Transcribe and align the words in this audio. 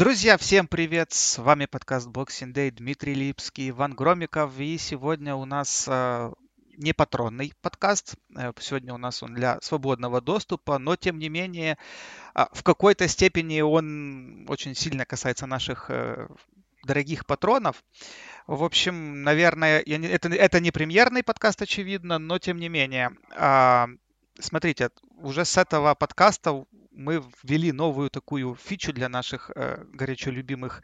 Друзья, 0.00 0.38
всем 0.38 0.66
привет! 0.66 1.12
С 1.12 1.36
вами 1.36 1.66
подкаст 1.66 2.08
Boxing 2.08 2.54
Day, 2.54 2.70
Дмитрий 2.70 3.12
Липский, 3.12 3.68
Иван 3.68 3.92
Громиков. 3.92 4.58
И 4.58 4.78
сегодня 4.78 5.34
у 5.34 5.44
нас 5.44 5.84
э, 5.86 6.32
не 6.78 6.94
патронный 6.94 7.52
подкаст. 7.60 8.14
Э, 8.34 8.52
сегодня 8.58 8.94
у 8.94 8.96
нас 8.96 9.22
он 9.22 9.34
для 9.34 9.60
свободного 9.60 10.22
доступа, 10.22 10.78
но 10.78 10.96
тем 10.96 11.18
не 11.18 11.28
менее 11.28 11.76
э, 12.34 12.46
в 12.50 12.62
какой-то 12.62 13.06
степени 13.08 13.60
он 13.60 14.46
очень 14.48 14.74
сильно 14.74 15.04
касается 15.04 15.46
наших 15.46 15.90
э, 15.90 16.28
дорогих 16.84 17.26
патронов. 17.26 17.84
В 18.46 18.64
общем, 18.64 19.22
наверное, 19.22 19.82
не, 19.86 20.08
это, 20.08 20.30
это 20.30 20.60
не 20.60 20.70
премьерный 20.70 21.22
подкаст, 21.22 21.60
очевидно, 21.60 22.18
но 22.18 22.38
тем 22.38 22.56
не 22.56 22.70
менее. 22.70 23.10
Э, 23.36 23.84
смотрите, 24.38 24.88
уже 25.18 25.44
с 25.44 25.58
этого 25.58 25.94
подкаста 25.94 26.64
мы 26.90 27.22
ввели 27.42 27.72
новую 27.72 28.10
такую 28.10 28.54
фичу 28.54 28.92
для 28.92 29.08
наших 29.08 29.50
э, 29.54 29.84
горячо 29.92 30.30
любимых 30.30 30.82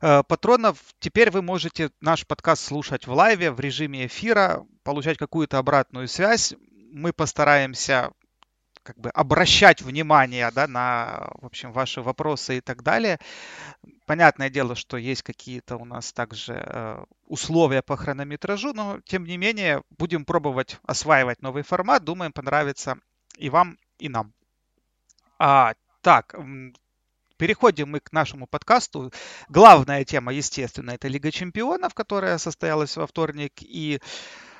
э, 0.00 0.22
патронов. 0.24 0.78
Теперь 0.98 1.30
вы 1.30 1.42
можете 1.42 1.90
наш 2.00 2.26
подкаст 2.26 2.64
слушать 2.64 3.06
в 3.06 3.12
лайве, 3.12 3.50
в 3.50 3.60
режиме 3.60 4.06
эфира, 4.06 4.66
получать 4.82 5.18
какую-то 5.18 5.58
обратную 5.58 6.08
связь. 6.08 6.54
Мы 6.92 7.12
постараемся 7.12 8.12
как 8.82 8.98
бы 8.98 9.10
обращать 9.10 9.82
внимание 9.82 10.50
да, 10.50 10.66
на 10.66 11.30
в 11.34 11.46
общем, 11.46 11.72
ваши 11.72 12.00
вопросы 12.00 12.56
и 12.56 12.60
так 12.60 12.82
далее. 12.82 13.18
Понятное 14.06 14.48
дело, 14.48 14.74
что 14.74 14.96
есть 14.96 15.22
какие-то 15.22 15.76
у 15.76 15.84
нас 15.84 16.12
также 16.12 16.54
э, 16.54 17.04
условия 17.26 17.82
по 17.82 17.96
хронометражу, 17.96 18.72
но 18.72 19.00
тем 19.04 19.24
не 19.24 19.36
менее 19.36 19.82
будем 19.90 20.24
пробовать 20.24 20.78
осваивать 20.84 21.42
новый 21.42 21.62
формат. 21.62 22.04
Думаем, 22.04 22.32
понравится 22.32 22.96
и 23.36 23.50
вам, 23.50 23.76
и 23.98 24.08
нам. 24.08 24.32
А, 25.38 25.74
так, 26.02 26.34
переходим 27.36 27.90
мы 27.90 28.00
к 28.00 28.12
нашему 28.12 28.46
подкасту. 28.46 29.12
Главная 29.48 30.04
тема, 30.04 30.32
естественно, 30.32 30.90
это 30.90 31.08
Лига 31.08 31.30
чемпионов, 31.30 31.94
которая 31.94 32.38
состоялась 32.38 32.96
во 32.96 33.06
вторник 33.06 33.52
и 33.60 34.00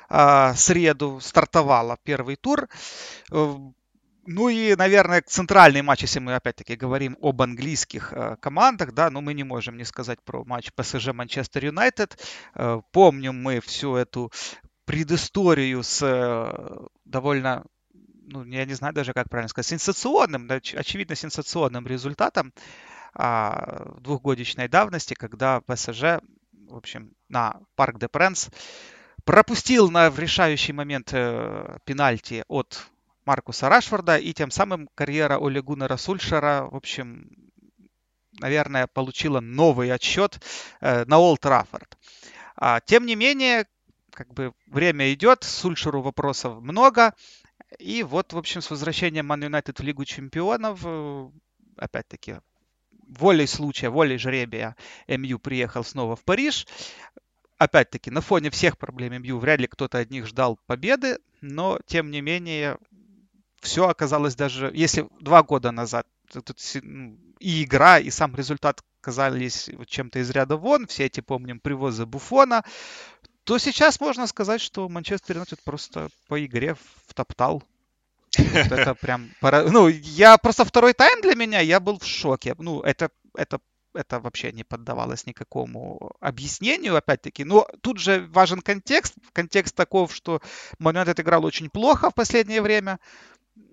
а, 0.09 0.53
среду 0.55 1.19
стартовала 1.21 1.97
первый 2.03 2.35
тур. 2.35 2.67
Э, 3.31 3.55
ну 4.25 4.49
и, 4.49 4.75
наверное, 4.75 5.21
центральный 5.21 5.81
матч, 5.81 6.01
если 6.03 6.19
мы 6.19 6.35
опять-таки 6.35 6.75
говорим 6.75 7.17
об 7.21 7.41
английских 7.41 8.13
э, 8.13 8.37
командах, 8.41 8.93
да, 8.93 9.09
но 9.09 9.21
мы 9.21 9.33
не 9.33 9.43
можем 9.43 9.77
не 9.77 9.83
сказать 9.83 10.19
про 10.23 10.43
матч 10.45 10.71
ПСЖ 10.73 11.07
Манчестер 11.07 11.65
Юнайтед. 11.65 12.17
Э, 12.55 12.81
помним 12.91 13.41
мы 13.41 13.59
всю 13.59 13.95
эту 13.95 14.31
предысторию 14.85 15.83
с 15.83 16.89
довольно 17.05 17.65
ну, 18.29 18.43
я 18.45 18.65
не 18.65 18.73
знаю 18.73 18.93
даже, 18.93 19.13
как 19.13 19.29
правильно 19.29 19.49
сказать, 19.49 19.67
сенсационным, 19.67 20.49
очевидно 20.49 21.15
сенсационным 21.15 21.87
результатом 21.87 22.53
а, 23.13 23.95
двухгодичной 23.99 24.67
давности, 24.67 25.13
когда 25.13 25.61
ПСЖ, 25.61 26.21
в 26.67 26.75
общем, 26.75 27.13
на 27.27 27.59
Парк 27.75 27.99
де 27.99 28.07
Пренс 28.07 28.49
пропустил 29.25 29.89
на 29.89 30.09
в 30.09 30.19
решающий 30.19 30.73
момент 30.73 31.09
э, 31.11 31.77
пенальти 31.85 32.43
от 32.47 32.87
Маркуса 33.25 33.69
Рашфорда, 33.69 34.17
и 34.17 34.33
тем 34.33 34.49
самым 34.51 34.89
карьера 34.95 35.37
Оли 35.39 35.59
Гуннера 35.59 35.97
Сульшера, 35.97 36.67
в 36.69 36.75
общем, 36.75 37.29
наверное, 38.39 38.87
получила 38.87 39.39
новый 39.39 39.91
отсчет 39.91 40.39
э, 40.81 41.05
на 41.05 41.17
Олд 41.19 41.41
Траффорд. 41.41 41.97
А, 42.55 42.79
тем 42.81 43.05
не 43.05 43.15
менее, 43.15 43.67
как 44.11 44.33
бы 44.33 44.53
время 44.67 45.13
идет, 45.13 45.43
Сульшеру 45.43 46.01
вопросов 46.01 46.61
много, 46.61 47.13
и 47.77 48.03
вот, 48.03 48.33
в 48.33 48.37
общем, 48.37 48.61
с 48.61 48.71
возвращением 48.71 49.27
Ман 49.27 49.43
Юнайтед 49.43 49.79
в 49.79 49.83
Лигу 49.83 50.05
Чемпионов, 50.05 50.81
э, 50.83 51.29
опять-таки, 51.77 52.37
волей 53.07 53.47
случая, 53.47 53.89
волей 53.89 54.17
жребия 54.17 54.75
МЮ 55.07 55.39
приехал 55.39 55.83
снова 55.83 56.15
в 56.15 56.23
Париж. 56.23 56.67
Опять-таки, 57.57 58.09
на 58.09 58.21
фоне 58.21 58.49
всех 58.49 58.77
проблем 58.77 59.21
МЮ 59.21 59.37
вряд 59.37 59.59
ли 59.59 59.67
кто-то 59.67 59.99
от 59.99 60.09
них 60.09 60.25
ждал 60.25 60.57
победы, 60.65 61.19
но, 61.41 61.79
тем 61.85 62.09
не 62.09 62.21
менее, 62.21 62.77
все 63.59 63.87
оказалось 63.87 64.35
даже, 64.35 64.71
если 64.73 65.07
два 65.19 65.43
года 65.43 65.71
назад 65.71 66.07
ну, 66.33 66.41
и 67.39 67.63
игра, 67.63 67.99
и 67.99 68.09
сам 68.09 68.35
результат 68.35 68.81
казались 69.01 69.69
чем-то 69.87 70.19
из 70.19 70.29
ряда 70.29 70.57
вон, 70.57 70.87
все 70.87 71.05
эти, 71.05 71.21
помним, 71.21 71.59
привозы 71.59 72.05
Буфона, 72.05 72.63
то 73.43 73.57
сейчас 73.57 73.99
можно 73.99 74.27
сказать, 74.27 74.61
что 74.61 74.87
Манчестер 74.87 75.37
Юнайтед 75.37 75.63
просто 75.63 76.09
по 76.27 76.43
игре 76.45 76.75
втоптал. 77.19 77.63
Вот 78.37 78.71
это 78.71 78.95
прям... 78.95 79.29
Ну, 79.41 79.87
я 79.87 80.37
просто 80.37 80.63
второй 80.63 80.93
тайм 80.93 81.21
для 81.21 81.35
меня, 81.35 81.59
я 81.59 81.79
был 81.79 81.99
в 81.99 82.05
шоке. 82.05 82.55
Ну, 82.57 82.81
это, 82.81 83.09
это 83.35 83.59
это 83.95 84.19
вообще 84.19 84.51
не 84.51 84.63
поддавалось 84.63 85.25
никакому 85.25 86.11
объяснению, 86.19 86.95
опять-таки. 86.95 87.43
Но 87.43 87.67
тут 87.81 87.97
же 87.97 88.27
важен 88.31 88.61
контекст. 88.61 89.15
Контекст 89.33 89.75
таков, 89.75 90.13
что 90.13 90.41
Манчестер 90.77 91.21
играл 91.21 91.43
очень 91.43 91.69
плохо 91.69 92.11
в 92.11 92.13
последнее 92.13 92.61
время. 92.61 92.99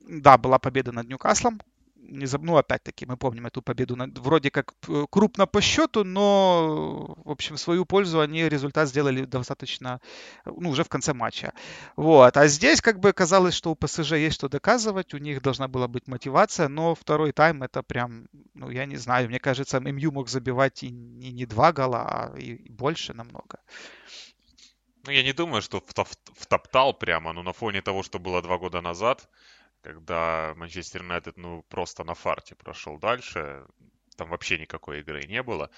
Да, 0.09 0.39
была 0.39 0.59
победа 0.59 0.91
над 0.91 1.07
Ньюкаслом, 1.07 1.61
не 2.09 2.27
заб... 2.27 2.43
ну, 2.43 2.57
опять-таки, 2.57 3.07
мы 3.07 3.17
помним 3.17 3.47
эту 3.47 3.63
победу 3.63 3.97
вроде 4.21 4.51
как 4.51 4.75
крупно 5.11 5.47
по 5.47 5.61
счету, 5.61 6.05
но, 6.05 7.17
в 7.25 7.31
общем, 7.31 7.57
в 7.57 7.61
свою 7.61 7.85
пользу 7.85 8.21
они 8.21 8.49
результат 8.49 8.89
сделали 8.89 9.25
достаточно, 9.25 10.01
ну, 10.45 10.71
уже 10.71 10.85
в 10.85 10.89
конце 10.89 11.13
матча. 11.13 11.53
Вот. 11.97 12.37
А 12.37 12.47
здесь, 12.49 12.81
как 12.81 13.01
бы, 13.01 13.13
казалось, 13.13 13.55
что 13.55 13.71
у 13.71 13.75
ПСЖ 13.75 14.13
есть 14.13 14.37
что 14.37 14.49
доказывать, 14.49 15.15
у 15.15 15.19
них 15.19 15.43
должна 15.43 15.69
была 15.69 15.89
быть 15.89 16.09
мотивация, 16.09 16.69
но 16.69 16.95
второй 16.95 17.33
тайм 17.33 17.63
это 17.63 17.83
прям, 17.83 18.29
ну, 18.55 18.71
я 18.71 18.87
не 18.87 18.97
знаю, 18.97 19.29
мне 19.29 19.39
кажется, 19.39 19.81
МЮ 19.81 20.13
мог 20.13 20.29
забивать 20.29 20.83
и 20.83 20.91
не, 20.91 21.33
не 21.33 21.47
два 21.47 21.73
гола, 21.73 22.03
а 22.09 22.39
и 22.39 22.71
больше 22.71 23.15
намного. 23.15 23.59
Ну, 25.07 25.13
я 25.13 25.23
не 25.23 25.33
думаю, 25.33 25.63
что 25.63 25.81
втоптал 26.35 26.93
прямо, 26.93 27.33
но 27.33 27.43
на 27.43 27.53
фоне 27.53 27.81
того, 27.81 28.03
что 28.03 28.19
было 28.19 28.43
два 28.43 28.59
года 28.59 28.81
назад, 28.81 29.29
когда 29.87 30.53
Манчестер 30.57 31.03
Юнайтед, 31.03 31.37
ну, 31.37 31.63
просто 31.69 32.03
на 32.03 32.15
фарте 32.15 32.57
прошел 32.57 32.99
дальше, 32.99 33.65
там 34.17 34.29
вообще 34.31 34.59
никакой 34.59 35.01
игры 35.01 35.23
не 35.27 35.43
было. 35.45 35.71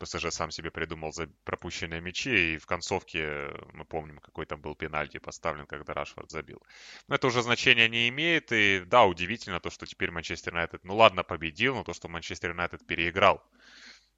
ПСЖ 0.00 0.32
сам 0.32 0.50
себе 0.50 0.72
придумал 0.72 1.12
за 1.12 1.28
пропущенные 1.44 2.00
мячи, 2.00 2.54
и 2.54 2.58
в 2.58 2.66
концовке, 2.66 3.52
мы 3.72 3.84
помним, 3.84 4.18
какой 4.18 4.46
там 4.46 4.60
был 4.60 4.74
пенальти 4.74 5.18
поставлен, 5.18 5.66
когда 5.66 5.94
Рашфорд 5.94 6.28
забил. 6.28 6.60
Но 7.06 7.14
это 7.14 7.28
уже 7.28 7.42
значения 7.42 7.88
не 7.88 8.08
имеет, 8.08 8.50
и 8.50 8.82
да, 8.84 9.04
удивительно 9.04 9.60
то, 9.60 9.70
что 9.70 9.86
теперь 9.86 10.10
Манчестер 10.10 10.52
Юнайтед, 10.54 10.82
ну 10.82 10.96
ладно, 10.96 11.22
победил, 11.22 11.76
но 11.76 11.84
то, 11.84 11.92
что 11.92 12.08
Манчестер 12.08 12.50
Юнайтед 12.50 12.84
переиграл 12.84 13.44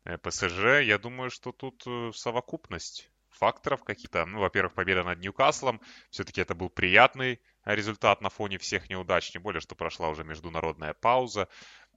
э, 0.07 0.17
ПСЖ, 0.17 0.81
я 0.85 0.97
думаю, 0.97 1.29
что 1.29 1.53
тут 1.53 1.83
э, 1.87 2.13
совокупность 2.15 3.11
факторов 3.35 3.85
каких-то. 3.85 4.25
Ну, 4.27 4.41
во-первых, 4.41 4.75
победа 4.75 5.05
над 5.05 5.21
Ньюкаслом. 5.21 5.81
Все-таки 6.11 6.41
это 6.41 6.55
был 6.55 6.71
приятный 6.71 7.41
результат 7.65 8.21
на 8.21 8.31
фоне 8.31 8.59
всех 8.59 8.89
неудач, 8.89 9.31
тем 9.31 9.43
более, 9.43 9.61
что 9.61 9.75
прошла 9.75 10.09
уже 10.09 10.25
международная 10.25 10.95
пауза. 10.95 11.49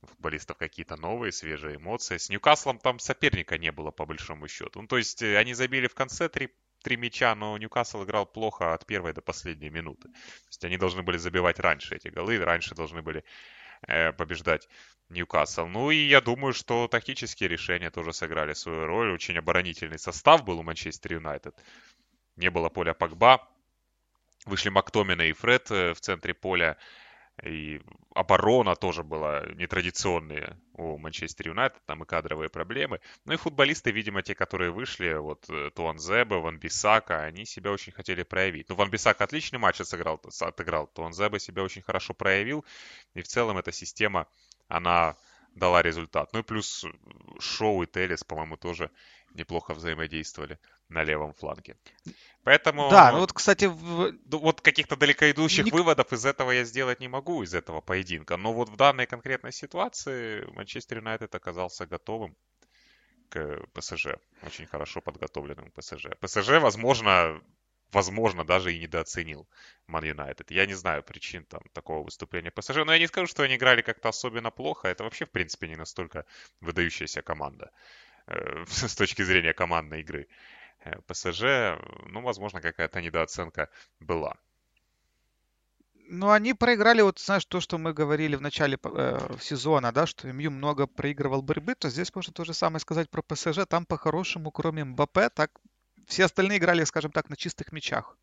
У 0.01 0.07
футболистов 0.07 0.57
какие-то 0.57 0.95
новые, 0.95 1.31
свежие 1.31 1.77
эмоции. 1.77 2.17
С 2.17 2.29
Ньюкаслом 2.29 2.77
там 2.77 2.99
соперника 2.99 3.57
не 3.57 3.71
было, 3.71 3.91
по 3.91 4.05
большому 4.05 4.47
счету. 4.47 4.81
Ну, 4.81 4.87
то 4.87 4.97
есть, 4.97 5.21
э, 5.21 5.37
они 5.37 5.53
забили 5.53 5.87
в 5.87 5.95
конце 5.95 6.29
три, 6.29 6.49
три 6.83 6.97
мяча, 6.97 7.33
но 7.33 7.57
Ньюкасл 7.57 8.03
играл 8.03 8.25
плохо 8.25 8.73
от 8.73 8.85
первой 8.85 9.13
до 9.13 9.21
последней 9.21 9.69
минуты. 9.69 10.09
То 10.09 10.49
есть, 10.49 10.65
они 10.65 10.77
должны 10.77 11.01
были 11.01 11.17
забивать 11.17 11.59
раньше 11.59 11.95
эти 11.95 12.09
голы, 12.09 12.37
раньше 12.37 12.75
должны 12.75 13.01
были 13.01 13.23
побеждать 13.81 14.67
Ньюкасл. 15.09 15.67
Ну 15.67 15.91
и 15.91 15.97
я 15.97 16.21
думаю, 16.21 16.53
что 16.53 16.87
тактические 16.87 17.49
решения 17.49 17.89
тоже 17.89 18.13
сыграли 18.13 18.53
свою 18.53 18.85
роль. 18.85 19.11
Очень 19.11 19.37
оборонительный 19.37 19.99
состав 19.99 20.43
был 20.43 20.59
у 20.59 20.63
Манчестер 20.63 21.13
Юнайтед. 21.13 21.55
Не 22.35 22.49
было 22.49 22.69
поля 22.69 22.93
Пакба, 22.93 23.47
Вышли 24.45 24.69
Мактомина 24.69 25.23
и 25.23 25.33
Фред 25.33 25.71
э, 25.71 25.93
в 25.93 25.99
центре 25.99 26.33
поля. 26.33 26.77
И 27.43 27.81
оборона 28.15 28.75
тоже 28.75 29.03
была 29.03 29.45
нетрадиционная 29.55 30.59
у 30.73 30.97
Манчестер 30.97 31.49
Юнайтед, 31.49 31.79
там 31.85 32.03
и 32.03 32.05
кадровые 32.05 32.49
проблемы. 32.49 32.99
Ну 33.25 33.33
и 33.33 33.37
футболисты, 33.37 33.91
видимо, 33.91 34.23
те, 34.23 34.33
которые 34.33 34.71
вышли, 34.71 35.13
вот 35.13 35.47
э, 35.49 35.69
Туан 35.75 35.99
Зеба, 35.99 36.35
Ван 36.35 36.57
Бисака, 36.57 37.23
они 37.23 37.45
себя 37.45 37.71
очень 37.71 37.91
хотели 37.91 38.23
проявить. 38.23 38.69
Ну, 38.69 38.75
Ван 38.75 38.89
Бисака 38.89 39.23
отличный 39.23 39.59
матч 39.59 39.81
отыграл, 39.81 40.19
отыграл. 40.39 40.87
Туан 40.87 41.13
Зеба 41.13 41.37
себя 41.37 41.61
очень 41.61 41.83
хорошо 41.83 42.15
проявил. 42.15 42.65
И 43.13 43.21
в 43.21 43.27
целом 43.27 43.59
эта 43.59 43.71
система, 43.71 44.27
она 44.67 45.15
дала 45.53 45.81
результат. 45.83 46.33
Ну 46.33 46.39
и 46.39 46.43
плюс 46.43 46.85
Шоу 47.39 47.83
и 47.83 47.87
Телес, 47.87 48.23
по-моему, 48.23 48.57
тоже 48.57 48.89
неплохо 49.33 49.73
взаимодействовали 49.73 50.59
на 50.89 51.03
левом 51.03 51.33
фланге. 51.33 51.77
Поэтому... 52.43 52.89
Да, 52.89 53.11
ну 53.11 53.19
вот, 53.19 53.33
кстати... 53.33 53.65
В... 53.65 54.13
Вот 54.25 54.61
каких-то 54.61 54.95
далекоидущих 54.95 55.65
Ник... 55.65 55.73
выводов 55.73 56.13
из 56.13 56.25
этого 56.25 56.51
я 56.51 56.63
сделать 56.63 56.99
не 56.99 57.07
могу, 57.07 57.43
из 57.43 57.53
этого 57.53 57.81
поединка. 57.81 58.37
Но 58.37 58.53
вот 58.53 58.69
в 58.69 58.75
данной 58.75 59.05
конкретной 59.05 59.51
ситуации 59.51 60.45
Манчестер 60.53 60.97
Юнайтед 60.97 61.33
оказался 61.35 61.85
готовым 61.85 62.35
к 63.29 63.59
ПСЖ. 63.73 64.07
Очень 64.43 64.65
хорошо 64.65 65.01
подготовленным 65.01 65.71
ПСЖ. 65.71 66.07
ПСЖ, 66.19 66.59
возможно, 66.61 67.41
возможно, 67.91 68.45
даже 68.45 68.73
и 68.73 68.79
недооценил 68.79 69.47
Ман 69.87 70.05
Юнайтед. 70.05 70.51
Я 70.51 70.65
не 70.65 70.73
знаю 70.73 71.03
причин 71.03 71.43
там 71.45 71.61
такого 71.73 72.03
выступления 72.03 72.51
ПСЖ, 72.51 72.77
но 72.85 72.93
я 72.93 72.99
не 72.99 73.07
скажу, 73.07 73.27
что 73.27 73.43
они 73.43 73.55
играли 73.55 73.81
как-то 73.81 74.09
особенно 74.09 74.51
плохо. 74.51 74.87
Это 74.87 75.03
вообще, 75.03 75.25
в 75.25 75.31
принципе, 75.31 75.67
не 75.67 75.75
настолько 75.75 76.25
выдающаяся 76.61 77.21
команда 77.21 77.71
с 78.67 78.95
точки 78.95 79.23
зрения 79.23 79.53
командной 79.53 80.01
игры. 80.01 80.27
Э, 80.83 80.99
ПСЖ, 81.07 81.43
ну, 82.05 82.21
возможно, 82.21 82.61
какая-то 82.61 83.01
недооценка 83.01 83.69
была. 83.99 84.35
Ну, 86.09 86.29
они 86.29 86.53
проиграли, 86.53 87.01
вот 87.01 87.19
знаешь, 87.19 87.45
то, 87.45 87.59
что 87.59 87.77
мы 87.77 87.93
говорили 87.93 88.37
в 88.37 88.41
начале 88.41 88.77
э, 88.81 89.37
сезона, 89.41 89.91
да, 89.91 90.05
что 90.05 90.31
МЮ 90.31 90.51
много 90.51 90.87
проигрывал 90.87 91.41
борьбы, 91.41 91.75
то 91.75 91.89
здесь 91.89 92.15
можно 92.15 92.31
то 92.31 92.45
же 92.45 92.53
самое 92.53 92.79
сказать 92.79 93.09
про 93.09 93.21
ПСЖ. 93.21 93.65
Там 93.67 93.85
по-хорошему, 93.85 94.51
кроме 94.51 94.85
МБП, 94.85 95.29
так 95.33 95.51
все 96.05 96.25
остальные 96.25 96.59
играли, 96.59 96.85
скажем 96.85 97.11
так, 97.11 97.29
на 97.29 97.35
чистых 97.35 97.73
мячах. 97.73 98.17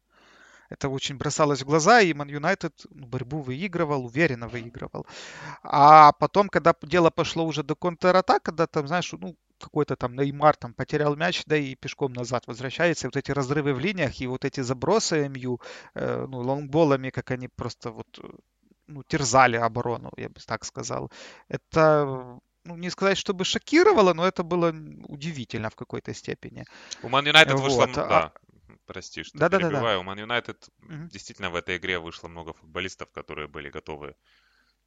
Это 0.70 0.88
очень 0.88 1.16
бросалось 1.16 1.62
в 1.62 1.66
глаза, 1.66 2.00
и 2.00 2.14
Ман 2.14 2.28
Юнайтед 2.28 2.86
ну, 2.88 3.06
борьбу 3.06 3.40
выигрывал, 3.40 4.06
уверенно 4.06 4.48
выигрывал. 4.48 5.06
А 5.62 6.12
потом, 6.12 6.48
когда 6.48 6.74
дело 6.82 7.10
пошло 7.10 7.44
уже 7.44 7.62
до 7.62 7.74
контратак, 7.74 8.42
когда 8.42 8.66
там, 8.66 8.88
знаешь, 8.88 9.12
ну, 9.12 9.36
какой-то 9.58 9.96
там 9.96 10.14
Неймар 10.14 10.56
там 10.56 10.74
потерял 10.74 11.16
мяч, 11.16 11.42
да 11.46 11.56
и 11.56 11.74
пешком 11.74 12.12
назад 12.12 12.46
возвращается. 12.46 13.06
И 13.06 13.08
вот 13.08 13.16
эти 13.16 13.32
разрывы 13.32 13.74
в 13.74 13.80
линиях 13.80 14.20
и 14.20 14.26
вот 14.26 14.44
эти 14.44 14.60
забросы 14.60 15.28
МЮ, 15.28 15.60
э, 15.94 16.26
ну, 16.28 16.38
лонгболами, 16.38 17.10
как 17.10 17.30
они 17.30 17.48
просто 17.48 17.90
вот 17.90 18.06
ну, 18.86 19.02
терзали 19.02 19.56
оборону, 19.56 20.10
я 20.16 20.28
бы 20.28 20.40
так 20.46 20.64
сказал. 20.64 21.10
Это 21.48 22.38
ну, 22.64 22.76
не 22.76 22.90
сказать, 22.90 23.18
чтобы 23.18 23.44
шокировало, 23.44 24.14
но 24.14 24.26
это 24.26 24.42
было 24.42 24.74
удивительно 25.08 25.70
в 25.70 25.76
какой-то 25.76 26.14
степени. 26.14 26.64
У 27.02 27.08
Ман 27.08 27.26
Юнайтед 27.26 27.54
вот. 27.54 27.62
вышло, 27.62 27.84
а 27.84 28.08
да, 28.08 28.32
прости, 28.86 29.22
что 29.22 29.38
да, 29.38 29.48
перебиваю. 29.48 29.72
Да, 29.72 29.80
да, 29.80 29.92
да. 29.92 29.98
У 29.98 30.02
Ман 30.02 30.18
Юнайтед 30.18 30.68
угу. 30.82 31.08
действительно 31.12 31.50
в 31.50 31.56
этой 31.56 31.76
игре 31.76 31.98
вышло 31.98 32.28
много 32.28 32.52
футболистов, 32.52 33.10
которые 33.12 33.48
были 33.48 33.70
готовы 33.70 34.14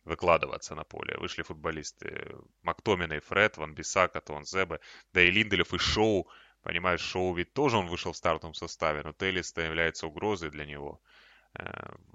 выкладываться 0.08 0.76
на 0.76 0.84
поле. 0.84 1.18
Вышли 1.18 1.44
футболисты 1.44 2.36
Мактомина 2.64 3.14
и 3.14 3.20
Фред, 3.20 3.58
Ван 3.58 3.74
Бисака, 3.74 4.22
Тон 4.22 4.46
Зебе, 4.46 4.80
да 5.14 5.22
и 5.22 5.30
Линделев 5.30 5.74
и 5.74 5.78
Шоу. 5.78 6.28
Понимаешь, 6.64 7.02
Шоу 7.02 7.34
ведь 7.36 7.54
тоже 7.54 7.78
он 7.78 7.88
вышел 7.88 8.12
в 8.12 8.18
стартовом 8.18 8.54
составе, 8.54 9.04
но 9.04 9.14
Теллис 9.14 9.56
является 9.56 10.08
угрозой 10.08 10.50
для 10.50 10.66
него 10.66 11.02
э, 11.54 11.64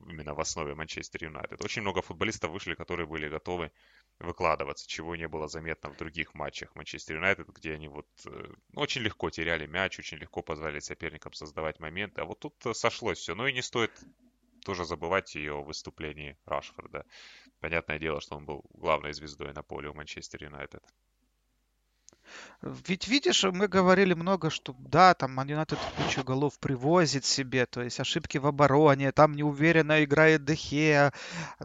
именно 0.09 0.35
в 0.35 0.41
основе 0.41 0.75
Манчестер 0.75 1.25
Юнайтед. 1.25 1.65
Очень 1.65 1.83
много 1.83 2.03
футболистов 2.03 2.51
вышли, 2.51 2.75
которые 2.75 3.07
были 3.07 3.29
готовы 3.29 3.71
выкладываться, 4.19 4.89
чего 4.89 5.17
не 5.17 5.29
было 5.29 5.49
заметно 5.49 5.91
в 5.91 5.97
других 5.97 6.35
матчах 6.35 6.75
Манчестер 6.75 7.17
Юнайтед, 7.17 7.49
где 7.49 7.75
они 7.75 7.89
вот 7.89 8.09
э, 8.27 8.55
очень 8.75 9.03
легко 9.03 9.31
теряли 9.31 9.67
мяч, 9.67 9.99
очень 9.99 10.19
легко 10.19 10.43
позволяли 10.43 10.81
соперникам 10.81 11.33
создавать 11.33 11.81
моменты. 11.81 12.21
А 12.23 12.25
вот 12.25 12.41
тут 12.41 12.55
сошлось 12.77 13.19
все. 13.19 13.35
Ну 13.35 13.47
и 13.47 13.53
не 13.53 13.63
стоит 13.63 13.93
тоже 14.63 14.85
забывать 14.85 15.37
и 15.37 15.49
о 15.49 15.63
выступлении 15.63 16.37
Рашфорда. 16.47 17.05
Понятное 17.63 18.01
дело, 18.01 18.21
что 18.21 18.35
он 18.35 18.45
был 18.45 18.65
главной 18.75 19.13
звездой 19.13 19.53
на 19.53 19.63
поле 19.63 19.89
у 19.89 19.95
Манчестер 19.95 20.43
Юнайтед. 20.43 20.83
Ведь 22.63 23.09
видишь, 23.09 23.43
мы 23.43 23.67
говорили 23.67 24.15
много, 24.15 24.49
что 24.49 24.77
да, 24.79 25.15
там 25.15 25.39
United 25.41 25.79
кучу 25.97 26.23
голов 26.23 26.61
привозит 26.61 27.25
себе, 27.25 27.67
то 27.67 27.83
есть 27.83 27.99
ошибки 27.99 28.39
в 28.39 28.47
обороне, 28.47 29.11
там 29.11 29.35
неуверенно 29.35 30.05
играет 30.05 30.45
Дехея. 30.45 31.13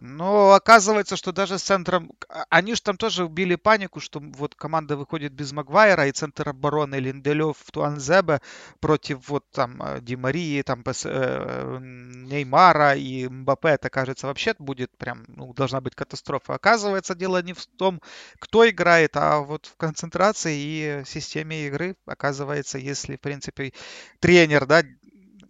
Но 0.02 0.54
оказывается, 0.54 1.16
что 1.16 1.32
даже 1.32 1.60
с 1.60 1.64
центром... 1.64 2.12
А, 2.30 2.46
они 2.50 2.74
же 2.74 2.82
там 2.82 2.98
тоже 2.98 3.26
убили 3.26 3.54
панику, 3.56 4.00
что 4.00 4.20
вот 4.20 4.56
команда 4.56 4.98
выходит 4.98 5.34
без 5.34 5.52
Магуайра, 5.52 6.08
и 6.08 6.12
центр 6.12 6.50
обороны 6.50 6.96
Линделев, 6.96 7.58
Туанзебе 7.72 8.42
против 8.80 9.30
вот 9.30 9.46
там 9.52 9.80
э, 9.84 10.02
Ди 10.02 10.16
Марии, 10.16 10.64
там 10.64 10.84
э, 10.84 11.78
Неймара 11.80 12.96
и 12.96 13.28
Мбаппе, 13.28 13.70
это, 13.70 13.92
кажется, 13.92 14.26
вообще 14.26 14.56
будет 14.58 14.98
прям, 14.98 15.26
ну, 15.28 15.54
должна 15.54 15.80
быть 15.80 15.94
катастрофа. 15.94 16.56
Оказывается, 16.56 17.14
дело 17.14 17.44
не 17.44 17.54
в 17.54 17.68
том, 17.68 18.02
кто 18.40 18.68
играет, 18.68 19.16
а 19.16 19.42
вот 19.42 19.68
в 19.68 19.78
концентрации 19.78 20.57
и 20.58 21.04
системе 21.06 21.68
игры. 21.68 21.96
Оказывается, 22.06 22.78
если, 22.78 23.16
в 23.16 23.22
принципе, 23.22 23.74
тренер, 24.20 24.66
да, 24.66 24.84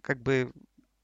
как 0.02 0.22
бы 0.22 0.52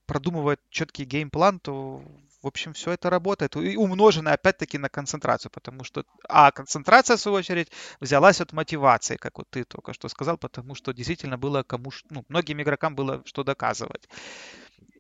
продумывает 0.07 0.61
четкий 0.71 1.05
геймплан, 1.05 1.61
то 1.61 2.03
в 2.45 2.47
общем, 2.47 2.75
все 2.75 2.93
это 2.93 3.09
работает. 3.09 3.57
И 3.57 3.77
умножено 3.77 4.35
опять-таки 4.35 4.77
на 4.77 4.91
концентрацию, 4.91 5.51
потому 5.51 5.83
что, 5.83 6.05
а 6.29 6.53
концентрация, 6.53 7.17
в 7.17 7.21
свою 7.21 7.39
очередь, 7.39 7.73
взялась 8.01 8.43
от 8.43 8.53
мотивации, 8.53 9.17
как 9.17 9.39
вот 9.39 9.49
ты 9.49 9.65
только 9.65 9.95
что 9.95 10.09
сказал, 10.09 10.37
потому 10.37 10.75
что 10.75 10.93
действительно 10.93 11.39
было 11.39 11.63
кому, 11.63 11.91
ну, 12.11 12.23
многим 12.29 12.61
игрокам 12.61 12.95
было 12.95 13.23
что 13.25 13.45
доказывать. 13.45 14.11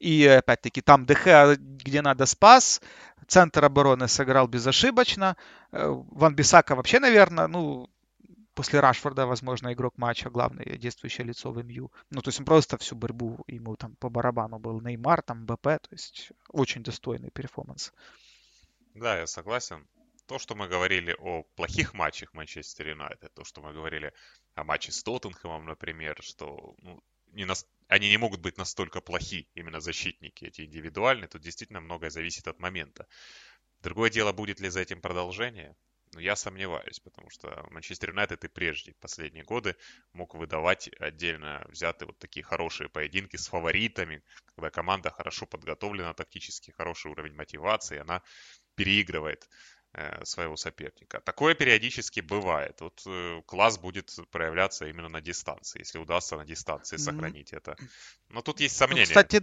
И 0.00 0.26
опять-таки 0.26 0.80
там 0.80 1.04
ДХ, 1.04 1.58
где 1.58 2.00
надо, 2.00 2.24
спас. 2.24 2.80
Центр 3.28 3.64
обороны 3.64 4.08
сыграл 4.08 4.48
безошибочно. 4.48 5.36
Э, 5.70 5.88
Ван 5.88 6.34
Бисака 6.34 6.74
вообще, 6.74 6.98
наверное, 6.98 7.46
ну, 7.46 7.90
после 8.54 8.80
Рашфорда, 8.80 9.26
возможно, 9.26 9.72
игрок 9.72 9.98
матча, 9.98 10.30
главное 10.30 10.64
действующее 10.78 11.26
лицо 11.26 11.52
в 11.52 11.62
МЮ. 11.62 11.92
Ну, 12.10 12.22
то 12.22 12.28
есть 12.28 12.40
он 12.40 12.46
просто 12.46 12.78
всю 12.78 12.96
борьбу, 12.96 13.44
ему 13.46 13.76
там 13.76 13.96
по 13.96 14.08
барабану 14.08 14.58
был 14.58 14.80
Неймар, 14.80 15.22
там 15.22 15.44
Мбаппе, 15.44 15.62
то 15.62 15.88
есть 15.90 16.32
очень 16.48 16.82
достойный 16.82 17.30
performance. 17.30 17.92
Да, 18.94 19.18
я 19.18 19.26
согласен. 19.26 19.86
То, 20.26 20.38
что 20.38 20.54
мы 20.54 20.68
говорили 20.68 21.14
о 21.18 21.42
плохих 21.56 21.92
матчах 21.92 22.32
Манчестер 22.32 22.88
Юнайтед, 22.88 23.34
то, 23.34 23.44
что 23.44 23.60
мы 23.60 23.72
говорили 23.74 24.12
о 24.54 24.64
матче 24.64 24.90
с 24.90 25.02
Тоттенхэмом, 25.02 25.66
например, 25.66 26.16
что 26.22 26.74
ну, 26.78 27.02
не 27.32 27.44
нас... 27.44 27.66
они 27.88 28.08
не 28.08 28.16
могут 28.16 28.40
быть 28.40 28.56
настолько 28.56 29.00
плохи, 29.00 29.48
именно 29.54 29.80
защитники 29.80 30.46
эти 30.46 30.62
индивидуальные, 30.62 31.28
тут 31.28 31.42
действительно 31.42 31.80
многое 31.80 32.10
зависит 32.10 32.48
от 32.48 32.58
момента. 32.58 33.06
Другое 33.82 34.08
дело, 34.08 34.32
будет 34.32 34.60
ли 34.60 34.70
за 34.70 34.80
этим 34.80 35.02
продолжение. 35.02 35.76
Но 36.14 36.20
я 36.20 36.36
сомневаюсь, 36.36 37.00
потому 37.00 37.28
что 37.28 37.66
Манчестер 37.70 38.10
Юнайтед 38.10 38.44
и 38.44 38.48
прежде, 38.48 38.94
последние 39.00 39.44
годы, 39.44 39.76
мог 40.12 40.34
выдавать 40.34 40.88
отдельно 41.00 41.64
взятые 41.68 42.06
вот 42.06 42.18
такие 42.18 42.44
хорошие 42.44 42.88
поединки 42.88 43.36
с 43.36 43.48
фаворитами, 43.48 44.22
когда 44.54 44.70
команда 44.70 45.10
хорошо 45.10 45.46
подготовлена 45.46 46.14
тактически, 46.14 46.70
хороший 46.70 47.10
уровень 47.10 47.34
мотивации, 47.34 47.98
она 47.98 48.22
переигрывает 48.76 49.48
э, 49.92 50.24
своего 50.24 50.56
соперника. 50.56 51.20
Такое 51.20 51.54
периодически 51.54 52.20
бывает. 52.20 52.80
Вот 52.80 53.02
э, 53.06 53.42
класс 53.46 53.78
будет 53.78 54.16
проявляться 54.30 54.86
именно 54.86 55.08
на 55.08 55.20
дистанции, 55.20 55.80
если 55.80 55.98
удастся 55.98 56.36
на 56.36 56.44
дистанции 56.44 56.96
сохранить 56.96 57.52
mm-hmm. 57.52 57.58
это. 57.58 57.76
Но 58.28 58.40
тут 58.40 58.60
есть 58.60 58.76
ну, 58.80 58.86
сомнения. 58.86 59.02
Ну, 59.02 59.08
кстати, 59.08 59.42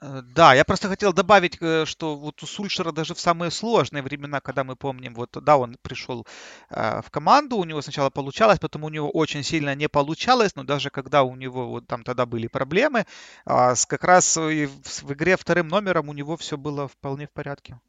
да, 0.00 0.54
я 0.54 0.64
просто 0.64 0.88
хотел 0.88 1.12
добавить, 1.12 1.58
э, 1.60 1.84
что 1.86 2.16
вот 2.16 2.42
у 2.42 2.46
Сульшера 2.46 2.92
даже 2.92 3.14
в 3.14 3.20
самые 3.20 3.50
сложные 3.50 4.02
времена, 4.02 4.40
когда 4.40 4.64
мы 4.64 4.76
помним, 4.76 5.14
вот 5.14 5.30
да, 5.32 5.56
он 5.56 5.76
пришел 5.82 6.26
э, 6.70 7.00
в 7.02 7.10
команду, 7.10 7.56
у 7.56 7.64
него 7.64 7.82
сначала 7.82 8.10
получалось, 8.10 8.58
потом 8.58 8.84
у 8.84 8.88
него 8.88 9.10
очень 9.10 9.42
сильно 9.42 9.74
не 9.74 9.88
получалось, 9.88 10.56
но 10.56 10.64
даже 10.64 10.90
когда 10.90 11.22
у 11.22 11.36
него 11.36 11.68
вот 11.68 11.86
там 11.86 12.04
тогда 12.04 12.26
были 12.26 12.46
проблемы, 12.46 13.06
э, 13.46 13.74
с, 13.74 13.86
как 13.86 14.04
раз 14.04 14.36
в, 14.36 14.50
в 14.50 15.12
игре 15.12 15.36
вторым 15.36 15.68
номером 15.68 16.08
у 16.08 16.12
него 16.12 16.36
все 16.36 16.56
было 16.56 16.88
вполне 16.88 17.26
в 17.26 17.30
порядке. 17.30 17.80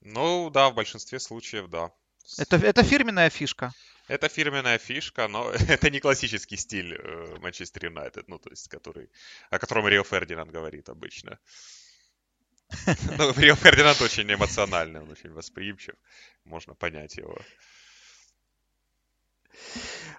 Ну 0.00 0.50
да, 0.50 0.70
в 0.70 0.74
большинстве 0.74 1.20
случаев, 1.20 1.68
да. 1.68 1.90
Это, 2.38 2.56
это 2.56 2.82
фирменная 2.82 3.30
фишка. 3.30 3.72
Это 4.12 4.28
фирменная 4.28 4.76
фишка, 4.76 5.26
но 5.26 5.50
это 5.68 5.88
не 5.88 5.98
классический 5.98 6.58
стиль 6.58 6.94
э, 6.94 7.38
Манчестер 7.40 7.86
Юнайтед, 7.86 8.28
ну, 8.28 8.38
то 8.38 8.50
есть, 8.50 8.68
который, 8.68 9.08
о 9.50 9.58
котором 9.58 9.88
Рио 9.88 10.04
Фердинанд 10.04 10.50
говорит 10.50 10.90
обычно. 10.90 11.38
Ну, 13.18 13.32
Рио 13.36 13.54
Фердинанд 13.54 14.02
очень 14.02 14.30
эмоциональный, 14.30 15.00
он 15.00 15.10
очень 15.10 15.32
восприимчив, 15.32 15.94
можно 16.44 16.74
понять 16.74 17.16
его. 17.16 17.38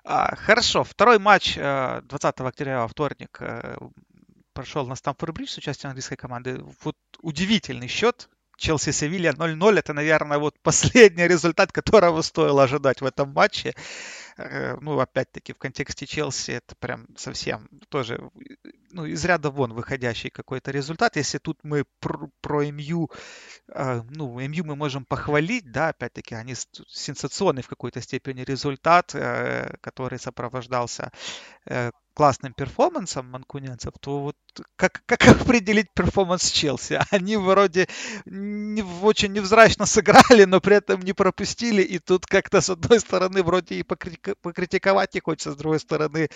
А, 0.04 0.36
хорошо, 0.36 0.84
второй 0.84 1.20
матч 1.20 1.56
20 1.56 1.60
э, 1.60 2.44
октября 2.48 2.82
во 2.82 2.88
вторник 2.88 3.38
э, 3.42 3.78
прошел 4.54 4.88
на 4.88 4.96
Стамфорд-Бридж 4.96 5.50
с 5.50 5.58
участием 5.58 5.90
английской 5.90 6.16
команды. 6.16 6.60
Вот 6.82 6.98
удивительный 7.22 7.88
счет, 7.88 8.28
Челси-Севилья 8.58 9.34
0-0 9.34 9.80
это, 9.80 9.94
наверное, 9.94 10.38
вот 10.38 10.60
последний 10.62 11.28
результат, 11.28 11.72
которого 11.72 12.22
стоило 12.22 12.64
ожидать 12.64 13.02
в 13.02 13.06
этом 13.06 13.32
матче. 13.34 13.74
Э, 14.38 14.78
ну, 14.82 15.00
опять-таки, 15.00 15.54
в 15.54 15.58
контексте 15.58 16.06
Челси 16.06 16.52
это 16.52 16.76
прям 16.76 17.08
совсем 17.18 17.68
тоже, 17.90 18.20
ну, 18.92 19.06
из 19.06 19.24
ряда 19.26 19.50
вон 19.50 19.74
выходящий 19.74 20.30
какой-то 20.30 20.72
результат. 20.72 21.16
Если 21.16 21.38
тут 21.38 21.60
мы 21.64 21.86
про, 22.00 22.30
про 22.42 22.66
МЮ, 22.72 23.10
э, 23.74 24.02
ну, 24.10 24.40
МЮ 24.40 24.64
мы 24.66 24.76
можем 24.76 25.06
похвалить, 25.06 25.72
да, 25.72 25.90
опять-таки, 25.90 26.36
они 26.36 26.56
сенсационный 26.88 27.62
в 27.62 27.68
какой-то 27.68 28.02
степени 28.02 28.42
результат, 28.42 29.14
э, 29.14 29.76
который 29.82 30.20
сопровождался 30.20 31.12
классным 32.14 32.54
перформансом 32.54 33.30
манкунянцев, 33.30 33.94
то 34.00 34.20
вот 34.20 34.36
как, 34.76 35.04
как 35.06 35.28
определить 35.42 35.92
перформанс 35.94 36.52
Челси? 36.52 37.00
Они 37.12 37.38
вроде 37.38 37.88
не, 38.26 38.84
очень 39.02 39.34
невзрачно 39.34 39.86
сыграли, 39.86 40.46
но 40.46 40.62
при 40.62 40.78
этом 40.78 41.02
не 41.02 41.14
пропустили, 41.14 41.82
и 41.82 42.00
тут 42.00 42.26
как-то 42.26 42.62
с 42.62 42.70
одной 42.70 43.00
стороны 43.00 43.44
вроде 43.44 43.76
и 43.76 43.84
покритиковать 43.84 45.14
не 45.14 45.20
хочется, 45.20 45.52
с 45.52 45.56
другой 45.56 45.80
стороны, 45.80 46.30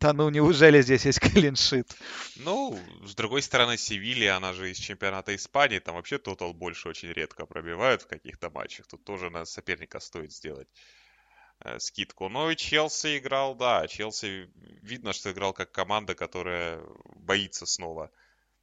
да 0.00 0.12
ну 0.12 0.28
неужели 0.30 0.82
здесь 0.82 1.04
есть 1.04 1.20
клиншит? 1.20 1.88
Ну, 2.36 2.78
с 3.04 3.14
другой 3.14 3.42
стороны, 3.42 3.76
Севилья, 3.76 4.36
она 4.36 4.52
же 4.52 4.70
из 4.70 4.78
чемпионата 4.78 5.34
Испании, 5.34 5.78
там 5.78 5.96
вообще 5.96 6.18
тотал 6.18 6.54
больше 6.54 6.88
очень 6.88 7.12
редко 7.12 7.46
пробивают 7.46 8.02
в 8.02 8.06
каких-то 8.06 8.50
матчах, 8.50 8.86
тут 8.86 9.04
тоже 9.04 9.30
на 9.30 9.44
соперника 9.44 10.00
стоит 10.00 10.32
сделать 10.32 10.68
скидку. 11.78 12.28
Но 12.28 12.50
и 12.50 12.56
Челси 12.56 13.18
играл, 13.18 13.54
да, 13.54 13.86
Челси 13.86 14.50
видно, 14.82 15.12
что 15.12 15.30
играл 15.32 15.52
как 15.52 15.72
команда, 15.72 16.14
которая 16.14 16.82
боится 17.16 17.66
снова 17.66 18.10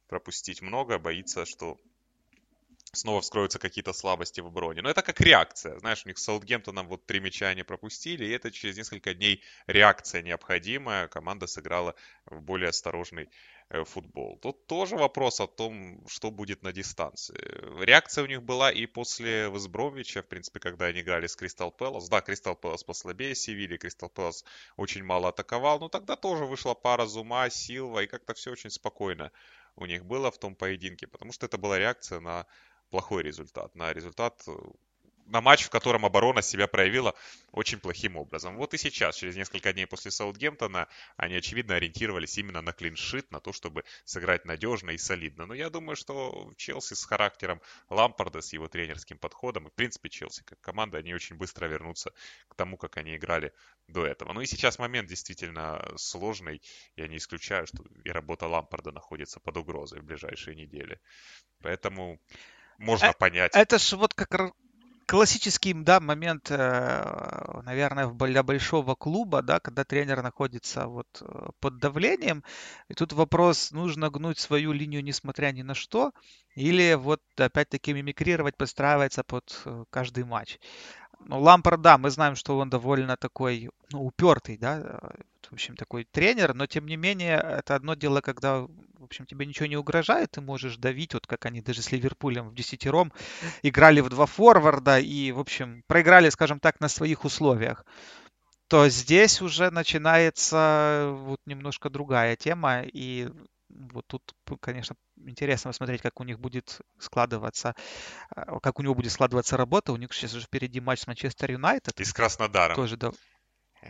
пропустить 0.08 0.62
много, 0.62 0.98
боится, 0.98 1.44
что 1.44 1.78
снова 2.92 3.20
вскроются 3.20 3.58
какие-то 3.58 3.92
слабости 3.92 4.40
в 4.40 4.46
обороне. 4.46 4.82
Но 4.82 4.90
это 4.90 5.02
как 5.02 5.20
реакция. 5.20 5.78
Знаешь, 5.80 6.04
у 6.04 6.08
них 6.08 6.18
с 6.18 6.24
Саутгемптоном 6.24 6.86
вот 6.86 7.06
три 7.06 7.20
мяча 7.20 7.48
они 7.48 7.62
пропустили, 7.62 8.24
и 8.24 8.30
это 8.30 8.50
через 8.50 8.76
несколько 8.76 9.14
дней 9.14 9.42
реакция 9.66 10.22
необходимая. 10.22 11.08
Команда 11.08 11.46
сыграла 11.46 11.94
в 12.26 12.40
более 12.40 12.68
осторожный 12.68 13.28
Э, 13.28 13.53
футбол. 13.82 14.38
Тут 14.40 14.66
тоже 14.66 14.96
вопрос 14.96 15.40
о 15.40 15.46
том, 15.46 16.06
что 16.06 16.30
будет 16.30 16.62
на 16.62 16.72
дистанции. 16.72 17.36
Реакция 17.84 18.24
у 18.24 18.26
них 18.26 18.42
была 18.42 18.70
и 18.70 18.86
после 18.86 19.50
Весбромвича, 19.50 20.22
в 20.22 20.26
принципе, 20.26 20.60
когда 20.60 20.86
они 20.86 21.00
играли 21.00 21.26
с 21.26 21.34
Кристал 21.34 21.72
Пэлас. 21.72 22.08
Да, 22.08 22.20
Кристал 22.20 22.54
Пэлас 22.54 22.84
послабее 22.84 23.34
Севили, 23.34 23.76
Кристал 23.76 24.10
Пэлас 24.10 24.44
очень 24.76 25.02
мало 25.02 25.30
атаковал, 25.30 25.80
но 25.80 25.88
тогда 25.88 26.14
тоже 26.14 26.44
вышла 26.44 26.74
пара 26.74 27.06
Зума, 27.06 27.50
Силва, 27.50 28.04
и 28.04 28.06
как-то 28.06 28.34
все 28.34 28.52
очень 28.52 28.70
спокойно 28.70 29.32
у 29.76 29.86
них 29.86 30.04
было 30.04 30.30
в 30.30 30.38
том 30.38 30.54
поединке, 30.54 31.06
потому 31.06 31.32
что 31.32 31.46
это 31.46 31.58
была 31.58 31.78
реакция 31.78 32.20
на 32.20 32.46
плохой 32.90 33.22
результат, 33.22 33.74
на 33.74 33.92
результат 33.92 34.42
э, 34.46 34.52
на 35.26 35.40
матч, 35.40 35.64
в 35.64 35.70
котором 35.70 36.04
оборона 36.04 36.42
себя 36.42 36.66
проявила 36.66 37.14
очень 37.52 37.78
плохим 37.78 38.16
образом. 38.16 38.56
Вот 38.56 38.74
и 38.74 38.78
сейчас, 38.78 39.16
через 39.16 39.36
несколько 39.36 39.72
дней 39.72 39.86
после 39.86 40.10
Саутгемптона, 40.10 40.88
они, 41.16 41.36
очевидно, 41.36 41.76
ориентировались 41.76 42.36
именно 42.38 42.60
на 42.60 42.72
клиншит, 42.72 43.30
на 43.30 43.40
то, 43.40 43.52
чтобы 43.52 43.84
сыграть 44.04 44.44
надежно 44.44 44.90
и 44.90 44.98
солидно. 44.98 45.46
Но 45.46 45.54
я 45.54 45.70
думаю, 45.70 45.96
что 45.96 46.52
Челси 46.56 46.94
с 46.94 47.04
характером 47.04 47.60
Лампарда, 47.88 48.40
с 48.40 48.52
его 48.52 48.68
тренерским 48.68 49.18
подходом, 49.18 49.66
и, 49.66 49.70
в 49.70 49.74
принципе, 49.74 50.08
Челси 50.08 50.42
как 50.44 50.60
команда, 50.60 50.98
они 50.98 51.14
очень 51.14 51.36
быстро 51.36 51.66
вернутся 51.66 52.12
к 52.48 52.54
тому, 52.54 52.76
как 52.76 52.96
они 52.96 53.16
играли 53.16 53.52
до 53.88 54.06
этого. 54.06 54.32
Ну 54.32 54.40
и 54.40 54.46
сейчас 54.46 54.78
момент 54.78 55.08
действительно 55.08 55.84
сложный. 55.96 56.62
Я 56.96 57.08
не 57.08 57.16
исключаю, 57.16 57.66
что 57.66 57.84
и 58.04 58.10
работа 58.10 58.46
Лампарда 58.46 58.92
находится 58.92 59.40
под 59.40 59.56
угрозой 59.56 60.00
в 60.00 60.04
ближайшие 60.04 60.56
недели. 60.56 61.00
Поэтому 61.62 62.20
можно 62.78 63.10
а, 63.10 63.12
понять. 63.12 63.52
Это 63.54 63.78
же 63.78 63.96
вот 63.96 64.14
как 64.14 64.54
классический, 65.06 65.74
да, 65.74 66.00
момент, 66.00 66.50
э, 66.50 67.60
наверное, 67.62 68.08
для 68.08 68.42
большого 68.42 68.94
клуба, 68.94 69.42
да, 69.42 69.60
когда 69.60 69.84
тренер 69.84 70.22
находится 70.22 70.86
вот 70.86 71.06
э, 71.20 71.48
под 71.60 71.78
давлением, 71.78 72.42
и 72.88 72.94
тут 72.94 73.12
вопрос, 73.12 73.70
нужно 73.72 74.10
гнуть 74.10 74.38
свою 74.38 74.72
линию 74.72 75.02
несмотря 75.04 75.52
ни 75.52 75.62
на 75.62 75.74
что, 75.74 76.12
или 76.54 76.94
вот 76.94 77.20
опять-таки 77.36 77.92
мимикрировать, 77.92 78.56
подстраиваться 78.56 79.24
под 79.24 79.60
э, 79.64 79.84
каждый 79.90 80.24
матч. 80.24 80.58
Ну, 81.20 81.40
Лампард, 81.40 81.80
да, 81.80 81.96
мы 81.98 82.10
знаем, 82.10 82.34
что 82.36 82.58
он 82.58 82.68
довольно 82.68 83.16
такой, 83.16 83.70
ну, 83.90 84.04
упертый, 84.04 84.58
да, 84.58 85.00
в 85.48 85.52
общем, 85.52 85.76
такой 85.76 86.04
тренер, 86.04 86.54
но 86.54 86.66
тем 86.66 86.86
не 86.86 86.96
менее, 86.96 87.36
это 87.36 87.74
одно 87.74 87.94
дело, 87.94 88.20
когда, 88.20 88.66
в 89.04 89.06
общем, 89.06 89.26
тебе 89.26 89.46
ничего 89.46 89.66
не 89.66 89.76
угрожает, 89.76 90.32
ты 90.32 90.40
можешь 90.40 90.76
давить, 90.76 91.14
вот 91.14 91.26
как 91.26 91.46
они 91.46 91.60
даже 91.60 91.82
с 91.82 91.92
Ливерпулем 91.92 92.48
в 92.48 92.54
десятером 92.54 93.12
играли 93.62 94.00
в 94.00 94.08
два 94.08 94.26
форварда 94.26 94.98
и, 94.98 95.30
в 95.30 95.38
общем, 95.38 95.82
проиграли, 95.86 96.30
скажем 96.30 96.58
так, 96.58 96.80
на 96.80 96.88
своих 96.88 97.24
условиях 97.24 97.84
то 98.68 98.88
здесь 98.88 99.42
уже 99.42 99.70
начинается 99.70 101.12
вот 101.12 101.38
немножко 101.44 101.90
другая 101.90 102.34
тема, 102.34 102.82
и 102.82 103.28
вот 103.68 104.06
тут, 104.06 104.22
конечно, 104.60 104.96
интересно 105.26 105.70
посмотреть, 105.70 106.02
как 106.02 106.20
у 106.20 106.24
них 106.24 106.38
будет 106.38 106.80
складываться, 106.98 107.74
а, 108.34 108.60
как 108.60 108.78
у 108.78 108.82
него 108.82 108.94
будет 108.94 109.12
складываться 109.12 109.56
работа. 109.56 109.92
У 109.92 109.96
них 109.96 110.12
сейчас 110.12 110.34
уже 110.34 110.46
впереди 110.46 110.80
матч 110.80 111.00
с 111.00 111.06
Манчестер 111.06 111.52
Юнайтед. 111.52 111.98
И 112.00 112.04
с 112.04 112.12
Краснодаром. 112.12 112.76
Тоже, 112.76 112.96
да. 112.96 113.12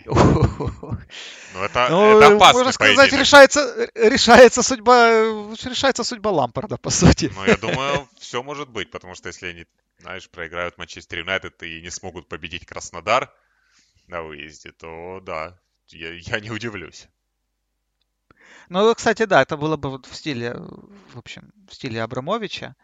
Ну, 0.04 1.62
это, 1.62 1.86
ну, 1.88 2.18
это 2.18 2.34
опасный 2.34 2.58
Можно 2.58 2.72
сказать, 2.72 3.12
решается, 3.12 3.90
решается, 3.94 4.62
судьба, 4.62 5.10
решается 5.62 6.02
судьба 6.02 6.30
Лампарда, 6.32 6.78
по 6.78 6.90
сути. 6.90 7.30
Ну, 7.34 7.44
я 7.44 7.56
думаю, 7.56 8.08
все 8.18 8.42
может 8.42 8.68
быть, 8.68 8.90
потому 8.90 9.14
что 9.14 9.28
если 9.28 9.46
они, 9.48 9.66
знаешь, 10.00 10.28
проиграют 10.28 10.78
Манчестер 10.78 11.20
Юнайтед 11.20 11.62
и 11.62 11.80
не 11.80 11.90
смогут 11.90 12.28
победить 12.28 12.66
Краснодар 12.66 13.32
на 14.08 14.22
выезде, 14.22 14.72
то 14.72 15.20
да, 15.22 15.56
я, 15.88 16.12
я 16.12 16.40
не 16.40 16.50
удивлюсь. 16.50 17.06
Ну, 18.68 18.94
кстати, 18.94 19.24
да, 19.24 19.42
это 19.42 19.56
было 19.56 19.76
бы 19.76 19.90
вот 19.90 20.06
в 20.06 20.14
стиле, 20.14 20.54
в 20.54 21.18
общем, 21.18 21.52
в 21.68 21.74
стиле 21.74 22.02
Абрамовича 22.02 22.74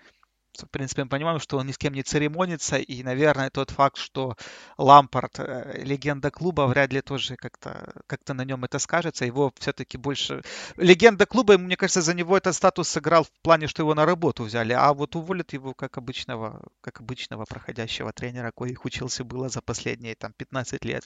в 0.56 0.66
принципе, 0.70 1.04
мы 1.04 1.10
понимаем, 1.10 1.38
что 1.40 1.58
он 1.58 1.66
ни 1.66 1.72
с 1.72 1.78
кем 1.78 1.94
не 1.94 2.02
церемонится, 2.02 2.76
и, 2.76 3.02
наверное, 3.02 3.50
тот 3.50 3.70
факт, 3.70 3.96
что 3.96 4.36
Лампард 4.78 5.38
э, 5.38 5.82
легенда 5.82 6.30
клуба, 6.30 6.62
вряд 6.66 6.92
ли 6.92 7.00
тоже 7.00 7.36
как-то 7.36 7.92
как 8.06 8.20
на 8.28 8.44
нем 8.44 8.64
это 8.64 8.78
скажется. 8.78 9.24
Его 9.24 9.52
все-таки 9.58 9.98
больше... 9.98 10.42
Легенда 10.76 11.26
клуба, 11.26 11.58
мне 11.58 11.76
кажется, 11.76 12.02
за 12.02 12.14
него 12.14 12.36
этот 12.36 12.54
статус 12.54 12.88
сыграл 12.88 13.24
в 13.24 13.30
плане, 13.42 13.66
что 13.66 13.82
его 13.82 13.94
на 13.94 14.04
работу 14.04 14.44
взяли, 14.44 14.72
а 14.72 14.92
вот 14.92 15.16
уволят 15.16 15.52
его 15.52 15.74
как 15.74 15.98
обычного, 15.98 16.62
как 16.80 17.00
обычного 17.00 17.44
проходящего 17.44 18.12
тренера, 18.12 18.52
коих 18.52 18.84
учился 18.84 19.24
было 19.24 19.48
за 19.48 19.62
последние 19.62 20.14
там 20.14 20.32
15 20.32 20.84
лет, 20.84 21.04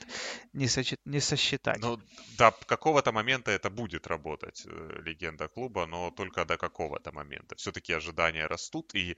не, 0.53 0.69
сочет, 0.69 1.01
не 1.05 1.21
сосчитать. 1.21 1.81
Ну, 1.81 2.01
до 2.39 2.55
какого-то 2.67 3.13
момента 3.13 3.51
это 3.51 3.71
будет 3.71 4.07
работать, 4.07 4.65
э, 4.67 5.01
легенда 5.05 5.49
клуба, 5.49 5.87
но 5.87 6.11
только 6.11 6.45
до 6.45 6.57
какого-то 6.57 7.13
момента. 7.13 7.57
Все-таки 7.57 7.93
ожидания 7.93 8.47
растут, 8.47 8.95
и 8.95 9.17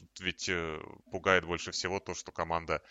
Тут 0.00 0.20
ведь 0.20 0.48
э, 0.48 0.80
пугает 1.10 1.44
больше 1.44 1.70
всего 1.70 2.00
то, 2.00 2.14
что 2.14 2.32
команда, 2.32 2.82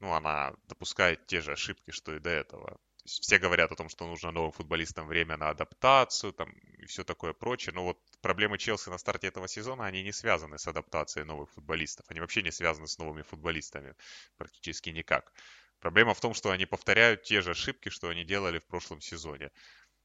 ну, 0.00 0.12
она 0.12 0.54
допускает 0.68 1.26
те 1.26 1.40
же 1.40 1.52
ошибки, 1.52 1.90
что 1.90 2.14
и 2.14 2.18
до 2.20 2.30
этого. 2.30 2.78
Все 3.04 3.38
говорят 3.38 3.72
о 3.72 3.74
том, 3.74 3.88
что 3.88 4.06
нужно 4.06 4.30
новым 4.30 4.52
футболистам 4.52 5.08
время 5.08 5.36
на 5.36 5.50
адаптацию 5.50 6.32
там, 6.32 6.52
и 6.78 6.86
все 6.86 7.02
такое 7.02 7.32
прочее. 7.32 7.74
Но 7.74 7.84
вот 7.84 7.98
проблемы 8.20 8.58
Челси 8.58 8.90
на 8.90 8.98
старте 8.98 9.26
этого 9.26 9.48
сезона, 9.48 9.86
они 9.86 10.02
не 10.02 10.12
связаны 10.12 10.58
с 10.58 10.68
адаптацией 10.68 11.26
новых 11.26 11.50
футболистов. 11.50 12.06
Они 12.08 12.20
вообще 12.20 12.42
не 12.42 12.52
связаны 12.52 12.86
с 12.86 12.98
новыми 12.98 13.22
футболистами 13.22 13.96
практически 14.36 14.90
никак. 14.90 15.32
Проблема 15.80 16.14
в 16.14 16.20
том, 16.20 16.32
что 16.32 16.50
они 16.50 16.64
повторяют 16.64 17.24
те 17.24 17.40
же 17.40 17.50
ошибки, 17.50 17.88
что 17.88 18.08
они 18.08 18.24
делали 18.24 18.60
в 18.60 18.66
прошлом 18.66 19.00
сезоне. 19.00 19.50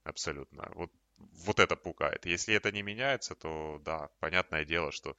Абсолютно. 0.04 0.72
Вот 0.74 0.92
вот 1.18 1.60
это 1.60 1.76
пугает. 1.76 2.26
Если 2.26 2.56
это 2.56 2.72
не 2.72 2.82
меняется, 2.82 3.36
то 3.36 3.82
да, 3.84 4.10
понятное 4.20 4.66
дело, 4.66 4.92
что 4.92 5.16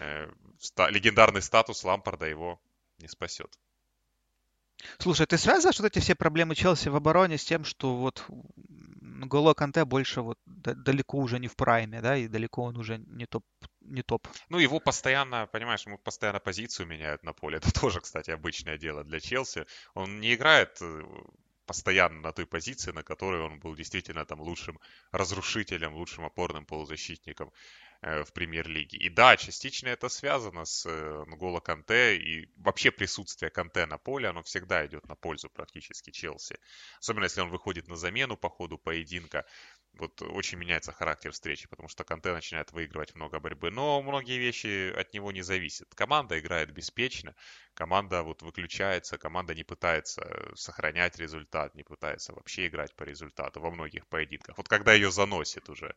э, 0.00 0.30
ста- 0.58 0.90
легендарный 0.90 1.42
статус 1.42 1.84
Лампарда 1.84 2.26
его 2.26 2.60
не 2.98 3.08
спасет. 3.08 3.58
Слушай, 4.98 5.26
ты 5.26 5.38
связываешь 5.38 5.80
вот 5.80 5.86
эти 5.86 5.98
все 5.98 6.14
проблемы 6.14 6.54
Челси 6.54 6.88
в 6.88 6.96
обороне 6.96 7.36
с 7.36 7.44
тем, 7.44 7.64
что 7.64 7.96
вот 7.96 8.24
Голо 9.26 9.54
Канте 9.54 9.84
больше 9.84 10.20
вот 10.20 10.38
далеко 10.46 11.18
уже 11.18 11.40
не 11.40 11.48
в 11.48 11.56
прайме, 11.56 12.00
да, 12.00 12.16
и 12.16 12.28
далеко 12.28 12.62
он 12.62 12.76
уже 12.76 12.98
не 12.98 13.26
топ, 13.26 13.44
не 13.80 14.02
топ. 14.02 14.28
Ну, 14.48 14.58
его 14.58 14.78
постоянно, 14.78 15.46
понимаешь, 15.46 15.84
ему 15.86 15.98
постоянно 15.98 16.38
позицию 16.38 16.86
меняют 16.86 17.24
на 17.24 17.32
поле. 17.32 17.58
Это 17.58 17.72
тоже, 17.80 18.00
кстати, 18.00 18.30
обычное 18.30 18.78
дело 18.78 19.02
для 19.02 19.18
Челси. 19.18 19.66
Он 19.94 20.20
не 20.20 20.34
играет 20.34 20.78
э, 20.80 21.02
постоянно 21.68 22.20
на 22.20 22.32
той 22.32 22.46
позиции, 22.46 22.92
на 22.92 23.02
которой 23.02 23.42
он 23.42 23.60
был 23.60 23.76
действительно 23.76 24.24
там 24.24 24.40
лучшим 24.40 24.80
разрушителем, 25.12 25.94
лучшим 25.94 26.24
опорным 26.24 26.64
полузащитником 26.64 27.52
э, 28.00 28.24
в 28.24 28.32
премьер-лиге. 28.32 28.96
И 28.96 29.10
да, 29.10 29.36
частично 29.36 29.88
это 29.88 30.08
связано 30.08 30.64
с 30.64 30.86
э, 30.86 31.24
Нголо 31.26 31.60
Канте 31.60 32.16
и 32.16 32.48
вообще 32.56 32.90
присутствие 32.90 33.50
Канте 33.50 33.84
на 33.86 33.98
поле, 33.98 34.28
оно 34.28 34.42
всегда 34.42 34.86
идет 34.86 35.06
на 35.08 35.14
пользу 35.14 35.50
практически 35.50 36.10
Челси. 36.10 36.56
Особенно 37.00 37.24
если 37.24 37.42
он 37.42 37.50
выходит 37.50 37.86
на 37.86 37.96
замену 37.96 38.36
по 38.38 38.48
ходу 38.48 38.78
поединка. 38.78 39.44
Вот 39.98 40.22
очень 40.22 40.58
меняется 40.58 40.92
характер 40.92 41.32
встречи, 41.32 41.68
потому 41.68 41.88
что 41.88 42.04
Канте 42.04 42.32
начинает 42.32 42.72
выигрывать 42.72 43.14
много 43.14 43.40
борьбы. 43.40 43.70
Но 43.70 44.00
многие 44.00 44.38
вещи 44.38 44.92
от 44.92 45.12
него 45.12 45.32
не 45.32 45.42
зависят. 45.42 45.92
Команда 45.94 46.38
играет 46.38 46.70
беспечно, 46.72 47.34
команда 47.74 48.22
вот 48.22 48.42
выключается, 48.42 49.18
команда 49.18 49.54
не 49.54 49.64
пытается 49.64 50.52
сохранять 50.54 51.18
результат, 51.18 51.74
не 51.74 51.82
пытается 51.82 52.32
вообще 52.32 52.68
играть 52.68 52.94
по 52.94 53.02
результату 53.02 53.60
во 53.60 53.70
многих 53.70 54.06
поединках. 54.06 54.56
Вот 54.56 54.68
когда 54.68 54.92
ее 54.92 55.10
заносит 55.10 55.68
уже. 55.68 55.94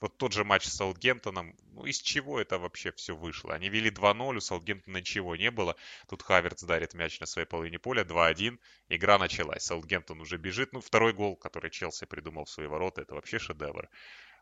Вот 0.00 0.18
тот 0.18 0.32
же 0.32 0.44
матч 0.44 0.64
с 0.64 0.74
Саутгемптоном, 0.74 1.56
ну 1.72 1.86
из 1.86 2.00
чего 2.00 2.40
это 2.40 2.58
вообще 2.58 2.90
все 2.92 3.14
вышло? 3.14 3.54
Они 3.54 3.68
вели 3.68 3.90
2-0, 3.90 4.36
у 4.36 4.40
Саутгемптона 4.40 4.96
ничего 4.98 5.36
не 5.36 5.50
было. 5.50 5.76
Тут 6.08 6.22
Хаверц 6.22 6.62
дарит 6.64 6.94
мяч 6.94 7.20
на 7.20 7.26
своей 7.26 7.46
половине 7.46 7.78
поля, 7.78 8.02
2-1, 8.02 8.58
игра 8.88 9.18
началась. 9.18 9.62
Саутгемптон 9.64 10.20
уже 10.20 10.38
бежит. 10.38 10.72
Ну, 10.72 10.80
второй 10.80 11.12
гол, 11.12 11.36
который 11.36 11.70
Челси 11.70 12.06
придумал 12.06 12.44
в 12.44 12.50
свои 12.50 12.66
ворота, 12.66 13.02
это 13.02 13.14
вообще 13.14 13.38
шедевр. 13.44 13.88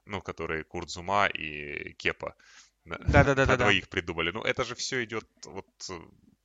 Ну, 0.07 0.21
который 0.21 0.65
Курдзума 0.65 1.27
и 1.27 1.93
Кепа 1.93 2.35
да, 2.85 3.25
да, 3.25 3.35
да, 3.35 3.47
да, 3.47 3.57
двоих 3.57 3.89
придумали. 3.89 4.31
Ну, 4.31 4.43
это 4.43 4.65
же 4.65 4.75
все 4.75 5.05
идет 5.05 5.27
вот 5.45 5.67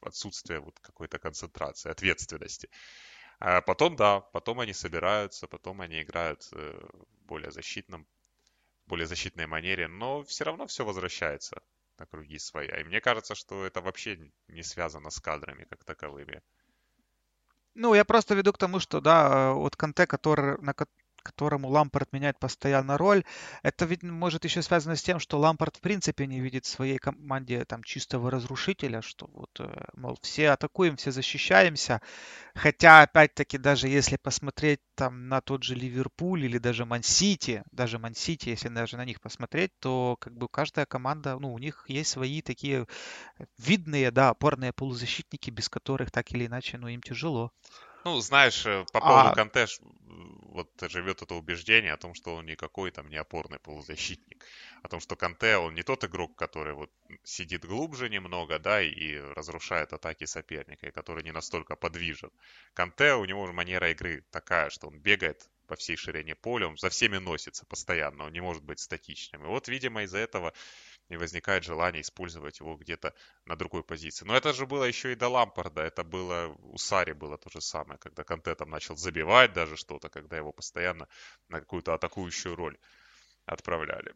отсутствие 0.02 0.60
вот 0.60 0.80
какой-то 0.80 1.18
концентрации, 1.20 1.90
ответственности. 1.90 2.70
А 3.40 3.62
потом, 3.62 3.96
да, 3.96 4.20
потом 4.20 4.60
они 4.60 4.74
собираются, 4.74 5.48
потом 5.48 5.82
они 5.82 6.02
играют 6.02 6.48
э, 6.54 6.80
в 6.92 7.26
более 7.26 7.52
защитном, 7.52 8.08
более 8.86 9.08
защитной 9.08 9.48
манере, 9.48 9.88
но 9.88 10.24
все 10.24 10.44
равно 10.44 10.66
все 10.68 10.86
возвращается 10.86 11.62
на 12.00 12.06
круги 12.06 12.40
свои. 12.40 12.68
И 12.68 12.84
мне 12.84 13.02
кажется, 13.02 13.36
что 13.36 13.66
это 13.66 13.82
вообще 13.82 14.32
не 14.48 14.64
связано 14.64 15.10
с 15.10 15.20
кадрами 15.20 15.66
как 15.70 15.84
таковыми. 15.84 16.42
Ну, 17.74 17.94
я 17.94 18.06
просто 18.06 18.34
веду 18.34 18.54
к 18.54 18.58
тому, 18.58 18.80
что, 18.80 19.02
да, 19.02 19.54
вот 19.54 19.76
Канте, 19.76 20.08
который, 20.08 20.58
на, 20.62 20.74
которому 21.27 21.67
Лампард 21.69 22.13
меняет 22.13 22.39
постоянно 22.39 22.98
роль. 22.98 23.24
Это 23.63 23.86
ведь 23.86 24.03
может 24.03 24.46
еще 24.46 24.62
связано 24.62 24.96
с 24.96 25.03
тем, 25.03 25.19
что 25.19 25.39
Лампард 25.39 25.75
в 25.77 25.81
принципе 25.81 26.25
не 26.25 26.39
видит 26.39 26.65
в 26.65 26.69
своей 26.69 26.98
команде 26.98 27.65
там 27.65 27.84
чистого 27.84 28.31
разрушителя, 28.31 29.01
что 29.01 29.27
вот, 29.34 29.50
э, 29.60 29.86
мол, 29.93 30.17
все 30.22 30.51
атакуем, 30.51 30.96
все 30.96 31.12
защищаемся. 31.12 32.01
Хотя, 32.55 33.01
опять-таки, 33.01 33.57
даже 33.57 33.88
если 33.88 34.17
посмотреть 34.17 34.79
там 34.96 35.27
на 35.27 35.41
тот 35.41 35.63
же 35.63 35.75
Ливерпуль 35.75 36.46
или 36.46 36.57
даже 36.57 36.86
Ман-Сити, 36.86 37.63
даже 37.72 38.00
Ман-Сити, 38.00 38.50
если 38.50 38.69
даже 38.69 38.98
на 38.98 39.05
них 39.05 39.19
посмотреть, 39.22 39.72
то 39.79 40.17
как 40.19 40.34
бы 40.34 40.48
каждая 40.48 40.86
команда, 40.86 41.38
ну, 41.39 41.53
у 41.53 41.60
них 41.60 41.86
есть 41.88 42.10
свои 42.12 42.41
такие 42.41 42.88
видные, 43.57 44.12
да, 44.12 44.29
опорные 44.29 44.74
полузащитники, 44.74 45.51
без 45.51 45.69
которых 45.69 46.10
так 46.12 46.31
или 46.31 46.48
иначе, 46.48 46.77
ну, 46.77 46.88
им 46.88 47.01
тяжело. 47.01 47.51
Ну, 48.08 48.22
знаешь, 48.22 48.66
э, 48.66 48.86
по 48.94 49.02
поводу 49.02 49.30
а... 49.30 49.36
Канте 49.36 49.66
вот 50.58 50.70
живет 50.90 51.22
это 51.22 51.36
убеждение 51.36 51.92
о 51.92 51.98
том, 51.98 52.14
что 52.14 52.36
он 52.36 52.46
никакой 52.46 52.90
там 52.90 53.10
не 53.10 53.18
опорный 53.18 53.60
полузащитник. 53.60 54.46
О 54.82 54.88
том, 54.88 55.02
что 55.02 55.18
Канте, 55.18 55.58
он 55.58 55.74
не 55.74 55.84
тот 55.84 56.06
игрок, 56.06 56.36
который 56.38 56.74
вот 56.74 56.90
сидит 57.24 57.66
глубже 57.66 58.10
немного, 58.10 58.60
да, 58.60 58.82
и 58.82 59.18
разрушает 59.18 59.92
атаки 59.92 60.24
соперника, 60.24 60.88
и 60.88 60.92
который 60.92 61.22
не 61.24 61.34
настолько 61.34 61.76
подвижен. 61.76 62.32
Канте, 62.74 63.16
у 63.16 63.26
него 63.26 63.52
манера 63.52 63.92
игры 63.92 64.24
такая, 64.32 64.70
что 64.70 64.88
он 64.88 65.00
бегает 65.00 65.50
по 65.68 65.76
всей 65.76 65.98
ширине 65.98 66.34
поля, 66.34 66.68
он 66.68 66.78
за 66.78 66.90
всеми 66.90 67.18
носится 67.18 67.66
постоянно, 67.66 68.24
он 68.24 68.32
не 68.32 68.40
может 68.42 68.64
быть 68.64 68.80
статичным. 68.80 69.44
И 69.44 69.48
вот, 69.48 69.68
видимо, 69.68 70.04
из-за 70.04 70.20
этого 70.20 70.54
и 71.10 71.18
возникает 71.18 71.64
желание 71.64 72.02
использовать 72.02 72.60
его 72.60 72.76
где-то 72.76 73.14
на 73.46 73.56
другой 73.56 73.84
позиции. 73.84 74.26
Но 74.26 74.36
это 74.36 74.54
же 74.54 74.66
было 74.66 74.84
еще 74.84 75.12
и 75.12 75.16
до 75.16 75.30
Лампарда, 75.30 75.82
это 75.82 76.04
было 76.04 76.56
у 76.60 76.78
Сари 76.78 77.14
было 77.14 77.38
то 77.38 77.50
же 77.50 77.62
самое, 77.62 78.00
когда 78.00 78.24
Канте 78.24 78.56
там 78.56 78.70
начал 78.70 78.98
забивать 78.98 79.54
даже 79.54 79.78
что-то, 79.78 80.10
когда 80.10 80.38
его 80.38 80.52
постоянно 80.52 81.08
на 81.50 81.60
какую-то 81.60 81.94
атакующую 81.94 82.56
роль 82.56 82.78
отправляли. 83.46 84.14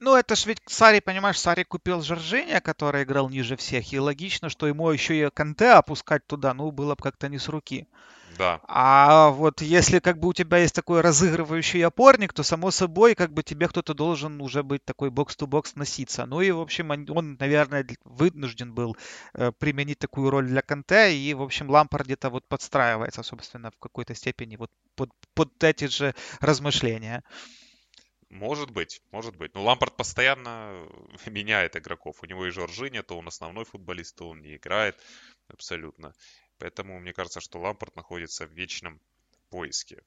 Ну, 0.00 0.16
это 0.16 0.34
ж 0.34 0.46
ведь 0.46 0.58
Сари, 0.66 1.00
понимаешь, 1.00 1.38
Сари 1.38 1.62
купил 1.62 2.02
Жоржиния, 2.02 2.60
который 2.60 3.04
играл 3.04 3.30
ниже 3.30 3.56
всех, 3.56 3.90
и 3.92 3.98
логично, 3.98 4.50
что 4.50 4.66
ему 4.66 4.90
еще 4.90 5.18
и 5.18 5.30
Канте 5.30 5.70
опускать 5.70 6.26
туда, 6.26 6.52
ну, 6.52 6.70
было 6.72 6.94
бы 6.94 7.02
как-то 7.02 7.28
не 7.28 7.38
с 7.38 7.48
руки. 7.48 7.88
Да. 8.38 8.60
А 8.66 9.30
вот 9.30 9.60
если 9.62 9.98
как 9.98 10.18
бы 10.18 10.28
у 10.28 10.32
тебя 10.32 10.58
есть 10.58 10.74
такой 10.74 11.00
разыгрывающий 11.00 11.84
опорник, 11.84 12.32
то 12.32 12.42
само 12.42 12.70
собой 12.70 13.14
как 13.14 13.32
бы 13.32 13.42
тебе 13.42 13.68
кто-то 13.68 13.94
должен 13.94 14.40
уже 14.40 14.62
быть 14.62 14.84
такой 14.84 15.10
бокс-то-бокс 15.10 15.76
носиться. 15.76 16.26
Ну 16.26 16.40
и 16.40 16.50
в 16.50 16.60
общем 16.60 16.90
он, 16.90 17.36
наверное, 17.38 17.86
вынужден 18.04 18.72
был 18.72 18.96
э, 19.34 19.52
применить 19.52 19.98
такую 19.98 20.30
роль 20.30 20.46
для 20.46 20.62
Канте, 20.62 21.16
и 21.16 21.34
в 21.34 21.42
общем 21.42 21.70
Лампард 21.70 22.06
где-то 22.06 22.30
вот 22.30 22.46
подстраивается, 22.48 23.22
собственно, 23.22 23.70
в 23.70 23.78
какой-то 23.78 24.14
степени 24.14 24.56
вот 24.56 24.70
под, 24.96 25.10
под 25.34 25.62
эти 25.62 25.86
же 25.86 26.14
размышления. 26.40 27.22
Может 28.30 28.70
быть, 28.70 29.00
может 29.12 29.36
быть. 29.36 29.54
Но 29.54 29.62
Лампард 29.62 29.96
постоянно 29.96 30.88
меняет 31.26 31.76
игроков. 31.76 32.16
У 32.22 32.26
него 32.26 32.46
и 32.46 32.50
Жоржини, 32.50 33.00
то 33.02 33.16
он 33.16 33.28
основной 33.28 33.64
футболист, 33.64 34.16
то 34.16 34.28
он 34.28 34.40
не 34.40 34.56
играет 34.56 35.00
абсолютно. 35.46 36.14
Поэтому 36.58 36.98
мне 37.00 37.12
кажется, 37.12 37.40
что 37.40 37.60
Лампорт 37.60 37.96
находится 37.96 38.46
в 38.46 38.52
вечном 38.52 39.00
поиске. 39.50 40.02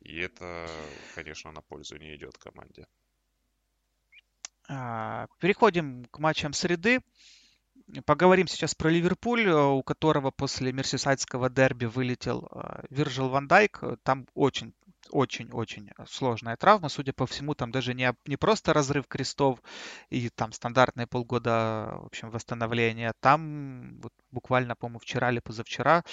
И 0.00 0.18
это, 0.18 0.68
конечно, 1.14 1.50
на 1.52 1.60
пользу 1.60 1.96
не 1.96 2.14
идет 2.14 2.38
команде. 2.38 2.86
А, 4.68 5.26
переходим 5.40 6.04
к 6.06 6.18
матчам 6.18 6.52
среды. 6.52 7.00
Поговорим 8.04 8.46
сейчас 8.46 8.74
про 8.74 8.90
Ливерпуль, 8.90 9.48
у 9.48 9.82
которого 9.82 10.30
после 10.30 10.72
мерсисайдского 10.72 11.48
дерби 11.48 11.86
вылетел 11.86 12.48
а, 12.50 12.84
Виржил 12.90 13.28
Ван 13.28 13.48
Дайк. 13.48 13.80
Там 14.02 14.26
очень 14.34 14.74
очень-очень 15.10 15.90
сложная 16.08 16.56
травма. 16.56 16.88
Судя 16.88 17.12
по 17.12 17.26
всему, 17.26 17.54
там 17.54 17.70
даже 17.70 17.94
не, 17.94 18.12
не 18.26 18.36
просто 18.36 18.72
разрыв 18.72 19.06
крестов 19.06 19.60
и 20.10 20.28
там 20.30 20.52
стандартные 20.52 21.06
полгода, 21.06 21.98
в 22.02 22.06
общем, 22.06 22.30
восстановления. 22.30 23.12
Там 23.20 24.00
вот 24.00 24.12
буквально, 24.30 24.76
по-моему, 24.76 24.98
вчера 24.98 25.30
или 25.30 25.40
позавчера, 25.40 26.04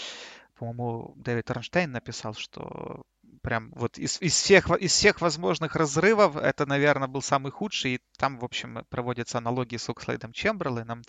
по-моему, 0.56 1.14
Дэвид 1.18 1.52
Ронштейн 1.52 1.92
написал, 1.92 2.34
что 2.34 3.04
прям 3.42 3.72
вот 3.76 3.98
из, 3.98 4.22
из, 4.22 4.34
всех, 4.34 4.72
из 4.72 4.92
всех 4.92 5.22
возможных 5.22 5.76
разрывов 5.76 6.38
это, 6.38 6.66
наверное, 6.66 7.08
был 7.08 7.22
самый 7.22 7.52
худший. 7.52 7.96
И 7.96 8.02
там, 8.18 8.40
в 8.40 8.46
общем, 8.46 8.86
проводятся 8.90 9.38
аналогии 9.38 9.78
с 9.78 9.90
Окслейдом 9.90 10.32
Чемберленом, 10.32 11.04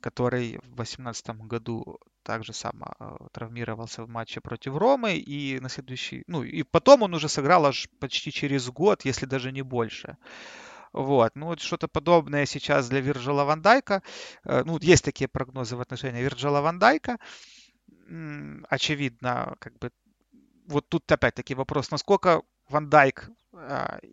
который 0.00 0.58
в 0.58 0.74
2018 0.74 1.30
году 1.46 1.98
также 2.22 2.52
сам 2.52 2.82
э, 2.82 3.16
травмировался 3.32 4.04
в 4.04 4.08
матче 4.08 4.40
против 4.40 4.76
Ромы. 4.76 5.16
И 5.16 5.60
на 5.60 5.68
следующий... 5.68 6.24
Ну, 6.26 6.42
и 6.42 6.62
потом 6.62 7.02
он 7.02 7.14
уже 7.14 7.28
сыграл 7.28 7.66
аж 7.66 7.88
почти 8.00 8.32
через 8.32 8.68
год, 8.70 9.04
если 9.04 9.26
даже 9.26 9.52
не 9.52 9.62
больше. 9.62 10.16
Вот, 10.92 11.36
ну 11.36 11.46
вот 11.46 11.60
что-то 11.60 11.88
подобное 11.88 12.44
сейчас 12.44 12.88
для 12.88 13.00
Вирджила 13.00 13.44
Ван 13.44 13.63
Дайка. 13.63 14.02
Э, 14.44 14.62
ну, 14.64 14.78
есть 14.80 15.04
такие 15.04 15.28
прогнозы 15.28 15.76
в 15.76 15.80
отношении 15.80 16.22
Вирджила 16.22 16.60
Ван 16.60 16.79
Дайка. 16.79 17.18
Очевидно, 18.68 19.56
как 19.58 19.78
бы 19.78 19.90
вот 20.66 20.88
тут 20.88 21.10
опять-таки 21.10 21.54
вопрос, 21.54 21.90
насколько 21.90 22.42
Ван 22.68 22.88
Дайк, 22.88 23.28
а, 23.28 23.41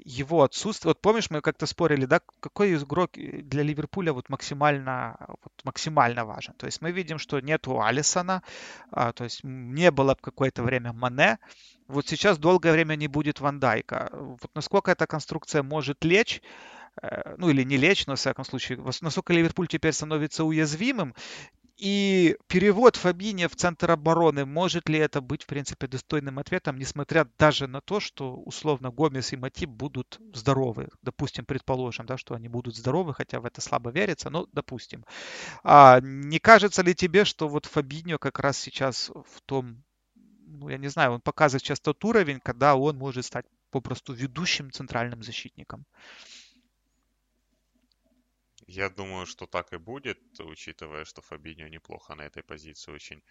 его 0.03 0.43
отсутствие. 0.43 0.89
Вот 0.89 1.01
помнишь, 1.01 1.29
мы 1.29 1.41
как-то 1.41 1.65
спорили, 1.65 2.05
да, 2.05 2.19
какой 2.39 2.75
игрок 2.75 3.11
для 3.13 3.63
Ливерпуля 3.63 4.11
вот 4.11 4.29
максимально, 4.29 5.15
вот 5.27 5.53
максимально 5.63 6.25
важен. 6.25 6.53
То 6.55 6.65
есть 6.65 6.81
мы 6.81 6.91
видим, 6.91 7.19
что 7.19 7.39
нету 7.39 7.81
Алисона, 7.81 8.43
а, 8.91 9.13
то 9.13 9.23
есть 9.23 9.43
не 9.43 9.91
было 9.91 10.15
какое-то 10.19 10.61
время 10.63 10.91
Мане. 10.91 11.39
Вот 11.87 12.07
сейчас 12.07 12.37
долгое 12.37 12.73
время 12.73 12.95
не 12.95 13.07
будет 13.07 13.39
Ван 13.39 13.59
Дайка. 13.59 14.09
Вот 14.11 14.51
насколько 14.55 14.91
эта 14.91 15.07
конструкция 15.07 15.63
может 15.63 16.03
лечь, 16.03 16.41
э, 17.01 17.35
ну 17.37 17.49
или 17.49 17.63
не 17.63 17.77
лечь, 17.77 18.07
но 18.07 18.15
в 18.15 18.19
всяком 18.19 18.45
случае, 18.45 18.77
насколько 19.01 19.33
Ливерпуль 19.33 19.67
теперь 19.67 19.93
становится 19.93 20.43
уязвимым, 20.43 21.15
и 21.79 22.35
перевод 22.47 22.97
Фабини 22.97 23.47
в 23.47 23.55
центр 23.55 23.91
обороны, 23.91 24.45
может 24.45 24.89
ли 24.89 24.99
это 24.99 25.21
быть, 25.21 25.43
в 25.43 25.47
принципе, 25.47 25.87
достойным 25.87 26.37
ответом, 26.37 26.77
несмотря 26.77 27.25
даже 27.37 27.67
на 27.67 27.79
то, 27.79 28.01
что, 28.01 28.35
условно, 28.35 28.91
Гомес 28.91 29.31
и 29.31 29.37
Матип 29.37 29.69
будут 29.69 30.19
здоровы. 30.33 30.89
Допустим, 31.01 31.45
предположим, 31.45 32.05
да, 32.05 32.17
что 32.17 32.35
они 32.35 32.49
будут 32.49 32.75
здоровы, 32.75 33.13
хотя 33.13 33.39
в 33.39 33.45
это 33.45 33.61
слабо 33.61 33.91
верится, 33.91 34.29
но 34.29 34.45
допустим. 34.51 35.05
А 35.63 36.01
не 36.01 36.39
кажется 36.39 36.81
ли 36.81 36.93
тебе, 36.93 37.23
что 37.23 37.47
вот 37.47 37.65
Фабиньо 37.65 38.17
как 38.17 38.39
раз 38.39 38.57
сейчас 38.57 39.09
в 39.09 39.41
том, 39.45 39.83
ну, 40.47 40.67
я 40.67 40.77
не 40.77 40.89
знаю, 40.89 41.13
он 41.13 41.21
показывает 41.21 41.63
сейчас 41.63 41.79
тот 41.79 42.03
уровень, 42.03 42.41
когда 42.43 42.75
он 42.75 42.97
может 42.97 43.25
стать 43.25 43.45
попросту 43.71 44.13
ведущим 44.13 44.71
центральным 44.71 45.23
защитником? 45.23 45.85
Я 48.71 48.89
думаю, 48.89 49.25
что 49.25 49.47
так 49.47 49.73
и 49.73 49.77
будет, 49.77 50.19
учитывая, 50.39 51.03
что 51.03 51.23
Фабиньо 51.23 51.67
неплохо 51.67 52.13
на 52.13 52.21
этой 52.21 52.43
позиции 52.43 52.91
очень 52.91 53.23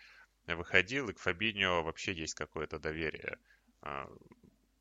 выходил, 0.47 1.09
и 1.09 1.13
к 1.13 1.21
Фабиньо 1.21 1.83
вообще 1.83 2.13
есть 2.13 2.35
какое-то 2.35 2.81
доверие 2.81 3.39
а, 3.81 4.09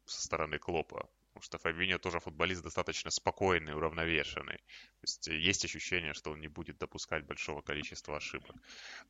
со 0.05 0.21
стороны 0.23 0.57
Клопа. 0.57 1.07
Потому 1.27 1.43
что 1.43 1.59
Фабиньо 1.59 1.99
тоже 1.99 2.19
футболист 2.19 2.63
достаточно 2.63 3.11
спокойный, 3.11 3.75
уравновешенный. 3.75 4.57
То 4.57 5.03
есть 5.03 5.27
есть 5.27 5.63
ощущение, 5.63 6.15
что 6.15 6.31
он 6.31 6.41
не 6.41 6.47
будет 6.47 6.79
допускать 6.79 7.23
большого 7.23 7.61
количества 7.61 8.17
ошибок. 8.17 8.55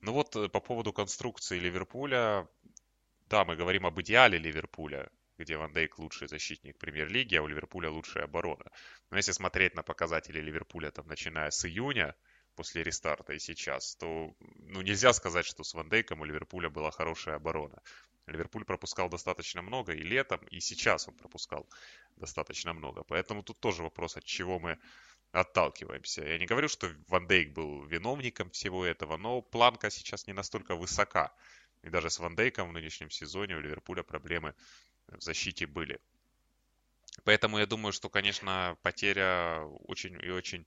Ну 0.02 0.12
вот 0.12 0.36
э, 0.36 0.50
по 0.50 0.60
поводу 0.60 0.92
конструкции 0.92 1.60
Ливерпуля, 1.60 2.50
да, 3.28 3.46
мы 3.46 3.56
говорим 3.56 3.86
об 3.86 4.02
идеале 4.02 4.38
Ливерпуля, 4.38 5.10
где 5.38 5.58
Ван 5.58 5.74
Дейк 5.74 6.00
лучший 6.00 6.28
защитник 6.28 6.78
премьер-лиги, 6.78 7.36
а 7.36 7.44
у 7.44 7.48
Ливерпуля 7.48 7.90
лучшая 7.90 8.26
оборона. 8.26 8.72
Но 9.12 9.18
если 9.18 9.32
смотреть 9.32 9.76
на 9.76 9.84
показатели 9.84 10.40
Ливерпуля, 10.40 10.92
там, 10.92 11.08
начиная 11.08 11.52
с 11.52 11.66
июня, 11.66 12.16
после 12.58 12.84
рестарта 12.84 13.34
и 13.34 13.40
сейчас, 13.40 13.96
то 13.96 14.36
ну, 14.40 14.82
нельзя 14.82 15.14
сказать, 15.14 15.46
что 15.46 15.64
с 15.64 15.76
Ван 15.76 15.90
Дейком 15.90 16.22
у 16.22 16.26
Ливерпуля 16.26 16.70
была 16.70 16.90
хорошая 16.90 17.36
оборона. 17.36 17.82
Ливерпуль 18.26 18.66
пропускал 18.66 19.10
достаточно 19.10 19.62
много 19.62 19.94
и 19.94 20.02
летом, 20.02 20.42
и 20.50 20.60
сейчас 20.60 21.08
он 21.08 21.14
пропускал 21.14 21.70
достаточно 22.18 22.74
много. 22.74 23.04
Поэтому 23.04 23.44
тут 23.44 23.60
тоже 23.60 23.84
вопрос, 23.84 24.18
от 24.18 24.26
чего 24.26 24.60
мы 24.60 24.80
отталкиваемся. 25.32 26.24
Я 26.24 26.38
не 26.38 26.46
говорю, 26.46 26.68
что 26.68 26.90
Ван 27.08 27.28
Дейк 27.28 27.54
был 27.54 27.86
виновником 27.86 28.50
всего 28.50 28.86
этого, 28.86 29.18
но 29.18 29.42
планка 29.42 29.90
сейчас 29.92 30.28
не 30.28 30.34
настолько 30.34 30.76
высока. 30.76 31.32
И 31.84 31.90
даже 31.90 32.10
с 32.10 32.20
Ван 32.20 32.36
Дейком 32.36 32.70
в 32.70 32.74
нынешнем 32.74 33.12
сезоне 33.12 33.56
у 33.56 33.62
Ливерпуля 33.62 34.04
проблемы 34.04 34.56
в 35.08 35.22
защите 35.22 35.66
были. 35.66 36.00
Поэтому 37.24 37.60
я 37.60 37.66
думаю, 37.66 37.94
что, 37.94 38.10
конечно, 38.10 38.78
потеря 38.82 39.64
очень 39.86 40.20
и 40.24 40.30
очень 40.30 40.66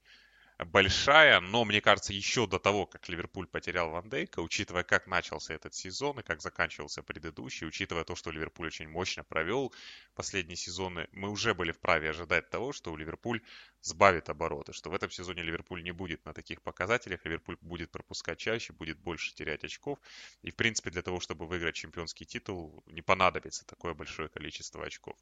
большая, 0.65 1.41
но 1.41 1.65
мне 1.65 1.81
кажется, 1.81 2.13
еще 2.13 2.47
до 2.47 2.59
того, 2.59 2.87
как 2.87 3.09
Ливерпуль 3.09 3.47
потерял 3.47 3.91
Ван 3.91 4.09
Дейка, 4.09 4.41
учитывая, 4.41 4.83
как 4.83 5.07
начался 5.07 5.55
этот 5.55 5.75
сезон 5.75 6.21
и 6.21 6.23
как 6.23 6.41
заканчивался 6.41 7.03
предыдущий, 7.03 7.67
учитывая 7.67 8.05
то, 8.05 8.15
что 8.15 8.31
Ливерпуль 8.31 8.67
очень 8.67 8.89
мощно 8.89 9.25
провел 9.25 9.73
последние 10.15 10.57
сезоны, 10.57 11.09
мы 11.13 11.31
уже 11.31 11.55
были 11.55 11.73
вправе 11.73 12.11
ожидать 12.11 12.51
того, 12.51 12.73
что 12.73 12.97
Ливерпуль 12.97 13.43
сбавит 13.81 14.29
обороты, 14.29 14.73
что 14.73 14.91
в 14.91 14.95
этом 14.95 15.11
сезоне 15.11 15.43
Ливерпуль 15.43 15.83
не 15.83 15.93
будет 15.93 16.25
на 16.25 16.33
таких 16.33 16.63
показателях, 16.63 17.25
Ливерпуль 17.25 17.57
будет 17.61 17.91
пропускать 17.91 18.39
чаще, 18.39 18.73
будет 18.73 18.99
больше 18.99 19.35
терять 19.35 19.65
очков, 19.65 19.99
и, 20.43 20.51
в 20.51 20.57
принципе, 20.57 20.91
для 20.91 21.03
того, 21.03 21.21
чтобы 21.21 21.47
выиграть 21.47 21.75
чемпионский 21.75 22.27
титул, 22.27 22.83
не 22.87 23.03
понадобится 23.03 23.65
такое 23.67 23.95
большое 23.95 24.29
количество 24.29 24.85
очков. 24.85 25.17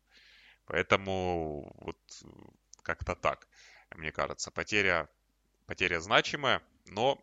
Поэтому 0.65 1.73
вот 1.81 1.99
как-то 2.83 3.15
так, 3.15 3.49
мне 3.97 4.13
кажется. 4.13 4.51
Потеря 4.51 5.09
потеря 5.69 6.01
значимая, 6.01 6.63
но 6.87 7.23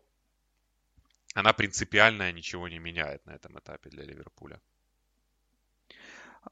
она 1.34 1.52
принципиально 1.52 2.32
ничего 2.32 2.68
не 2.68 2.78
меняет 2.78 3.26
на 3.26 3.32
этом 3.32 3.58
этапе 3.58 3.90
для 3.90 4.04
Ливерпуля. 4.04 4.60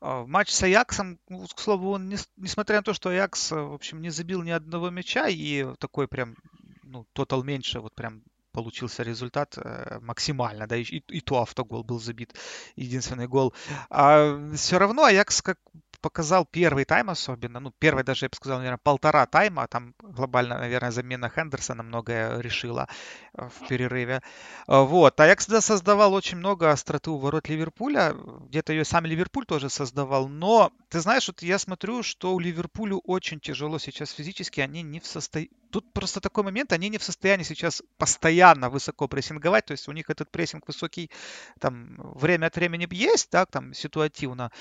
А, 0.00 0.26
матч 0.26 0.50
с 0.50 0.62
Аяксом, 0.64 1.20
ну, 1.28 1.46
к 1.46 1.60
слову, 1.60 1.92
он, 1.92 2.08
не, 2.08 2.16
несмотря 2.36 2.76
на 2.76 2.82
то, 2.82 2.94
что 2.94 3.10
Аякс, 3.10 3.52
в 3.52 3.72
общем, 3.72 4.02
не 4.02 4.10
забил 4.10 4.42
ни 4.42 4.50
одного 4.50 4.90
мяча, 4.90 5.28
и 5.28 5.64
такой 5.78 6.08
прям, 6.08 6.36
ну, 6.82 7.06
тотал 7.12 7.44
меньше, 7.44 7.78
вот 7.78 7.94
прям 7.94 8.24
получился 8.50 9.04
результат 9.04 9.56
э, 9.56 9.98
максимально, 10.00 10.66
да, 10.66 10.76
и, 10.76 10.82
и 10.82 11.20
то 11.20 11.42
автогол 11.42 11.84
был 11.84 12.00
забит, 12.00 12.34
единственный 12.74 13.28
гол. 13.28 13.54
А 13.88 14.36
все 14.56 14.78
равно 14.78 15.04
Аякс 15.04 15.42
как 15.42 15.58
показал 16.04 16.44
первый 16.44 16.84
тайм 16.84 17.08
особенно, 17.08 17.60
ну, 17.60 17.72
первый 17.78 18.04
даже, 18.04 18.26
я 18.26 18.28
бы 18.28 18.36
сказал, 18.36 18.58
наверное, 18.58 18.78
полтора 18.82 19.24
тайма, 19.24 19.62
а 19.62 19.66
там 19.66 19.94
глобально, 20.02 20.58
наверное, 20.58 20.90
замена 20.90 21.30
Хендерсона 21.30 21.82
многое 21.82 22.40
решила 22.40 22.88
э, 23.32 23.48
в 23.48 23.68
перерыве. 23.68 24.20
Э, 24.68 24.82
вот. 24.82 25.18
А 25.18 25.26
я, 25.26 25.34
кстати, 25.34 25.64
создавал 25.64 26.12
очень 26.12 26.36
много 26.36 26.70
остроты 26.70 27.10
у 27.10 27.16
ворот 27.16 27.48
Ливерпуля, 27.48 28.14
где-то 28.50 28.74
ее 28.74 28.84
сам 28.84 29.06
Ливерпуль 29.06 29.46
тоже 29.46 29.70
создавал, 29.70 30.28
но, 30.28 30.72
ты 30.90 31.00
знаешь, 31.00 31.26
вот 31.26 31.40
я 31.40 31.58
смотрю, 31.58 32.02
что 32.02 32.34
у 32.34 32.38
Ливерпулю 32.38 32.98
очень 32.98 33.40
тяжело 33.40 33.78
сейчас 33.78 34.10
физически, 34.10 34.60
они 34.60 34.82
не 34.82 35.00
в 35.00 35.06
состоянии... 35.06 35.52
Тут 35.72 35.90
просто 35.94 36.20
такой 36.20 36.44
момент, 36.44 36.72
они 36.72 36.90
не 36.90 36.98
в 36.98 37.02
состоянии 37.02 37.44
сейчас 37.44 37.82
постоянно 37.96 38.68
высоко 38.68 39.08
прессинговать, 39.08 39.64
то 39.64 39.72
есть 39.72 39.88
у 39.88 39.92
них 39.92 40.10
этот 40.10 40.30
прессинг 40.30 40.68
высокий, 40.68 41.10
там, 41.58 41.96
время 42.14 42.46
от 42.46 42.56
времени 42.56 42.86
есть, 42.90 43.30
так, 43.30 43.50
там, 43.50 43.72
ситуативно, 43.72 44.52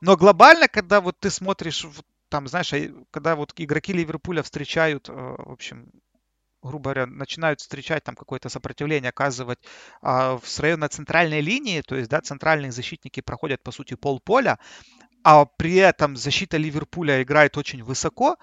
но 0.00 0.16
глобально, 0.16 0.68
когда 0.68 1.00
вот 1.00 1.18
ты 1.20 1.30
смотришь, 1.30 1.86
там, 2.28 2.48
знаешь, 2.48 2.72
а, 2.72 2.78
когда 3.10 3.36
вот 3.36 3.52
игроки 3.56 3.92
Ливерпуля 3.92 4.42
встречают, 4.42 5.08
э, 5.08 5.12
в 5.12 5.52
общем, 5.52 5.90
грубо 6.62 6.94
говоря, 6.94 7.06
начинают 7.06 7.60
встречать 7.60 8.04
там 8.04 8.16
какое-то 8.16 8.48
сопротивление, 8.48 9.10
оказывать 9.10 9.58
а, 10.02 10.38
с 10.42 10.58
района 10.60 10.88
центральной 10.88 11.40
линии, 11.40 11.82
то 11.82 11.94
есть, 11.94 12.08
да, 12.08 12.20
центральные 12.20 12.72
защитники 12.72 13.20
проходят, 13.20 13.62
по 13.62 13.70
сути, 13.70 13.94
полполя, 13.94 14.58
а 15.22 15.44
при 15.44 15.76
этом 15.76 16.16
защита 16.16 16.56
Ливерпуля 16.56 17.22
играет 17.22 17.56
очень 17.56 17.82
высоко, 17.82 18.36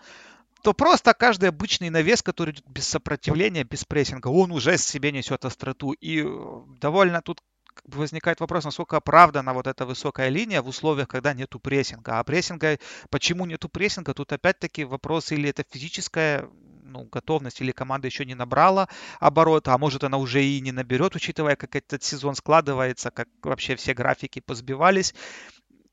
то 0.64 0.74
просто 0.74 1.14
каждый 1.14 1.50
обычный 1.50 1.90
навес, 1.90 2.22
который 2.22 2.54
идет 2.54 2.68
без 2.68 2.88
сопротивления, 2.88 3.64
без 3.64 3.84
прессинга, 3.84 4.28
он 4.28 4.52
уже 4.52 4.78
себе 4.78 5.12
несет 5.12 5.44
остроту. 5.46 5.92
И 5.94 6.24
э, 6.24 6.62
довольно 6.80 7.22
тут 7.22 7.42
возникает 7.86 8.40
вопрос, 8.40 8.66
насколько 8.66 8.98
оправдана 8.98 9.54
вот 9.54 9.68
эта 9.68 9.86
высокая 9.86 10.30
линия 10.30 10.62
в 10.62 10.68
условиях, 10.68 11.08
когда 11.08 11.34
нету 11.34 11.60
прессинга. 11.60 12.20
А 12.20 12.24
прессинга, 12.24 12.78
почему 13.10 13.46
нету 13.46 13.70
прессинга, 13.70 14.14
тут 14.14 14.32
опять-таки 14.32 14.84
вопрос, 14.84 15.32
или 15.32 15.50
это 15.50 15.64
физическая 15.70 16.50
ну, 16.84 17.08
готовность, 17.12 17.62
или 17.62 17.72
команда 17.72 18.08
еще 18.08 18.26
не 18.26 18.36
набрала 18.36 18.88
оборота, 19.20 19.74
а 19.74 19.78
может 19.78 20.04
она 20.04 20.18
уже 20.18 20.44
и 20.44 20.60
не 20.60 20.72
наберет, 20.72 21.16
учитывая, 21.16 21.56
как 21.56 21.76
этот 21.76 22.04
сезон 22.04 22.36
складывается, 22.36 23.12
как 23.12 23.28
вообще 23.42 23.76
все 23.76 23.94
графики 23.94 24.40
позбивались. 24.40 25.16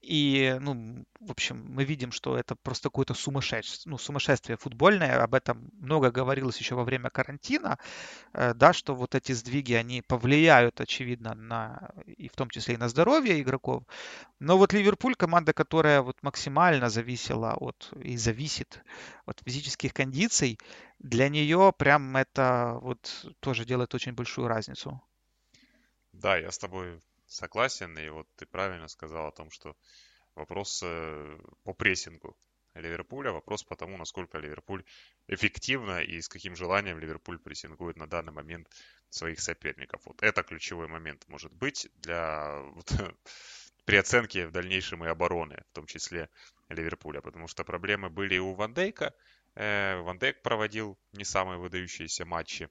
И, 0.09 0.57
ну, 0.61 1.05
в 1.21 1.31
общем, 1.31 1.67
мы 1.69 1.85
видим, 1.85 2.13
что 2.13 2.39
это 2.39 2.57
просто 2.57 2.89
какое-то 2.89 3.13
сумасшествие, 3.13 3.91
ну, 3.91 3.99
сумасшествие 3.99 4.57
футбольное. 4.57 5.23
Об 5.23 5.35
этом 5.35 5.71
много 5.81 6.11
говорилось 6.11 6.59
еще 6.59 6.77
во 6.77 6.85
время 6.85 7.11
карантина, 7.11 7.79
э, 8.33 8.55
да, 8.55 8.73
что 8.73 8.95
вот 8.95 9.15
эти 9.15 9.33
сдвиги, 9.33 9.75
они 9.75 10.01
повлияют, 10.01 10.81
очевидно, 10.81 11.35
на, 11.35 11.91
и 12.07 12.29
в 12.29 12.33
том 12.33 12.49
числе 12.49 12.75
и 12.75 12.79
на 12.79 12.89
здоровье 12.89 13.39
игроков. 13.39 13.83
Но 14.41 14.57
вот 14.57 14.73
Ливерпуль, 14.73 15.15
команда, 15.15 15.53
которая 15.53 16.01
вот 16.01 16.23
максимально 16.23 16.89
зависела 16.89 17.53
от, 17.53 17.93
и 18.03 18.17
зависит 18.17 18.83
от 19.27 19.43
физических 19.45 19.93
кондиций, 19.93 20.59
для 20.99 21.29
нее 21.29 21.71
прям 21.77 22.17
это 22.17 22.79
вот 22.81 23.27
тоже 23.41 23.67
делает 23.67 23.95
очень 23.95 24.13
большую 24.15 24.49
разницу. 24.49 25.03
Да, 26.13 26.39
я 26.39 26.51
с 26.51 26.57
тобой 26.57 26.99
согласен. 27.29 27.97
И 27.99 28.09
вот 28.09 28.27
ты 28.37 28.47
правильно 28.47 28.89
сказал 28.89 29.29
о 29.29 29.33
том, 29.33 29.51
что 29.51 29.77
вопрос 30.35 30.83
э, 30.85 31.39
по 31.65 31.75
прессингу 31.75 32.37
Ливерпуля, 32.75 33.33
вопрос 33.33 33.65
по 33.65 33.77
тому, 33.77 33.97
насколько 33.97 34.39
Ливерпуль 34.39 34.85
эффективно 35.27 36.01
и 36.01 36.21
с 36.21 36.29
каким 36.29 36.57
желанием 36.57 36.99
Ливерпуль 36.99 37.39
прессингует 37.39 37.97
на 37.97 38.07
данный 38.07 38.33
момент 38.33 38.69
своих 39.11 39.41
соперников. 39.41 40.03
Вот 40.05 40.23
это 40.23 40.43
ключевой 40.43 40.89
момент 40.89 41.25
может 41.29 41.53
быть 41.53 41.89
для 41.97 42.61
вот, 42.75 42.93
при 43.85 43.97
оценке 43.97 44.47
в 44.47 44.53
дальнейшем 44.53 45.05
и 45.05 45.09
обороны, 45.09 45.63
в 45.71 45.75
том 45.75 45.87
числе 45.87 46.29
Ливерпуля, 46.69 47.21
потому 47.21 47.49
что 47.49 47.65
проблемы 47.65 48.11
были 48.11 48.37
и 48.37 48.39
у 48.39 48.55
Ван 48.55 48.75
Дейка. 48.75 49.15
Э, 49.55 50.01
Ван 50.03 50.19
Дейк 50.19 50.43
проводил 50.43 50.99
не 51.13 51.25
самые 51.25 51.59
выдающиеся 51.59 52.25
матчи 52.25 52.69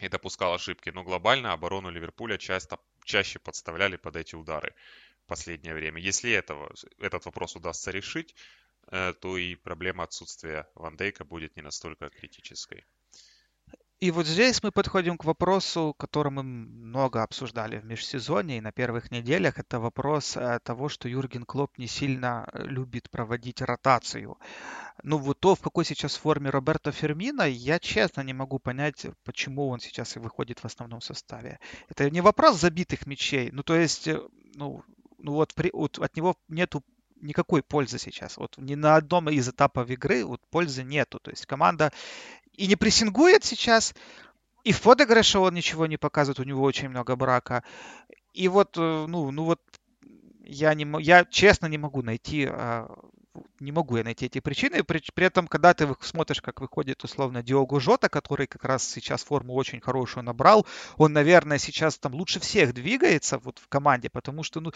и 0.00 0.08
допускал 0.08 0.54
ошибки, 0.54 0.90
но 0.90 1.04
глобально 1.04 1.52
оборону 1.52 1.90
Ливерпуля 1.90 2.38
часто 2.38 2.78
чаще 3.04 3.38
подставляли 3.38 3.96
под 3.96 4.16
эти 4.16 4.34
удары 4.34 4.74
в 5.24 5.26
последнее 5.26 5.74
время. 5.74 6.00
Если 6.00 6.30
этого, 6.30 6.74
этот 6.98 7.24
вопрос 7.24 7.56
удастся 7.56 7.90
решить, 7.90 8.34
э, 8.88 9.14
то 9.20 9.36
и 9.36 9.54
проблема 9.54 10.04
отсутствия 10.04 10.68
Ван 10.74 10.96
Дейка 10.96 11.24
будет 11.24 11.56
не 11.56 11.62
настолько 11.62 12.10
критической. 12.10 12.84
И 14.00 14.10
вот 14.12 14.26
здесь 14.26 14.62
мы 14.62 14.72
подходим 14.72 15.18
к 15.18 15.26
вопросу, 15.26 15.94
который 15.98 16.32
мы 16.32 16.42
много 16.42 17.22
обсуждали 17.22 17.76
в 17.76 17.84
межсезонье 17.84 18.56
и 18.56 18.62
на 18.62 18.72
первых 18.72 19.10
неделях. 19.10 19.58
Это 19.58 19.78
вопрос 19.78 20.38
э, 20.38 20.58
того, 20.62 20.88
что 20.88 21.06
Юрген 21.06 21.44
Клоп 21.44 21.76
не 21.76 21.86
сильно 21.86 22.48
э, 22.54 22.64
любит 22.64 23.10
проводить 23.10 23.60
ротацию. 23.60 24.38
Ну 25.02 25.18
вот 25.18 25.38
то, 25.40 25.54
в 25.54 25.60
какой 25.60 25.84
сейчас 25.84 26.16
форме 26.16 26.48
Роберто 26.48 26.92
Фермина, 26.92 27.42
я 27.42 27.78
честно 27.78 28.22
не 28.22 28.32
могу 28.32 28.58
понять, 28.58 29.04
почему 29.22 29.68
он 29.68 29.80
сейчас 29.80 30.16
и 30.16 30.18
выходит 30.18 30.60
в 30.60 30.64
основном 30.64 31.02
составе. 31.02 31.60
Это 31.90 32.08
не 32.08 32.22
вопрос 32.22 32.58
забитых 32.58 33.06
мячей. 33.06 33.50
Ну 33.52 33.62
то 33.62 33.76
есть, 33.76 34.08
э, 34.08 34.18
ну, 34.54 34.82
ну 35.18 35.32
вот, 35.32 35.52
при, 35.52 35.70
вот 35.74 35.98
от 35.98 36.16
него 36.16 36.36
нету 36.48 36.82
никакой 37.22 37.62
пользы 37.62 37.98
сейчас. 37.98 38.36
Вот 38.36 38.56
ни 38.58 38.74
на 38.74 38.96
одном 38.96 39.28
из 39.28 39.48
этапов 39.48 39.90
игры 39.90 40.24
вот 40.24 40.40
пользы 40.50 40.82
нету. 40.82 41.18
То 41.20 41.30
есть 41.30 41.46
команда 41.46 41.92
и 42.60 42.66
не 42.66 42.76
прессингует 42.76 43.42
сейчас, 43.42 43.94
и 44.64 44.72
в 44.72 44.82
подыгрыше 44.82 45.38
он 45.38 45.54
ничего 45.54 45.86
не 45.86 45.96
показывает, 45.96 46.40
у 46.40 46.44
него 46.44 46.62
очень 46.62 46.90
много 46.90 47.16
брака. 47.16 47.64
И 48.34 48.48
вот, 48.48 48.76
э, 48.76 49.06
ну, 49.08 49.30
ну 49.30 49.44
вот 49.44 49.60
я, 50.44 50.74
не, 50.74 50.86
я 51.02 51.24
честно 51.24 51.68
не 51.68 51.78
могу 51.78 52.02
найти, 52.02 52.46
а, 52.46 52.86
не 53.60 53.72
могу 53.72 53.96
я 53.96 54.04
найти 54.04 54.26
эти 54.26 54.40
причины. 54.40 54.84
При, 54.84 55.02
при 55.14 55.24
этом, 55.24 55.48
когда 55.48 55.72
ты 55.72 55.88
смотришь, 56.00 56.42
как 56.42 56.60
выходит 56.60 57.02
условно 57.02 57.42
Диогу 57.42 57.80
Жота, 57.80 58.10
который 58.10 58.46
как 58.46 58.64
раз 58.64 58.86
сейчас 58.86 59.24
форму 59.24 59.54
очень 59.54 59.80
хорошую 59.80 60.24
набрал, 60.24 60.66
он, 60.98 61.14
наверное, 61.14 61.56
сейчас 61.56 61.98
там 61.98 62.14
лучше 62.14 62.40
всех 62.40 62.74
двигается 62.74 63.38
вот 63.38 63.58
в 63.58 63.68
команде, 63.68 64.10
потому 64.10 64.42
что, 64.42 64.60
ну, 64.60 64.72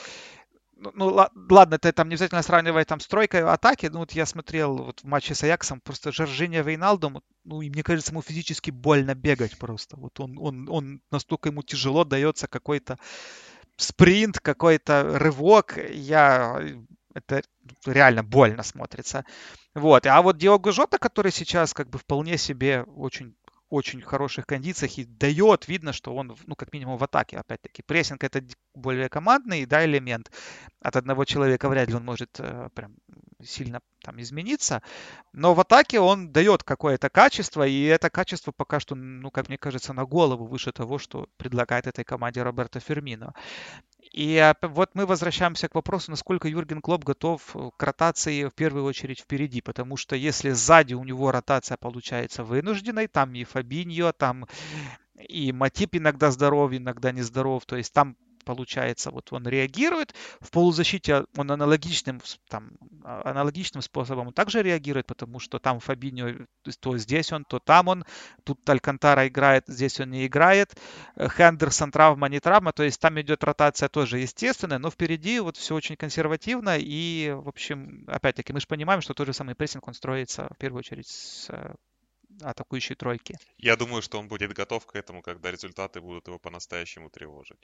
ну, 0.95 1.11
ну 1.11 1.29
ладно, 1.51 1.77
это 1.77 1.93
там 1.93 2.09
не 2.09 2.15
обязательно 2.15 2.43
сравнивать 2.43 2.89
там 2.89 3.01
стройкой 3.01 3.43
атаки, 3.43 3.87
ну 3.87 4.01
вот 4.01 4.13
я 4.13 4.27
смотрел 4.27 4.77
вот 4.77 5.01
в 5.01 5.05
матче 5.05 5.35
с 5.35 5.43
Аяксом, 5.43 5.81
просто 5.81 6.13
Жоржиня 6.13 6.63
Вейналдом, 6.63 7.23
ну 7.45 7.63
и 7.63 7.71
мне 7.71 7.83
кажется, 7.83 8.13
ему 8.13 8.23
физически 8.23 8.71
больно 8.71 9.15
бегать 9.15 9.57
просто. 9.59 9.97
Вот 9.97 10.19
он, 10.21 10.39
он, 10.39 10.69
он 10.69 11.01
настолько 11.11 11.49
ему 11.49 11.63
тяжело 11.63 12.05
дается 12.05 12.47
какой-то 12.47 12.99
спринт, 13.77 14.41
какой-то 14.41 15.19
рывок. 15.19 15.79
Я 15.91 16.61
это 17.15 17.43
реально 17.87 18.23
больно 18.23 18.63
смотрится. 18.63 19.25
Вот. 19.75 20.07
А 20.07 20.21
вот 20.23 20.37
Диого 20.37 20.73
Жота, 20.73 20.99
который 20.99 21.33
сейчас 21.33 21.73
как 21.73 21.89
бы 21.89 21.99
вполне 21.99 22.39
себе 22.39 22.83
очень 22.83 23.35
очень 23.71 24.01
хороших 24.03 24.47
кондициях 24.47 24.99
и 24.99 25.05
дает, 25.05 25.69
видно, 25.69 25.93
что 25.93 26.15
он, 26.15 26.37
ну, 26.47 26.55
как 26.55 26.73
минимум 26.73 26.97
в 26.99 27.05
атаке, 27.05 27.39
опять-таки. 27.39 27.83
Прессинг 27.83 28.23
это 28.25 28.43
более 28.75 29.09
командный, 29.09 29.67
да, 29.67 29.85
элемент. 29.85 30.31
От 30.81 30.97
одного 30.97 31.25
человека 31.25 31.69
вряд 31.69 31.89
ли 31.89 31.95
он 31.95 32.05
может 32.05 32.39
э, 32.39 32.69
прям 32.75 32.95
сильно 33.43 33.81
там 34.03 34.21
измениться. 34.21 34.83
Но 35.33 35.55
в 35.55 35.61
атаке 35.61 36.01
он 36.01 36.33
дает 36.33 36.63
какое-то 36.63 37.09
качество, 37.09 37.67
и 37.67 37.85
это 37.85 38.11
качество 38.11 38.53
пока 38.53 38.81
что, 38.81 38.95
ну, 38.95 39.31
как 39.31 39.49
мне 39.49 39.59
кажется, 39.59 39.93
на 39.93 40.05
голову 40.05 40.47
выше 40.47 40.73
того, 40.73 40.99
что 40.99 41.29
предлагает 41.37 41.87
этой 41.87 42.05
команде 42.05 42.43
Роберто 42.43 42.81
Фирмино. 42.81 43.35
И 44.15 44.55
вот 44.63 44.91
мы 44.95 45.07
возвращаемся 45.07 45.69
к 45.69 45.75
вопросу, 45.75 46.13
насколько 46.13 46.47
Юрген 46.47 46.81
Клоп 46.81 47.03
готов 47.03 47.41
э, 47.57 47.71
к 47.77 47.83
ротации 47.83 48.45
в 48.45 48.53
первую 48.53 48.85
очередь 48.85 49.19
впереди, 49.19 49.61
потому 49.61 49.97
что 49.97 50.15
если 50.15 50.51
сзади 50.51 50.95
у 50.95 51.03
него 51.03 51.33
ротация 51.33 51.77
получается 51.77 52.45
вынужденной, 52.45 53.09
там 53.09 53.35
и 53.35 53.43
Фабиньо, 53.43 54.13
там 54.13 54.47
и 55.19 55.51
Матип 55.51 55.97
иногда 55.97 56.31
здоров, 56.31 56.73
иногда 56.73 57.11
не 57.11 57.23
здоров, 57.23 57.67
то 57.67 57.75
есть 57.75 57.93
там 57.93 58.17
получается, 58.45 59.11
вот 59.11 59.33
он 59.33 59.49
реагирует. 59.49 60.15
В 60.41 60.51
полузащите 60.51 61.25
он 61.37 61.51
аналогичным, 61.51 62.21
там, 62.49 62.73
а, 63.03 63.31
аналогичным 63.31 63.83
способом 63.83 64.33
также 64.33 64.63
реагирует, 64.63 65.07
потому 65.07 65.41
что 65.41 65.59
там 65.59 65.81
Фабиньо, 65.81 66.47
то 66.81 66.97
здесь 66.99 67.33
он, 67.33 67.45
то 67.45 67.59
там 67.59 67.89
он. 67.89 68.05
Тут 68.45 68.69
Алькантара 68.69 69.27
играет, 69.27 69.65
здесь 69.67 70.01
он 70.01 70.11
не 70.11 70.27
играет. 70.27 70.75
Хендерсон 71.19 71.91
травма, 71.91 72.29
не 72.29 72.41
травма. 72.41 72.73
То 72.73 72.83
есть 72.83 73.01
там 73.01 73.21
идет 73.21 73.43
ротация 73.45 73.89
тоже 73.89 74.19
естественная, 74.19 74.79
но 74.79 74.91
впереди 74.91 75.41
вот 75.41 75.57
все 75.57 75.75
очень 75.75 75.97
консервативно. 75.97 76.77
И, 76.79 77.31
в 77.31 77.49
общем, 77.49 78.05
опять-таки, 78.07 78.53
мы 78.53 78.61
же 78.61 78.67
понимаем, 78.67 79.01
что 79.01 79.15
тот 79.15 79.27
же 79.27 79.33
самый 79.33 79.55
прессинг, 79.55 79.89
он 79.89 79.95
строится 79.95 80.49
в 80.55 80.59
первую 80.59 80.81
очередь 80.81 81.09
с 81.09 81.49
э, 81.51 81.75
атакующей 82.43 82.95
тройки. 82.95 83.37
Я 83.59 83.77
думаю, 83.77 84.03
что 84.03 84.19
он 84.19 84.29
будет 84.29 84.53
готов 84.53 84.87
к 84.87 84.97
этому, 84.97 85.23
когда 85.23 85.51
результаты 85.51 86.01
будут 86.01 86.27
его 86.29 86.39
по-настоящему 86.39 87.11
тревожить 87.11 87.59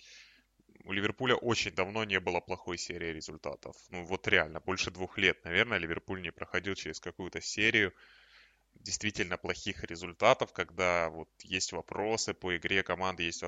у 0.84 0.92
Ливерпуля 0.92 1.34
очень 1.34 1.72
давно 1.72 2.04
не 2.04 2.20
было 2.20 2.40
плохой 2.40 2.78
серии 2.78 3.12
результатов. 3.12 3.76
Ну 3.90 4.04
вот 4.04 4.26
реально, 4.28 4.60
больше 4.60 4.90
двух 4.90 5.18
лет, 5.18 5.44
наверное, 5.44 5.78
Ливерпуль 5.78 6.22
не 6.22 6.32
проходил 6.32 6.74
через 6.74 7.00
какую-то 7.00 7.40
серию 7.40 7.92
действительно 8.74 9.36
плохих 9.36 9.84
результатов, 9.84 10.52
когда 10.52 11.10
вот 11.10 11.28
есть 11.42 11.72
вопросы 11.72 12.34
по 12.34 12.56
игре 12.56 12.82
команды, 12.82 13.24
есть 13.24 13.42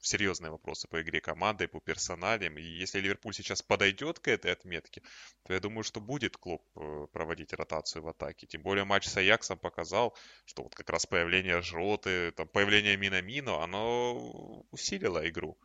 серьезные 0.00 0.50
вопросы 0.50 0.88
по 0.88 1.00
игре 1.02 1.20
команды 1.20 1.68
по 1.68 1.80
персоналиям. 1.80 2.56
И 2.58 2.62
если 2.62 3.00
Ливерпуль 3.00 3.34
сейчас 3.34 3.62
подойдет 3.62 4.18
к 4.18 4.28
этой 4.28 4.52
отметке, 4.52 5.02
то 5.44 5.52
я 5.52 5.60
думаю, 5.60 5.84
что 5.84 6.00
будет 6.00 6.36
Клоп 6.36 6.62
э, 6.76 7.06
проводить 7.12 7.52
ротацию 7.52 8.02
в 8.02 8.08
атаке. 8.08 8.46
Тем 8.46 8.62
более 8.62 8.84
матч 8.84 9.06
с 9.06 9.16
Аяксом 9.16 9.58
показал, 9.58 10.16
что 10.44 10.62
вот 10.62 10.74
как 10.74 10.88
раз 10.90 11.06
появление 11.06 11.62
Жоты, 11.62 12.32
там, 12.32 12.48
появление 12.48 12.96
Минамино, 12.96 13.62
оно 13.62 14.64
усилило 14.70 15.28
игру. 15.28 15.58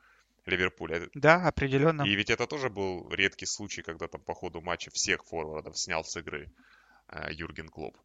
Ливерпуля. 0.45 1.09
Да, 1.13 1.47
определенно. 1.47 2.03
И 2.03 2.15
ведь 2.15 2.29
это 2.29 2.47
тоже 2.47 2.69
был 2.69 3.09
редкий 3.09 3.45
случай, 3.45 3.81
когда 3.81 4.07
там 4.07 4.21
по 4.21 4.33
ходу 4.33 4.61
матча 4.61 4.91
всех 4.91 5.23
форвардов 5.25 5.77
снял 5.77 6.03
с 6.03 6.17
игры 6.17 6.51
э, 7.07 7.31
Юрген 7.31 7.69
Клоп. 7.69 7.97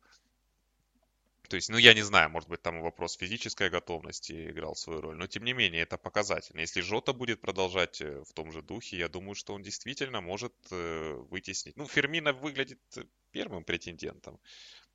То 1.48 1.56
есть, 1.56 1.70
ну, 1.70 1.78
я 1.78 1.94
не 1.94 2.02
знаю, 2.02 2.28
может 2.28 2.48
быть, 2.48 2.60
там 2.60 2.82
вопрос 2.82 3.16
физической 3.16 3.70
готовности 3.70 4.50
играл 4.50 4.76
свою 4.76 5.00
роль, 5.00 5.16
но 5.16 5.26
тем 5.26 5.44
не 5.44 5.54
менее, 5.54 5.82
это 5.82 5.96
показательно. 5.96 6.60
Если 6.60 6.82
Жота 6.82 7.14
будет 7.14 7.40
продолжать 7.40 8.02
э, 8.02 8.22
в 8.22 8.32
том 8.34 8.52
же 8.52 8.62
духе, 8.62 8.98
я 8.98 9.08
думаю, 9.08 9.34
что 9.34 9.54
он 9.54 9.62
действительно 9.62 10.20
может 10.20 10.52
э, 10.70 11.14
вытеснить. 11.30 11.76
Ну, 11.76 11.88
Фермина 11.88 12.34
выглядит 12.34 12.80
первым 13.32 13.64
претендентом, 13.64 14.38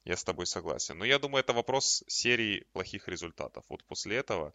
я 0.05 0.15
с 0.15 0.23
тобой 0.23 0.45
согласен. 0.45 0.97
Но 0.97 1.05
я 1.05 1.17
думаю, 1.17 1.43
это 1.43 1.53
вопрос 1.53 2.03
серии 2.07 2.67
плохих 2.73 3.07
результатов. 3.07 3.65
Вот 3.67 3.83
после 3.85 4.17
этого 4.17 4.53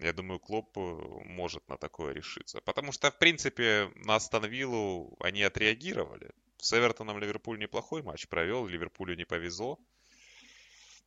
я 0.00 0.12
думаю, 0.12 0.40
Клоп 0.40 0.76
э, 0.76 0.80
может 1.24 1.68
на 1.68 1.76
такое 1.76 2.12
решиться. 2.12 2.60
Потому 2.60 2.92
что, 2.92 3.10
в 3.10 3.18
принципе, 3.18 3.90
на 3.96 4.16
Астон 4.16 4.46
Виллу 4.46 5.16
они 5.20 5.42
отреагировали. 5.42 6.30
С 6.58 6.72
Эвертоном 6.72 7.18
Ливерпуль 7.18 7.58
неплохой 7.58 8.02
матч 8.02 8.28
провел, 8.28 8.66
Ливерпулю 8.66 9.14
не 9.14 9.24
повезло. 9.24 9.78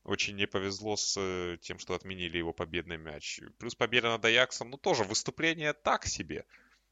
Очень 0.03 0.35
не 0.35 0.45
повезло 0.45 0.97
с 0.97 1.15
э, 1.17 1.57
тем, 1.61 1.79
что 1.79 1.95
отменили 1.95 2.37
его 2.37 2.53
победный 2.53 2.97
мяч. 2.97 3.39
Плюс 3.57 3.73
победа 3.73 4.09
над 4.09 4.23
Аяксом, 4.23 4.69
ну 4.69 4.77
тоже 4.77 5.03
выступление 5.03 5.73
так 5.73 6.05
себе. 6.05 6.45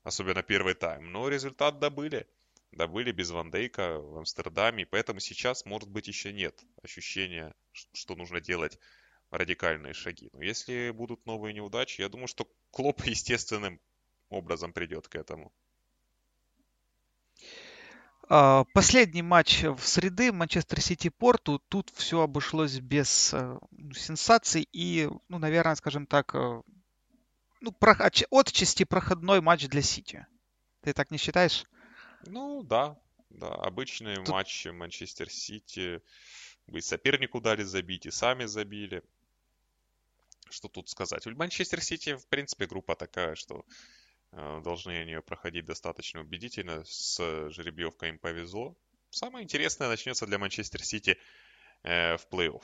Особенно 0.03 0.41
первый 0.41 0.73
тайм. 0.73 1.11
Но 1.11 1.29
результат 1.29 1.79
добыли. 1.79 2.27
Добыли 2.71 3.11
без 3.11 3.29
Ван 3.29 3.51
Дейка 3.51 3.99
в 3.99 4.17
Амстердаме. 4.17 4.87
Поэтому 4.87 5.19
сейчас, 5.19 5.63
может 5.63 5.89
быть, 5.89 6.07
еще 6.07 6.33
нет 6.33 6.59
ощущения, 6.81 7.53
что 7.71 8.15
нужно 8.15 8.41
делать 8.41 8.79
радикальные 9.33 9.93
шаги. 9.93 10.29
Но 10.33 10.43
если 10.43 10.91
будут 10.91 11.25
новые 11.25 11.53
неудачи, 11.53 12.01
я 12.01 12.09
думаю, 12.09 12.27
что 12.27 12.47
Клоп 12.71 13.01
естественным 13.05 13.79
образом 14.29 14.73
придет 14.73 15.07
к 15.07 15.15
этому. 15.15 15.51
А, 18.29 18.63
последний 18.73 19.23
матч 19.23 19.63
в 19.63 19.81
среды 19.81 20.31
Манчестер 20.31 20.79
Сити 20.81 21.09
Порту. 21.09 21.61
Тут 21.67 21.89
все 21.95 22.21
обошлось 22.21 22.79
без 22.79 23.33
э, 23.33 23.59
сенсаций 23.95 24.67
и, 24.71 25.09
ну, 25.29 25.39
наверное, 25.39 25.75
скажем 25.75 26.05
так, 26.05 26.33
э, 26.35 26.61
ну, 27.59 27.75
отчасти 28.31 28.83
проходной 28.85 29.41
матч 29.41 29.67
для 29.67 29.81
Сити. 29.81 30.25
Ты 30.81 30.93
так 30.93 31.11
не 31.11 31.17
считаешь? 31.17 31.65
Ну, 32.27 32.63
да. 32.63 32.97
Да, 33.29 33.47
обычные 33.47 34.17
Тут... 34.17 34.29
матчи 34.29 34.67
Манчестер 34.67 35.29
Сити. 35.29 36.01
И 36.67 36.81
сопернику 36.81 37.41
дали 37.41 37.63
забить, 37.63 38.05
и 38.05 38.11
сами 38.11 38.45
забили 38.45 39.03
что 40.49 40.67
тут 40.67 40.89
сказать. 40.89 41.25
У 41.27 41.35
Манчестер 41.35 41.81
Сити, 41.81 42.15
в 42.15 42.27
принципе, 42.27 42.65
группа 42.65 42.95
такая, 42.95 43.35
что 43.35 43.65
э, 44.31 44.61
должны 44.63 44.91
они 44.91 45.11
ее 45.11 45.21
проходить 45.21 45.65
достаточно 45.65 46.21
убедительно. 46.21 46.83
С 46.85 47.17
жеребьевкой 47.49 48.09
им 48.09 48.19
повезло. 48.19 48.75
Самое 49.09 49.43
интересное 49.43 49.89
начнется 49.89 50.25
для 50.25 50.39
Манчестер 50.39 50.83
Сити 50.83 51.17
э, 51.83 52.17
в 52.17 52.27
плей-офф. 52.31 52.63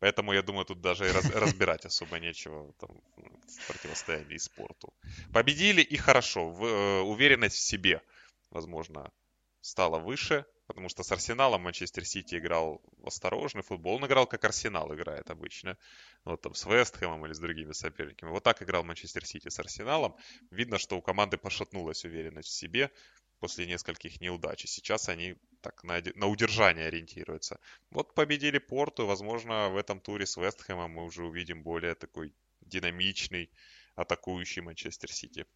Поэтому, 0.00 0.32
я 0.32 0.42
думаю, 0.42 0.64
тут 0.64 0.80
даже 0.80 1.08
и 1.08 1.12
раз, 1.12 1.24
разбирать 1.34 1.84
особо 1.84 2.18
нечего 2.18 2.72
там, 2.80 2.90
в 3.16 3.66
противостоянии 3.66 4.38
спорту. 4.38 4.92
Победили 5.32 5.82
и 5.82 5.96
хорошо. 5.96 6.48
В, 6.50 6.64
э, 6.64 7.00
уверенность 7.02 7.56
в 7.56 7.60
себе, 7.60 8.02
возможно, 8.50 9.12
стала 9.60 9.98
выше 9.98 10.46
потому 10.70 10.88
что 10.88 11.02
с 11.02 11.10
Арсеналом 11.10 11.62
Манчестер 11.62 12.04
Сити 12.04 12.36
играл 12.36 12.80
осторожный 13.04 13.62
футбол. 13.62 13.96
Он 13.96 14.06
играл, 14.06 14.28
как 14.28 14.44
Арсенал 14.44 14.94
играет 14.94 15.28
обычно. 15.28 15.76
Вот 16.24 16.42
там 16.42 16.54
с 16.54 16.64
Вестхэмом 16.64 17.26
или 17.26 17.32
с 17.32 17.40
другими 17.40 17.72
соперниками. 17.72 18.30
Вот 18.30 18.44
так 18.44 18.62
играл 18.62 18.84
Манчестер 18.84 19.26
Сити 19.26 19.48
с 19.48 19.58
Арсеналом. 19.58 20.14
Видно, 20.52 20.78
что 20.78 20.96
у 20.96 21.02
команды 21.02 21.38
пошатнулась 21.38 22.04
уверенность 22.04 22.50
в 22.50 22.52
себе 22.52 22.92
после 23.40 23.66
нескольких 23.66 24.20
неудач. 24.20 24.62
И 24.64 24.68
сейчас 24.68 25.08
они 25.08 25.34
так 25.60 25.82
на, 25.82 26.00
на 26.14 26.28
удержание 26.28 26.86
ориентируются. 26.86 27.58
Вот 27.90 28.14
победили 28.14 28.58
Порту. 28.58 29.06
Возможно, 29.06 29.70
в 29.70 29.76
этом 29.76 29.98
туре 29.98 30.24
с 30.24 30.36
Вестхэмом 30.36 30.92
мы 30.92 31.04
уже 31.04 31.24
увидим 31.24 31.64
более 31.64 31.96
такой 31.96 32.32
динамичный, 32.60 33.50
атакующий 33.96 34.62
Манчестер 34.62 35.10
Сити. 35.10 35.46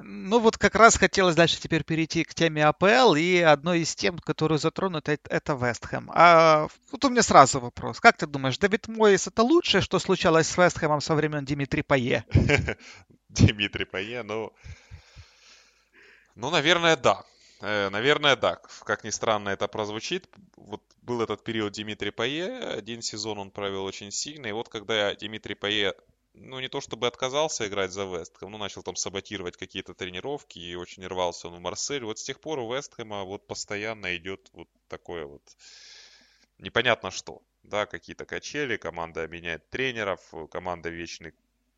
Ну 0.00 0.38
вот 0.38 0.56
как 0.56 0.74
раз 0.74 0.96
хотелось 0.96 1.34
дальше 1.34 1.60
теперь 1.60 1.84
перейти 1.84 2.24
к 2.24 2.34
теме 2.34 2.64
АПЛ, 2.64 3.14
и 3.14 3.38
одной 3.38 3.80
из 3.80 3.94
тем, 3.94 4.18
которую 4.18 4.58
затронут, 4.58 5.08
это 5.08 5.52
Вестхэм. 5.54 6.10
А 6.14 6.68
вот 6.90 7.04
у 7.04 7.10
меня 7.10 7.22
сразу 7.22 7.60
вопрос. 7.60 8.00
Как 8.00 8.16
ты 8.16 8.26
думаешь, 8.26 8.56
Давид 8.56 8.88
Моис 8.88 9.26
это 9.26 9.42
лучшее, 9.42 9.82
что 9.82 9.98
случалось 9.98 10.48
с 10.48 10.56
Вестхэмом 10.56 11.02
со 11.02 11.14
времен 11.14 11.44
Димитри 11.44 11.82
Пае? 11.82 12.24
Димитри 13.28 13.84
Пае, 13.84 14.22
ну... 14.22 14.52
Ну, 16.34 16.50
наверное, 16.50 16.96
да. 16.96 17.22
Э, 17.60 17.90
наверное, 17.90 18.36
да. 18.36 18.60
Как 18.84 19.04
ни 19.04 19.10
странно 19.10 19.50
это 19.50 19.68
прозвучит. 19.68 20.26
Вот 20.56 20.82
был 21.02 21.20
этот 21.20 21.44
период 21.44 21.72
Димитри 21.72 22.10
Пае, 22.10 22.58
один 22.60 23.02
сезон 23.02 23.38
он 23.38 23.50
провел 23.50 23.84
очень 23.84 24.10
сильно, 24.10 24.46
и 24.46 24.52
вот 24.52 24.68
когда 24.68 25.14
Димитри 25.14 25.54
Пае 25.54 25.94
ну, 26.34 26.60
не 26.60 26.68
то 26.68 26.80
чтобы 26.80 27.06
отказался 27.06 27.66
играть 27.66 27.92
за 27.92 28.04
Вестхэм, 28.04 28.50
но 28.50 28.58
начал 28.58 28.82
там 28.82 28.96
саботировать 28.96 29.56
какие-то 29.56 29.94
тренировки 29.94 30.58
и 30.58 30.74
очень 30.74 31.06
рвался 31.06 31.48
он 31.48 31.56
в 31.56 31.60
Марсель. 31.60 32.04
Вот 32.04 32.18
с 32.18 32.24
тех 32.24 32.40
пор 32.40 32.58
у 32.58 32.74
Вестхэма 32.74 33.24
вот 33.24 33.46
постоянно 33.46 34.16
идет 34.16 34.48
вот 34.52 34.68
такое 34.88 35.26
вот 35.26 35.42
непонятно 36.58 37.10
что. 37.10 37.42
Да, 37.62 37.86
какие-то 37.86 38.24
качели, 38.24 38.76
команда 38.76 39.28
меняет 39.28 39.68
тренеров, 39.70 40.20
команда 40.50 40.88
вечный, 40.88 41.32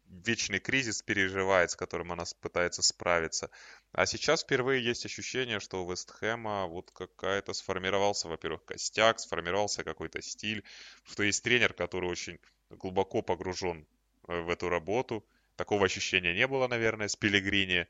вечный 0.06 0.60
кризис 0.60 1.02
переживает, 1.02 1.70
с 1.72 1.76
которым 1.76 2.12
она 2.12 2.24
пытается 2.40 2.82
справиться. 2.82 3.50
А 3.92 4.06
сейчас 4.06 4.42
впервые 4.42 4.84
есть 4.84 5.04
ощущение, 5.04 5.60
что 5.60 5.84
у 5.84 5.90
Вестхэма 5.90 6.66
вот 6.66 6.90
какая-то 6.92 7.52
сформировался, 7.52 8.28
во-первых, 8.28 8.64
костяк, 8.64 9.20
сформировался 9.20 9.84
какой-то 9.84 10.22
стиль, 10.22 10.64
что 11.02 11.22
есть 11.22 11.42
тренер, 11.42 11.74
который 11.74 12.08
очень 12.08 12.38
глубоко 12.70 13.20
погружен 13.20 13.86
в 14.26 14.50
эту 14.50 14.68
работу. 14.68 15.24
Такого 15.56 15.86
ощущения 15.86 16.34
не 16.34 16.46
было, 16.46 16.68
наверное, 16.68 17.08
с 17.08 17.16
Пелегрини. 17.16 17.86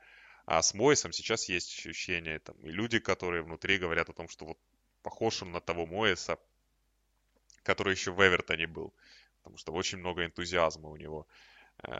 А 0.46 0.62
с 0.62 0.74
Моисом 0.74 1.12
сейчас 1.12 1.48
есть 1.48 1.78
ощущение. 1.78 2.38
Там, 2.38 2.56
и 2.62 2.70
люди, 2.70 2.98
которые 2.98 3.42
внутри 3.42 3.78
говорят 3.78 4.10
о 4.10 4.12
том, 4.12 4.28
что 4.28 4.44
вот 4.44 4.58
похож 5.02 5.42
он 5.42 5.52
на 5.52 5.60
того 5.60 5.86
Моиса, 5.86 6.38
который 7.62 7.94
еще 7.94 8.12
в 8.12 8.20
Эвертоне 8.20 8.66
был. 8.66 8.92
Потому 9.38 9.56
что 9.56 9.72
очень 9.72 9.98
много 9.98 10.24
энтузиазма 10.24 10.88
у 10.88 10.96
него 10.96 11.26
э, 11.82 11.92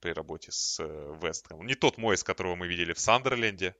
при 0.00 0.12
работе 0.12 0.52
с 0.52 0.80
э, 0.80 1.18
Вестхэмом. 1.22 1.66
Не 1.66 1.74
тот 1.74 1.98
Мойс, 1.98 2.22
которого 2.22 2.54
мы 2.54 2.66
видели 2.66 2.92
в 2.92 3.00
Сандерленде, 3.00 3.74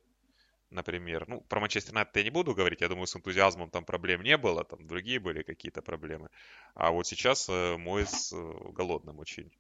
например. 0.73 1.29
Ну, 1.29 1.41
про 1.43 1.61
Манчестер 1.61 1.93
Юнайтед 1.93 2.17
я 2.17 2.23
не 2.25 2.31
буду 2.31 2.55
говорить, 2.55 2.81
я 2.81 2.89
думаю, 2.89 3.07
с 3.07 3.17
энтузиазмом 3.17 3.71
там 3.71 3.85
проблем 3.85 4.23
не 4.23 4.37
было, 4.37 4.65
там 4.65 4.87
другие 4.87 5.21
были 5.21 5.43
какие-то 5.43 5.83
проблемы. 5.83 6.29
А 6.75 6.91
вот 6.91 7.07
сейчас 7.07 7.49
э, 7.49 7.77
Мойс 7.77 8.33
э, 8.33 8.53
голодным 8.73 9.19
очень 9.19 9.51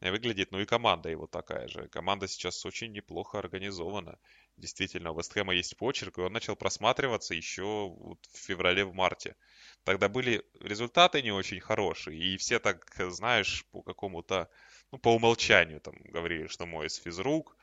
выглядит, 0.00 0.52
ну 0.52 0.60
и 0.60 0.66
команда 0.66 1.08
его 1.08 1.26
такая 1.26 1.68
же. 1.68 1.88
Команда 1.88 2.28
сейчас 2.28 2.64
очень 2.66 2.92
неплохо 2.92 3.38
организована. 3.38 4.18
Действительно, 4.56 5.12
у 5.12 5.18
Вестхэма 5.18 5.54
есть 5.54 5.76
почерк, 5.76 6.18
и 6.18 6.22
он 6.22 6.32
начал 6.32 6.56
просматриваться 6.56 7.34
еще 7.34 7.88
вот 7.88 8.18
в 8.32 8.38
феврале, 8.38 8.84
в 8.84 8.94
марте. 8.94 9.36
Тогда 9.84 10.08
были 10.08 10.44
результаты 10.60 11.22
не 11.22 11.32
очень 11.32 11.60
хорошие, 11.60 12.18
и 12.18 12.36
все 12.36 12.58
так, 12.58 12.94
знаешь, 13.10 13.64
по 13.70 13.82
какому-то, 13.82 14.48
ну, 14.92 14.98
по 14.98 15.14
умолчанию 15.14 15.80
там 15.80 15.94
говорили, 16.04 16.46
что 16.46 16.66
Моис 16.66 16.96
физрук, 16.96 17.56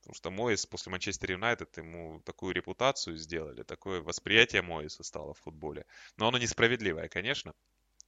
потому 0.00 0.14
что 0.14 0.30
Моис 0.30 0.66
после 0.66 0.90
Манчестер 0.90 1.32
Юнайтед 1.32 1.76
ему 1.76 2.20
такую 2.24 2.54
репутацию 2.54 3.16
сделали, 3.16 3.62
такое 3.62 4.00
восприятие 4.00 4.62
Моиса 4.62 5.02
стало 5.02 5.34
в 5.34 5.40
футболе. 5.40 5.86
Но 6.16 6.28
оно 6.28 6.38
несправедливое, 6.38 7.08
конечно. 7.08 7.54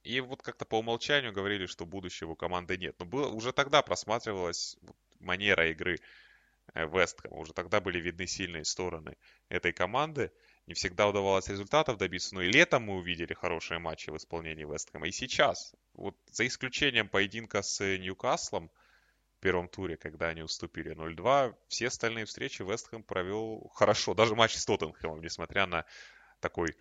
И 0.03 0.19
вот 0.19 0.41
как-то 0.41 0.65
по 0.65 0.79
умолчанию 0.79 1.31
говорили, 1.31 1.65
что 1.65 1.85
будущего 1.85 2.31
у 2.31 2.35
команды 2.35 2.77
нет. 2.77 2.95
Но 2.99 3.05
было, 3.05 3.27
уже 3.27 3.53
тогда 3.53 3.81
просматривалась 3.81 4.77
манера 5.19 5.71
игры 5.71 5.97
э, 6.73 6.85
Вестхэма. 6.85 7.37
Уже 7.37 7.53
тогда 7.53 7.79
были 7.79 7.99
видны 7.99 8.27
сильные 8.27 8.65
стороны 8.65 9.15
этой 9.47 9.71
команды. 9.71 10.31
Не 10.67 10.73
всегда 10.73 11.07
удавалось 11.07 11.47
результатов 11.47 11.97
добиться, 11.97 12.35
но 12.35 12.41
и 12.41 12.51
летом 12.51 12.83
мы 12.83 12.95
увидели 12.95 13.33
хорошие 13.33 13.79
матчи 13.79 14.09
в 14.09 14.17
исполнении 14.17 14.65
Вестхэма. 14.65 15.07
И 15.07 15.11
сейчас, 15.11 15.73
вот 15.93 16.17
за 16.31 16.47
исключением 16.47 17.07
поединка 17.07 17.61
с 17.61 17.81
Ньюкаслом 17.81 18.71
в 19.37 19.39
первом 19.39 19.69
туре, 19.69 19.95
когда 19.95 20.29
они 20.29 20.41
уступили 20.41 20.95
0-2, 20.95 21.55
все 21.69 21.87
остальные 21.87 22.25
встречи 22.25 22.61
Вестхэм 22.61 23.03
провел 23.03 23.69
хорошо. 23.73 24.13
Даже 24.13 24.35
матч 24.35 24.55
с 24.55 24.65
Тоттенхэмом, 24.65 25.21
несмотря 25.21 25.65
на 25.65 25.85
такой 26.41 26.75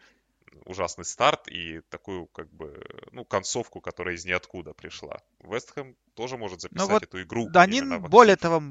ужасный 0.65 1.05
старт 1.05 1.49
и 1.49 1.81
такую, 1.89 2.27
как 2.27 2.51
бы, 2.53 2.83
ну, 3.13 3.25
концовку, 3.25 3.81
которая 3.81 4.15
из 4.15 4.25
ниоткуда 4.25 4.75
пришла. 4.75 5.21
Вестхэм 5.41 5.97
тоже 6.15 6.37
может 6.37 6.59
ну 6.63 6.63
записать 6.63 6.91
вот, 6.91 7.03
эту 7.03 7.23
игру. 7.23 7.49
Да, 7.49 7.63
они, 7.63 7.83
более 7.83 8.37
того, 8.37 8.63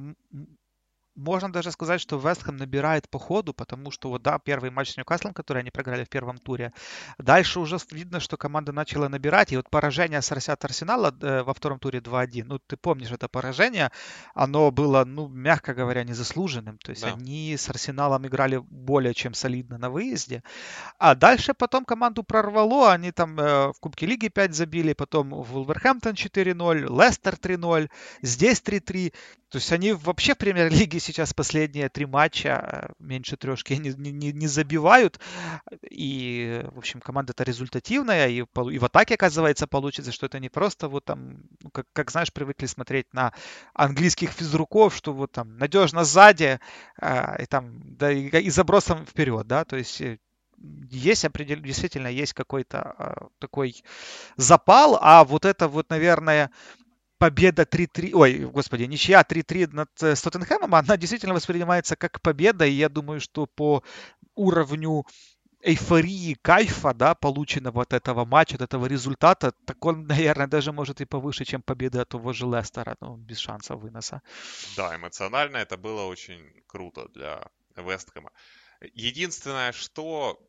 можно 1.15 1.51
даже 1.51 1.71
сказать, 1.71 2.01
что 2.01 2.17
Вестхэм 2.17 2.57
набирает 2.57 3.09
по 3.09 3.19
ходу, 3.19 3.53
потому 3.53 3.91
что 3.91 4.09
вот 4.09 4.21
да, 4.21 4.39
первый 4.39 4.71
матч 4.71 4.91
с 4.91 4.97
Ньюкаслом, 4.97 5.33
который 5.33 5.59
они 5.59 5.71
проиграли 5.71 6.03
в 6.03 6.09
первом 6.09 6.37
туре, 6.37 6.73
дальше 7.17 7.59
уже 7.59 7.77
видно, 7.91 8.19
что 8.19 8.37
команда 8.37 8.71
начала 8.71 9.09
набирать, 9.09 9.51
и 9.51 9.57
вот 9.57 9.69
поражение 9.69 10.21
с 10.21 10.31
от 10.31 10.65
Арсенала 10.65 11.13
э, 11.21 11.43
во 11.43 11.53
втором 11.53 11.79
туре 11.79 11.99
2-1, 11.99 12.43
ну 12.45 12.59
ты 12.59 12.77
помнишь 12.77 13.11
это 13.11 13.27
поражение, 13.27 13.91
оно 14.33 14.71
было, 14.71 15.03
ну 15.05 15.27
мягко 15.27 15.73
говоря, 15.73 16.03
незаслуженным, 16.03 16.77
то 16.77 16.91
есть 16.91 17.03
да. 17.03 17.13
они 17.13 17.55
с 17.57 17.69
Арсеналом 17.69 18.25
играли 18.25 18.57
более 18.57 19.13
чем 19.13 19.33
солидно 19.33 19.77
на 19.77 19.89
выезде, 19.89 20.43
а 20.97 21.15
дальше 21.15 21.53
потом 21.53 21.85
команду 21.85 22.23
прорвало, 22.23 22.91
они 22.91 23.11
там 23.11 23.39
э, 23.39 23.67
в 23.73 23.79
Кубке 23.79 24.05
Лиги 24.05 24.29
5 24.29 24.55
забили, 24.55 24.93
потом 24.93 25.29
в 25.29 25.51
Вулверхэмптон 25.51 26.13
4-0, 26.13 27.01
Лестер 27.01 27.33
3-0, 27.33 27.89
здесь 28.21 28.61
3-3, 28.61 29.13
то 29.51 29.57
есть 29.57 29.69
они 29.73 29.91
вообще 29.91 30.33
в 30.33 30.37
премьер-лиге 30.37 31.01
сейчас 31.01 31.33
последние 31.33 31.89
три 31.89 32.05
матча 32.05 32.87
э, 32.89 32.93
меньше 32.99 33.35
трешки 33.35 33.73
не, 33.73 33.89
не, 33.89 34.31
не 34.31 34.47
забивают. 34.47 35.19
И, 35.89 36.63
в 36.73 36.77
общем, 36.77 37.01
команда-то 37.01 37.43
результативная. 37.43 38.29
И, 38.29 38.37
и 38.37 38.79
в 38.79 38.85
атаке, 38.85 39.15
оказывается, 39.15 39.67
получится, 39.67 40.13
что 40.13 40.27
это 40.27 40.39
не 40.39 40.47
просто 40.47 40.87
вот 40.87 41.03
там, 41.03 41.43
ну, 41.61 41.69
как, 41.69 41.85
как 41.91 42.11
знаешь, 42.11 42.31
привыкли 42.31 42.65
смотреть 42.65 43.13
на 43.13 43.33
английских 43.73 44.29
физруков, 44.29 44.95
что 44.95 45.11
вот 45.11 45.33
там 45.33 45.57
надежно 45.57 46.05
сзади 46.05 46.61
э, 47.01 47.43
и 47.43 47.45
там, 47.45 47.97
да, 47.97 48.09
и, 48.09 48.29
и 48.29 48.49
забросом 48.49 49.05
вперед, 49.05 49.47
да, 49.47 49.65
то 49.65 49.75
есть 49.75 49.99
э, 49.99 50.17
есть 50.89 51.25
определенно, 51.25 51.65
действительно 51.65 52.07
есть 52.07 52.33
какой-то 52.33 52.95
э, 52.97 53.13
такой 53.39 53.83
запал, 54.37 54.97
а 55.01 55.23
вот 55.25 55.43
это 55.43 55.67
вот, 55.67 55.89
наверное, 55.89 56.51
победа 57.21 57.65
3-3, 57.65 58.13
ой, 58.15 58.39
господи, 58.39 58.87
ничья 58.87 59.21
3-3 59.21 59.67
над 59.73 59.89
э, 60.01 60.15
Тоттенхэмом, 60.15 60.73
она 60.73 60.97
действительно 60.97 61.35
воспринимается 61.35 61.95
как 61.95 62.19
победа, 62.19 62.65
и 62.65 62.71
я 62.71 62.89
думаю, 62.89 63.19
что 63.19 63.45
по 63.45 63.83
уровню 64.35 65.05
эйфории, 65.61 66.33
кайфа, 66.41 66.93
да, 66.93 67.13
полученного 67.13 67.83
от 67.83 67.93
этого 67.93 68.25
матча, 68.25 68.55
от 68.55 68.61
этого 68.61 68.87
результата, 68.87 69.51
так 69.65 69.85
он, 69.85 70.07
наверное, 70.07 70.47
даже 70.47 70.71
может 70.71 71.01
и 71.01 71.05
повыше, 71.05 71.45
чем 71.45 71.61
победа 71.61 72.01
от 72.01 72.09
того 72.09 72.33
же 72.33 72.47
Лестера, 72.47 72.95
ну, 73.01 73.17
без 73.17 73.37
шанса 73.37 73.75
выноса. 73.75 74.21
Да, 74.75 74.95
эмоционально 74.95 75.57
это 75.57 75.77
было 75.77 76.07
очень 76.07 76.63
круто 76.67 77.07
для 77.13 77.47
Вестхэма. 77.75 78.31
Единственное, 78.95 79.73
что 79.73 80.39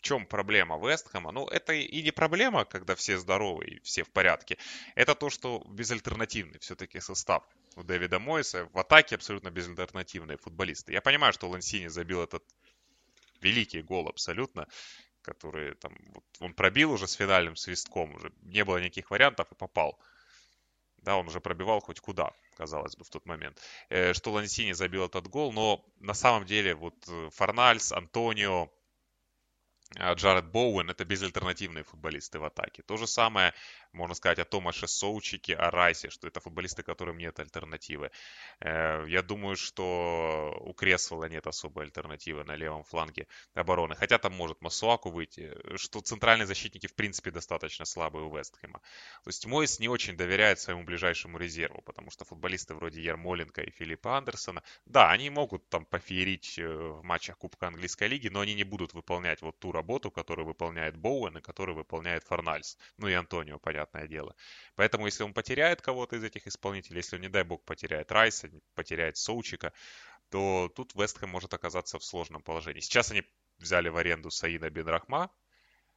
в 0.00 0.02
чем 0.02 0.26
проблема 0.26 0.78
Вестхэма? 0.78 1.30
Ну, 1.30 1.46
это 1.46 1.74
и 1.74 2.02
не 2.02 2.10
проблема, 2.10 2.64
когда 2.64 2.94
все 2.94 3.18
здоровы 3.18 3.66
и 3.66 3.80
все 3.80 4.02
в 4.02 4.10
порядке. 4.10 4.56
Это 4.94 5.14
то, 5.14 5.28
что 5.28 5.62
безальтернативный 5.68 6.58
все-таки 6.58 7.00
состав 7.00 7.44
у 7.76 7.82
Дэвида 7.82 8.18
Мойса. 8.18 8.66
В 8.72 8.78
атаке 8.78 9.16
абсолютно 9.16 9.50
безальтернативные 9.50 10.38
футболисты. 10.38 10.92
Я 10.92 11.02
понимаю, 11.02 11.34
что 11.34 11.50
Лансини 11.50 11.88
забил 11.88 12.22
этот 12.22 12.42
великий 13.42 13.82
гол 13.82 14.08
абсолютно, 14.08 14.66
который 15.20 15.74
там, 15.74 15.94
он 16.40 16.54
пробил 16.54 16.92
уже 16.92 17.06
с 17.06 17.12
финальным 17.12 17.56
свистком, 17.56 18.14
уже 18.14 18.32
не 18.40 18.64
было 18.64 18.78
никаких 18.78 19.10
вариантов 19.10 19.52
и 19.52 19.54
попал. 19.54 20.00
Да, 20.96 21.16
он 21.16 21.26
уже 21.28 21.40
пробивал 21.40 21.80
хоть 21.80 22.00
куда, 22.00 22.32
казалось 22.56 22.96
бы, 22.96 23.04
в 23.04 23.10
тот 23.10 23.26
момент. 23.26 23.60
Э, 23.90 24.14
что 24.14 24.32
Лансини 24.32 24.72
забил 24.72 25.04
этот 25.04 25.28
гол, 25.28 25.52
но 25.52 25.84
на 25.98 26.14
самом 26.14 26.46
деле 26.46 26.74
вот 26.74 26.94
э, 27.06 27.28
Форнальс, 27.34 27.92
Антонио, 27.92 28.70
Джаред 29.98 30.46
Боуэн– 30.46 30.90
это 30.90 31.04
безальтернативные 31.04 31.82
футболисты 31.82 32.38
в 32.38 32.44
атаке. 32.44 32.82
То 32.82 32.96
же 32.96 33.08
самое 33.08 33.52
можно 33.92 34.14
сказать 34.14 34.38
о 34.38 34.44
Томаше 34.44 34.86
Соучике, 34.86 35.56
о 35.56 35.70
Райсе, 35.70 36.10
что 36.10 36.28
это 36.28 36.38
футболисты, 36.40 36.84
которым 36.84 37.18
нет 37.18 37.40
альтернативы. 37.40 38.12
Э, 38.60 39.04
я 39.08 39.22
думаю, 39.22 39.56
что 39.56 40.56
у 40.60 40.72
Кресвелла 40.74 41.24
нет 41.24 41.46
особой 41.48 41.86
альтернативы 41.86 42.44
на 42.44 42.54
левом 42.54 42.84
фланге 42.84 43.26
обороны. 43.54 43.96
Хотя 43.96 44.18
там 44.18 44.32
может 44.32 44.60
Масуаку 44.60 45.10
выйти, 45.10 45.56
что 45.76 46.00
центральные 46.00 46.46
защитники 46.46 46.86
в 46.86 46.94
принципе 46.94 47.32
достаточно 47.32 47.84
слабые 47.84 48.26
у 48.26 48.36
Вестхэма. 48.36 48.80
То 49.24 49.28
есть 49.28 49.44
Мойс 49.46 49.80
не 49.80 49.88
очень 49.88 50.16
доверяет 50.16 50.60
своему 50.60 50.84
ближайшему 50.84 51.36
резерву, 51.36 51.82
потому 51.82 52.12
что 52.12 52.24
футболисты 52.24 52.74
вроде 52.74 53.02
Ярмоленко 53.02 53.62
и 53.62 53.70
Филиппа 53.70 54.16
Андерсона, 54.16 54.62
да, 54.86 55.10
они 55.10 55.30
могут 55.30 55.68
там 55.68 55.84
пофеерить 55.84 56.60
э, 56.60 56.68
в 56.68 57.02
матчах 57.02 57.38
Кубка 57.38 57.66
Английской 57.66 58.06
Лиги, 58.06 58.28
но 58.28 58.40
они 58.40 58.54
не 58.54 58.64
будут 58.64 58.94
выполнять 58.94 59.42
вот 59.42 59.58
ту 59.58 59.72
работу, 59.80 60.10
которую 60.10 60.46
выполняет 60.46 60.96
Боуэн 60.96 61.38
и 61.38 61.40
которую 61.40 61.76
выполняет 61.76 62.24
Форнальс. 62.24 62.76
Ну 62.98 63.08
и 63.08 63.14
Антонио, 63.14 63.58
понятное 63.58 64.06
дело. 64.06 64.34
Поэтому, 64.76 65.06
если 65.06 65.24
он 65.24 65.32
потеряет 65.32 65.80
кого-то 65.80 66.16
из 66.16 66.24
этих 66.24 66.46
исполнителей, 66.46 66.98
если 66.98 67.16
он, 67.16 67.22
не 67.22 67.28
дай 67.28 67.44
бог, 67.44 67.64
потеряет 67.64 68.12
Райса, 68.12 68.50
потеряет 68.74 69.16
Соучика, 69.16 69.72
то 70.30 70.70
тут 70.76 70.94
Вестхэм 70.94 71.30
может 71.30 71.54
оказаться 71.54 71.98
в 71.98 72.04
сложном 72.04 72.42
положении. 72.42 72.80
Сейчас 72.80 73.10
они 73.10 73.22
взяли 73.58 73.88
в 73.88 73.96
аренду 73.96 74.30
Саида 74.30 74.70
Бенрахма, 74.70 75.30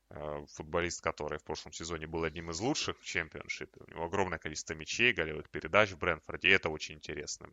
э, 0.09 0.45
футболист, 0.53 1.01
который 1.01 1.39
в 1.39 1.43
прошлом 1.43 1.73
сезоне 1.73 2.07
был 2.07 2.23
одним 2.23 2.49
из 2.49 2.59
лучших 2.59 2.99
в 2.99 3.05
чемпионшипе. 3.05 3.79
У 3.87 3.91
него 3.91 4.05
огромное 4.05 4.39
количество 4.39 4.73
мячей, 4.75 5.13
голевых 5.13 5.49
передач 5.49 5.91
в 5.91 5.97
Брэнфорде, 5.97 6.49
и 6.49 6.51
это 6.51 6.69
очень 6.69 6.95
интересно. 6.95 7.49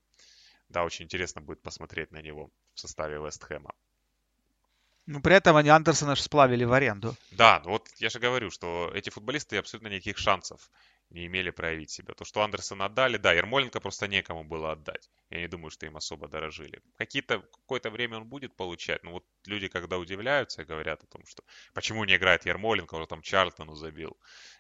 Да, 0.69 0.85
очень 0.85 1.05
интересно 1.05 1.41
будет 1.41 1.63
посмотреть 1.63 2.13
на 2.13 2.23
него 2.23 2.51
в 2.75 2.81
составе 2.81 3.17
Вестхэма. 3.17 3.73
Ну, 5.11 5.21
при 5.21 5.35
этом 5.35 5.57
они 5.57 5.69
Андерсона 5.71 6.15
же 6.15 6.23
сплавили 6.23 6.63
в 6.63 6.73
аренду. 6.73 7.17
Да, 7.33 7.61
ну 7.65 7.71
вот 7.71 7.89
я 7.99 8.11
же 8.11 8.21
говорю, 8.21 8.51
что 8.53 8.93
эти 8.95 9.11
футболисты 9.11 9.57
абсолютно 9.57 9.89
никаких 9.89 10.19
шансов 10.19 10.71
не 11.11 11.27
имели 11.27 11.51
проявить 11.51 11.91
себя. 11.91 12.15
То, 12.15 12.25
что 12.25 12.43
Андерсона 12.43 12.85
отдали, 12.85 13.17
да, 13.17 13.33
Ермоленко 13.33 13.81
просто 13.81 14.07
некому 14.07 14.45
было 14.45 14.71
отдать. 14.71 15.11
Я 15.31 15.41
не 15.41 15.49
думаю, 15.49 15.73
что 15.73 15.85
им 15.87 15.97
особо 15.97 16.29
дорожили. 16.29 16.81
Какие-то, 16.97 17.41
какое-то 17.41 17.91
время 17.91 18.19
он 18.19 18.25
будет 18.27 18.55
получать, 18.55 19.03
но 19.03 19.11
вот 19.11 19.25
люди, 19.47 19.67
когда 19.67 19.99
удивляются, 19.99 20.65
говорят 20.65 21.03
о 21.03 21.07
том, 21.09 21.27
что 21.27 21.43
почему 21.75 22.05
не 22.05 22.15
играет 22.15 22.47
Ермоленко, 22.47 22.95
уже 22.95 23.09
там 23.09 23.21
Чарльтону 23.21 23.75
забил 23.75 24.17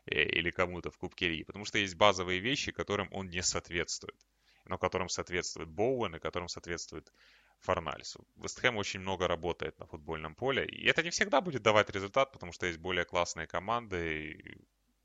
э, 0.06 0.24
или 0.24 0.50
кому-то 0.50 0.90
в 0.90 0.98
Кубке 0.98 1.28
Лиги. 1.28 1.44
Потому 1.44 1.64
что 1.64 1.78
есть 1.78 1.94
базовые 1.94 2.40
вещи, 2.40 2.72
которым 2.72 3.08
он 3.12 3.28
не 3.28 3.44
соответствует. 3.44 4.16
Но 4.64 4.78
которым 4.78 5.08
соответствует 5.08 5.68
Боуэн 5.68 6.16
и 6.16 6.18
которым 6.18 6.48
соответствует 6.48 7.12
Форнальсу. 7.60 8.26
Вестхэм 8.36 8.76
очень 8.76 9.00
много 9.00 9.28
работает 9.28 9.78
на 9.78 9.86
футбольном 9.86 10.34
поле, 10.34 10.64
и 10.66 10.86
это 10.86 11.02
не 11.02 11.10
всегда 11.10 11.40
будет 11.40 11.62
давать 11.62 11.90
результат, 11.90 12.32
потому 12.32 12.52
что 12.52 12.66
есть 12.66 12.78
более 12.78 13.04
классные 13.04 13.46
команды, 13.46 14.58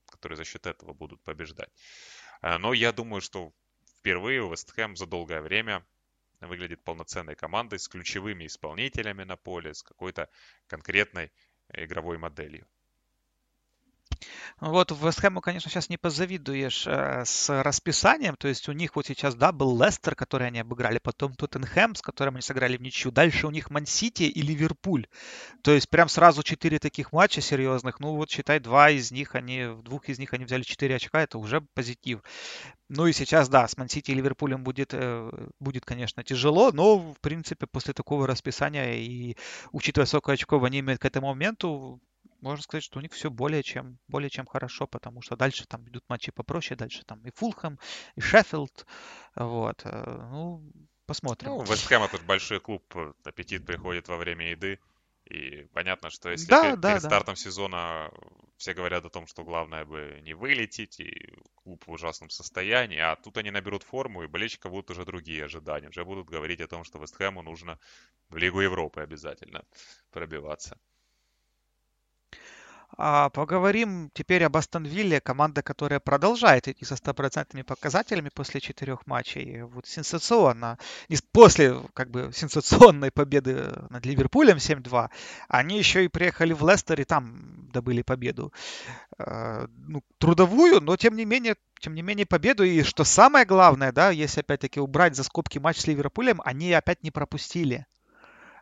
которые 0.10 0.38
за 0.38 0.46
счет 0.46 0.66
этого 0.66 0.94
будут 0.94 1.22
побеждать. 1.24 1.70
Э, 2.42 2.58
но 2.58 2.74
я 2.74 2.92
думаю, 2.92 3.22
что 3.22 3.54
впервые 4.00 4.50
Вестхэм 4.50 4.96
за 4.96 5.06
долгое 5.06 5.42
время 5.42 5.86
выглядит 6.42 6.84
полноценной 6.84 7.36
командой 7.36 7.80
с 7.80 7.88
ключевыми 7.88 8.46
исполнителями 8.46 9.24
на 9.24 9.36
поле, 9.36 9.74
с 9.74 9.84
какой-то 9.84 10.30
конкретной 10.68 11.32
игровой 11.74 12.18
моделью. 12.18 12.68
Вот 14.60 14.92
в 14.92 15.06
Вестхэму, 15.06 15.42
конечно, 15.42 15.70
сейчас 15.70 15.90
не 15.90 15.98
позавидуешь 15.98 16.86
э, 16.88 17.24
с 17.26 17.64
расписанием. 17.64 18.36
То 18.38 18.48
есть 18.48 18.70
у 18.70 18.72
них 18.72 18.96
вот 18.96 19.06
сейчас, 19.06 19.36
да, 19.36 19.52
был 19.52 19.82
Лестер, 19.82 20.16
который 20.16 20.48
они 20.48 20.60
обыграли, 20.60 21.00
потом 21.00 21.34
Тоттенхэм, 21.34 21.96
с 21.96 22.02
которым 22.02 22.36
они 22.36 22.42
сыграли 22.42 22.78
в 22.78 22.82
ничью. 22.82 23.12
Дальше 23.12 23.48
у 23.48 23.52
них 23.52 23.70
Мансити 23.70 24.24
и 24.24 24.42
Ливерпуль. 24.42 25.08
То 25.62 25.72
есть 25.72 25.90
прям 25.90 26.10
сразу 26.10 26.44
четыре 26.44 26.80
таких 26.80 27.12
матча 27.12 27.42
серьезных. 27.42 28.00
Ну 28.00 28.16
вот 28.16 28.30
считай, 28.30 28.60
два 28.60 28.90
из 28.90 29.12
них 29.12 29.36
они, 29.36 29.66
в 29.66 29.84
двух 29.84 30.10
из 30.10 30.20
них 30.20 30.34
они 30.34 30.46
взяли 30.46 30.64
четыре 30.64 30.96
очка, 30.96 31.22
это 31.22 31.38
уже 31.38 31.62
позитив. 31.62 32.22
Ну 32.88 33.08
и 33.08 33.14
сейчас, 33.14 33.50
да, 33.50 33.68
с 33.68 33.78
Мансити 33.78 34.12
и 34.12 34.14
Ливерпулем 34.14 34.64
будет, 34.64 34.94
э, 34.94 35.32
будет, 35.60 35.86
конечно, 35.86 36.24
тяжело, 36.24 36.72
но, 36.72 36.98
в 36.98 37.20
принципе, 37.20 37.66
после 37.66 37.94
такого 37.94 38.28
расписания 38.28 38.94
и 38.94 39.36
учитывая 39.72 40.06
сколько 40.06 40.32
очков 40.34 40.64
они 40.64 40.80
имеют 40.80 41.02
к 41.02 41.06
этому 41.06 41.28
моменту, 41.28 42.00
можно 42.46 42.64
сказать, 42.64 42.84
что 42.84 43.00
у 43.00 43.02
них 43.02 43.12
все 43.12 43.30
более 43.30 43.64
чем, 43.64 43.98
более 44.08 44.30
чем 44.30 44.46
хорошо, 44.46 44.88
потому 44.88 45.22
что 45.22 45.36
дальше 45.36 45.66
там 45.66 45.88
идут 45.90 46.04
матчи 46.08 46.32
попроще, 46.32 46.78
дальше 46.78 47.04
там 47.06 47.26
и 47.26 47.32
Фулхэм, 47.32 47.80
и 48.16 48.22
Шеффилд, 48.22 48.86
вот, 49.36 49.82
э, 49.84 50.28
ну, 50.32 50.72
посмотрим. 51.06 51.52
Ну, 51.52 51.64
Вестхэм 51.64 52.04
это 52.04 52.20
большой 52.20 52.60
клуб, 52.60 52.84
аппетит 53.24 53.66
приходит 53.66 54.08
во 54.08 54.18
время 54.18 54.52
еды, 54.52 54.80
и 55.26 55.64
понятно, 55.74 56.12
что 56.12 56.30
если 56.30 56.48
да, 56.48 56.62
перед, 56.62 56.80
да, 56.80 56.90
перед 56.92 57.02
да. 57.02 57.10
стартом 57.10 57.36
сезона 57.36 58.12
все 58.58 58.76
говорят 58.76 59.06
о 59.06 59.10
том, 59.10 59.26
что 59.26 59.44
главное 59.44 59.84
бы 59.84 60.20
не 60.22 60.36
вылететь, 60.36 61.00
и 61.00 61.34
клуб 61.56 61.84
в 61.88 61.92
ужасном 61.92 62.30
состоянии, 62.30 63.00
а 63.00 63.16
тут 63.16 63.38
они 63.38 63.50
наберут 63.50 63.82
форму, 63.82 64.24
и 64.24 64.28
болельщиков 64.28 64.72
будут 64.72 64.92
уже 64.92 65.04
другие 65.04 65.46
ожидания. 65.46 65.90
Уже 65.90 66.06
будут 66.06 66.28
говорить 66.28 66.62
о 66.62 66.68
том, 66.68 66.84
что 66.84 67.00
Вестхэму 67.00 67.42
нужно 67.42 67.80
в 68.30 68.38
Лигу 68.38 68.62
Европы 68.62 69.02
обязательно 69.02 69.66
пробиваться. 70.12 70.80
А, 72.98 73.30
поговорим 73.30 74.10
теперь 74.14 74.44
об 74.46 74.56
Астон 74.56 74.86
Вилле, 74.86 75.20
команда, 75.20 75.62
которая 75.62 76.00
продолжает 76.00 76.68
идти 76.68 76.86
со 76.86 76.96
стопроцентными 76.96 77.64
показателями 77.64 78.30
после 78.34 78.62
четырех 78.62 79.06
матчей. 79.06 79.64
Вот 79.64 79.86
сенсационно, 79.86 80.78
после 81.34 81.76
как 81.94 82.10
бы 82.10 82.32
сенсационной 82.34 83.12
победы 83.12 83.74
над 83.90 84.06
Ливерпулем 84.06 84.58
7-2, 84.58 85.10
они 85.50 85.78
еще 85.78 86.06
и 86.06 86.10
приехали 86.10 86.54
в 86.54 86.66
Лестер 86.68 87.02
и 87.02 87.04
там 87.04 87.70
добыли 87.74 88.02
победу. 88.02 88.54
А, 89.18 89.68
ну, 89.88 90.02
трудовую, 90.18 90.80
но 90.80 90.96
тем 90.96 91.16
не 91.16 91.26
менее 91.26 91.56
тем 91.82 91.94
не 91.94 92.02
менее 92.02 92.26
победу. 92.26 92.64
И 92.64 92.82
что 92.84 93.04
самое 93.04 93.46
главное, 93.46 93.92
да, 93.92 94.10
если 94.10 94.40
опять-таки 94.40 94.80
убрать 94.80 95.16
за 95.16 95.24
скобки 95.24 95.60
матч 95.60 95.80
с 95.80 95.88
Ливерпулем, 95.88 96.42
они 96.46 96.72
опять 96.72 97.04
не 97.04 97.12
пропустили 97.12 97.86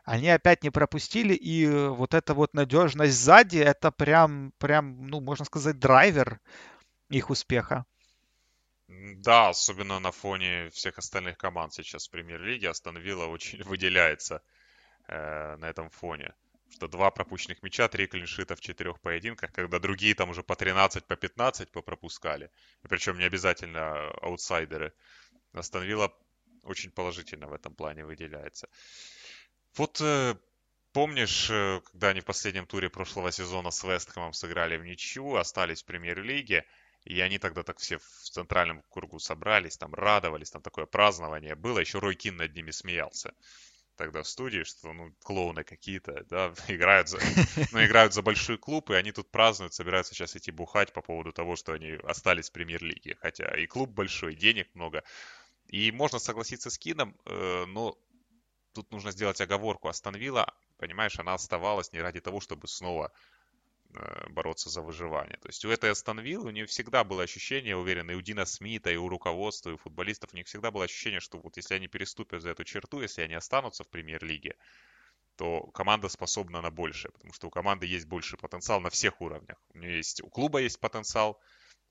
они 0.04 0.28
опять 0.28 0.62
не 0.62 0.70
пропустили, 0.70 1.34
и 1.34 1.66
вот 1.66 2.12
эта 2.14 2.34
вот 2.34 2.52
надежность 2.54 3.14
сзади, 3.14 3.58
это 3.58 3.90
прям, 3.90 4.52
прям, 4.58 5.06
ну, 5.06 5.20
можно 5.20 5.44
сказать, 5.46 5.78
драйвер 5.78 6.40
их 7.08 7.30
успеха. 7.30 7.86
Да, 8.86 9.48
особенно 9.48 9.98
на 9.98 10.12
фоне 10.12 10.68
всех 10.70 10.98
остальных 10.98 11.38
команд 11.38 11.72
сейчас 11.72 12.06
в 12.06 12.10
премьер-лиге 12.10 12.68
Астон 12.68 12.98
Вилла 12.98 13.26
очень 13.26 13.62
выделяется 13.62 14.42
э, 15.08 15.56
на 15.56 15.64
этом 15.64 15.88
фоне. 15.88 16.34
Что 16.70 16.86
два 16.86 17.10
пропущенных 17.10 17.62
мяча, 17.62 17.88
три 17.88 18.06
клиншита 18.06 18.56
в 18.56 18.60
четырех 18.60 19.00
поединках, 19.00 19.52
когда 19.52 19.78
другие 19.78 20.14
там 20.14 20.30
уже 20.30 20.42
по 20.42 20.54
13, 20.54 21.06
по 21.06 21.16
15 21.16 21.70
попропускали. 21.70 22.50
И 22.82 22.88
причем 22.88 23.18
не 23.18 23.24
обязательно 23.24 24.10
аутсайдеры. 24.20 24.92
Астон 25.54 25.84
Вилла 25.84 26.12
очень 26.62 26.90
положительно 26.90 27.46
в 27.46 27.54
этом 27.54 27.74
плане 27.74 28.04
выделяется. 28.04 28.68
Вот 29.76 30.00
э, 30.00 30.36
помнишь, 30.92 31.48
э, 31.50 31.80
когда 31.90 32.08
они 32.08 32.20
в 32.20 32.24
последнем 32.24 32.66
туре 32.66 32.88
прошлого 32.88 33.32
сезона 33.32 33.70
с 33.70 33.82
Вестхэмом 33.82 34.32
сыграли 34.32 34.76
в 34.76 34.84
ничью, 34.84 35.34
остались 35.34 35.82
в 35.82 35.86
премьер-лиге, 35.86 36.64
и 37.04 37.20
они 37.20 37.38
тогда 37.38 37.62
так 37.62 37.78
все 37.78 37.98
в 37.98 38.30
центральном 38.30 38.82
кругу 38.88 39.18
собрались, 39.18 39.76
там 39.76 39.92
радовались, 39.94 40.50
там 40.50 40.62
такое 40.62 40.86
празднование 40.86 41.54
было, 41.54 41.80
еще 41.80 41.98
Рой 41.98 42.14
Кин 42.14 42.36
над 42.36 42.54
ними 42.54 42.70
смеялся 42.70 43.34
тогда 43.96 44.22
в 44.22 44.28
студии, 44.28 44.64
что 44.64 44.92
ну 44.92 45.14
клоуны 45.22 45.64
какие-то, 45.64 46.24
да, 46.28 46.52
играют 46.68 47.08
за, 47.08 47.18
ну, 47.72 47.84
играют 47.84 48.12
за 48.14 48.22
большой 48.22 48.58
клуб, 48.58 48.90
и 48.90 48.94
они 48.94 49.12
тут 49.12 49.30
празднуют, 49.30 49.74
собираются 49.74 50.14
сейчас 50.14 50.36
идти 50.36 50.50
бухать 50.50 50.92
по 50.92 51.02
поводу 51.02 51.32
того, 51.32 51.56
что 51.56 51.72
они 51.72 51.98
остались 52.04 52.50
в 52.50 52.52
премьер-лиге, 52.52 53.16
хотя 53.20 53.56
и 53.56 53.66
клуб 53.66 53.90
большой, 53.90 54.34
денег 54.34 54.68
много, 54.74 55.02
и 55.68 55.90
можно 55.92 56.18
согласиться 56.18 56.70
с 56.70 56.78
Кином, 56.78 57.16
э, 57.24 57.64
но 57.66 57.98
тут 58.74 58.90
нужно 58.90 59.12
сделать 59.12 59.40
оговорку. 59.40 59.88
Астон 59.88 60.16
Вилла, 60.16 60.52
понимаешь, 60.76 61.18
она 61.18 61.34
оставалась 61.34 61.92
не 61.92 62.00
ради 62.00 62.20
того, 62.20 62.40
чтобы 62.40 62.68
снова 62.68 63.12
э, 63.94 64.28
бороться 64.30 64.68
за 64.68 64.82
выживание. 64.82 65.38
То 65.38 65.48
есть 65.48 65.64
у 65.64 65.70
этой 65.70 65.90
Астон 65.90 66.20
Виллы 66.20 66.48
у 66.48 66.50
нее 66.50 66.66
всегда 66.66 67.04
было 67.04 67.22
ощущение, 67.22 67.76
уверен, 67.76 68.10
и 68.10 68.14
у 68.14 68.20
Дина 68.20 68.44
Смита, 68.44 68.90
и 68.90 68.96
у 68.96 69.08
руководства, 69.08 69.70
и 69.70 69.74
у 69.74 69.78
футболистов, 69.78 70.32
у 70.32 70.36
них 70.36 70.46
всегда 70.46 70.70
было 70.70 70.84
ощущение, 70.84 71.20
что 71.20 71.38
вот 71.38 71.56
если 71.56 71.74
они 71.74 71.88
переступят 71.88 72.42
за 72.42 72.50
эту 72.50 72.64
черту, 72.64 73.00
если 73.00 73.22
они 73.22 73.34
останутся 73.34 73.84
в 73.84 73.88
премьер-лиге, 73.88 74.56
то 75.36 75.62
команда 75.74 76.08
способна 76.08 76.60
на 76.60 76.70
большее, 76.70 77.12
потому 77.12 77.32
что 77.32 77.48
у 77.48 77.50
команды 77.50 77.86
есть 77.86 78.06
больший 78.06 78.38
потенциал 78.38 78.80
на 78.80 78.90
всех 78.90 79.20
уровнях. 79.20 79.56
У 79.72 79.78
нее 79.78 79.96
есть, 79.96 80.22
у 80.22 80.28
клуба 80.28 80.60
есть 80.60 80.78
потенциал 80.78 81.40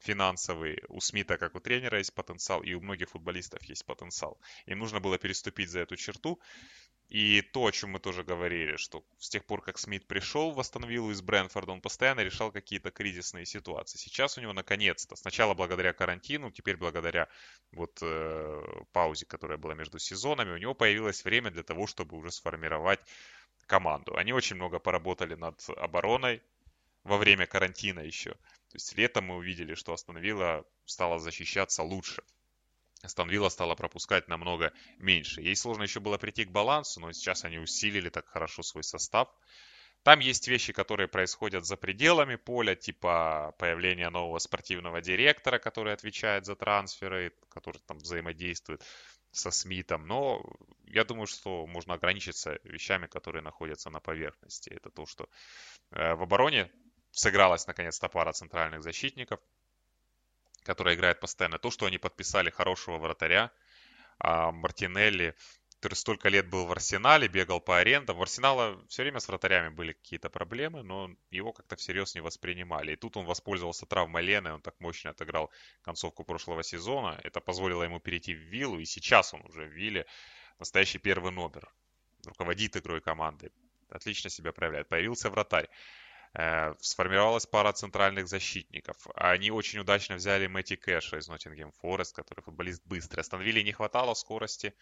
финансовый, 0.04 0.84
у 0.90 1.00
Смита, 1.00 1.38
как 1.38 1.56
у 1.56 1.60
тренера, 1.60 1.98
есть 1.98 2.14
потенциал, 2.14 2.62
и 2.62 2.74
у 2.74 2.82
многих 2.82 3.10
футболистов 3.10 3.64
есть 3.64 3.86
потенциал. 3.86 4.38
Им 4.66 4.80
нужно 4.80 5.00
было 5.00 5.18
переступить 5.18 5.70
за 5.70 5.80
эту 5.80 5.96
черту, 5.96 6.40
и 7.10 7.42
то, 7.42 7.66
о 7.66 7.72
чем 7.72 7.92
мы 7.92 8.00
тоже 8.00 8.24
говорили, 8.24 8.76
что 8.78 9.04
с 9.20 9.30
тех 9.30 9.46
пор, 9.46 9.62
как 9.62 9.78
Смит 9.78 10.08
пришел 10.08 10.52
в 10.52 10.60
Астон 10.60 10.86
Виллу 10.86 11.12
из 11.12 11.22
Брэнфорда, 11.22 11.72
он 11.72 11.82
постоянно 11.82 12.22
решал 12.22 12.52
какие-то 12.52 12.92
кризисные 12.92 13.46
ситуации. 13.46 14.00
Сейчас 14.00 14.38
у 14.38 14.42
него 14.42 14.54
наконец-то, 14.54 15.16
сначала 15.16 15.54
благодаря 15.54 15.94
карантину, 15.94 16.52
теперь 16.52 16.78
благодаря 16.78 17.28
вот 17.72 18.00
э, 18.02 18.62
паузе, 18.94 19.26
которая 19.26 19.58
была 19.58 19.76
между 19.76 20.00
сезонами, 20.00 20.54
у 20.54 20.58
него 20.58 20.74
появилось 20.74 21.24
время 21.24 21.52
для 21.52 21.64
того, 21.64 21.88
чтобы 21.88 22.18
уже 22.18 22.32
сформировать 22.32 23.00
команду. 23.68 24.18
Они 24.18 24.34
очень 24.34 24.56
много 24.56 24.80
поработали 24.80 25.36
над 25.36 25.64
обороной 25.78 26.42
во 27.04 27.18
время 27.18 27.46
карантина 27.46 28.00
еще. 28.00 28.36
То 28.74 28.78
есть 28.78 28.98
летом 28.98 29.26
мы 29.26 29.36
увидели, 29.36 29.76
что 29.76 29.94
Астон 29.94 30.18
Вилла 30.18 30.66
стала 30.86 31.20
защищаться 31.20 31.84
лучше. 31.84 32.24
Астон 33.04 33.30
стала 33.52 33.76
пропускать 33.76 34.28
намного 34.28 34.74
меньше. 34.98 35.42
Ей 35.42 35.56
сложно 35.56 35.84
еще 35.84 36.00
было 36.00 36.18
прийти 36.18 36.44
к 36.44 36.52
балансу, 36.52 37.00
но 37.00 37.12
сейчас 37.12 37.44
они 37.44 37.60
усилили 37.60 38.10
так 38.10 38.26
хорошо 38.26 38.64
свой 38.64 38.84
состав. 38.84 39.30
Там 40.02 40.22
есть 40.22 40.48
вещи, 40.48 40.74
которые 40.74 41.08
происходят 41.08 41.68
за 41.68 41.78
пределами 41.78 42.36
поля, 42.36 42.74
типа 42.74 43.54
появления 43.60 44.10
нового 44.10 44.40
спортивного 44.40 45.02
директора, 45.02 45.60
который 45.60 45.94
отвечает 45.94 46.48
за 46.48 46.56
трансферы, 46.56 47.32
который 47.50 47.80
там 47.86 48.00
взаимодействует 48.00 48.84
со 49.30 49.52
Смитом. 49.52 50.08
Но 50.08 50.44
я 50.86 51.04
думаю, 51.04 51.28
что 51.28 51.68
можно 51.68 51.94
ограничиться 51.94 52.58
вещами, 52.64 53.06
которые 53.06 53.44
находятся 53.44 53.92
на 53.92 54.00
поверхности. 54.00 54.72
Это 54.72 54.90
то, 54.90 55.06
что 55.06 55.30
э, 55.92 56.16
в 56.16 56.24
обороне 56.24 56.72
сыгралась 57.14 57.68
наконец-то 57.68 58.10
пара 58.10 58.34
центральных 58.34 58.84
защитников– 58.84 59.40
которая 60.64 60.96
играет 60.96 61.20
постоянно. 61.20 61.60
То, 61.60 61.72
что 61.72 61.86
они 61.86 61.98
подписали 61.98 62.50
хорошего 62.50 62.98
вратаря, 62.98 63.52
а 64.20 64.52
Мартинелли, 64.52 65.36
который 65.76 65.96
столько 65.96 66.30
лет 66.30 66.50
был 66.50 66.66
в 66.66 66.72
Арсенале, 66.72 67.28
бегал 67.28 67.60
по 67.60 67.78
арендам. 67.78 68.18
В 68.18 68.22
Арсенала 68.22 68.82
все 68.88 69.04
время 69.04 69.20
с 69.20 69.28
вратарями 69.28 69.70
были 69.70 69.94
какие-то 69.94 70.30
проблемы, 70.30 70.84
но 70.84 71.10
его 71.30 71.52
как-то 71.52 71.76
всерьез 71.76 72.16
не 72.16 72.22
воспринимали. 72.22 72.94
И 72.94 72.96
тут 72.96 73.18
он 73.18 73.26
воспользовался 73.26 73.86
травмой 73.86 74.24
Лены, 74.24 74.54
он 74.54 74.62
так 74.62 74.80
мощно 74.80 75.12
отыграл 75.12 75.52
концовку 75.82 76.24
прошлого 76.24 76.64
сезона. 76.64 77.20
Это 77.24 77.42
позволило 77.42 77.84
ему 77.84 78.00
перейти 78.00 78.34
в 78.34 78.40
Виллу, 78.40 78.80
и 78.80 78.86
сейчас 78.86 79.34
он 79.34 79.42
уже 79.46 79.66
в 79.66 79.72
Вилле 79.72 80.06
настоящий 80.60 81.00
первый 81.00 81.32
номер. 81.32 81.70
Руководит 82.26 82.78
игрой 82.78 83.02
команды. 83.02 83.52
Отлично 83.90 84.30
себя 84.30 84.54
проявляет. 84.54 84.88
Появился 84.88 85.30
вратарь. 85.30 85.70
Э, 86.36 86.74
сформировалась 86.80 87.46
пара 87.46 87.72
центральных 87.74 88.28
защитников. 88.28 88.98
Они 89.14 89.52
очень 89.52 89.80
удачно 89.80 90.16
взяли 90.16 90.48
Мэтти 90.48 90.76
Кэша 90.76 91.18
из 91.18 91.28
Ноттингем 91.28 91.72
Форест, 91.74 92.16
который 92.16 92.42
футболист 92.42 92.82
быстрый. 92.86 93.22
Остановили 93.22 93.62
не 93.62 93.72
хватало 93.72 94.16
скорости 94.16 94.74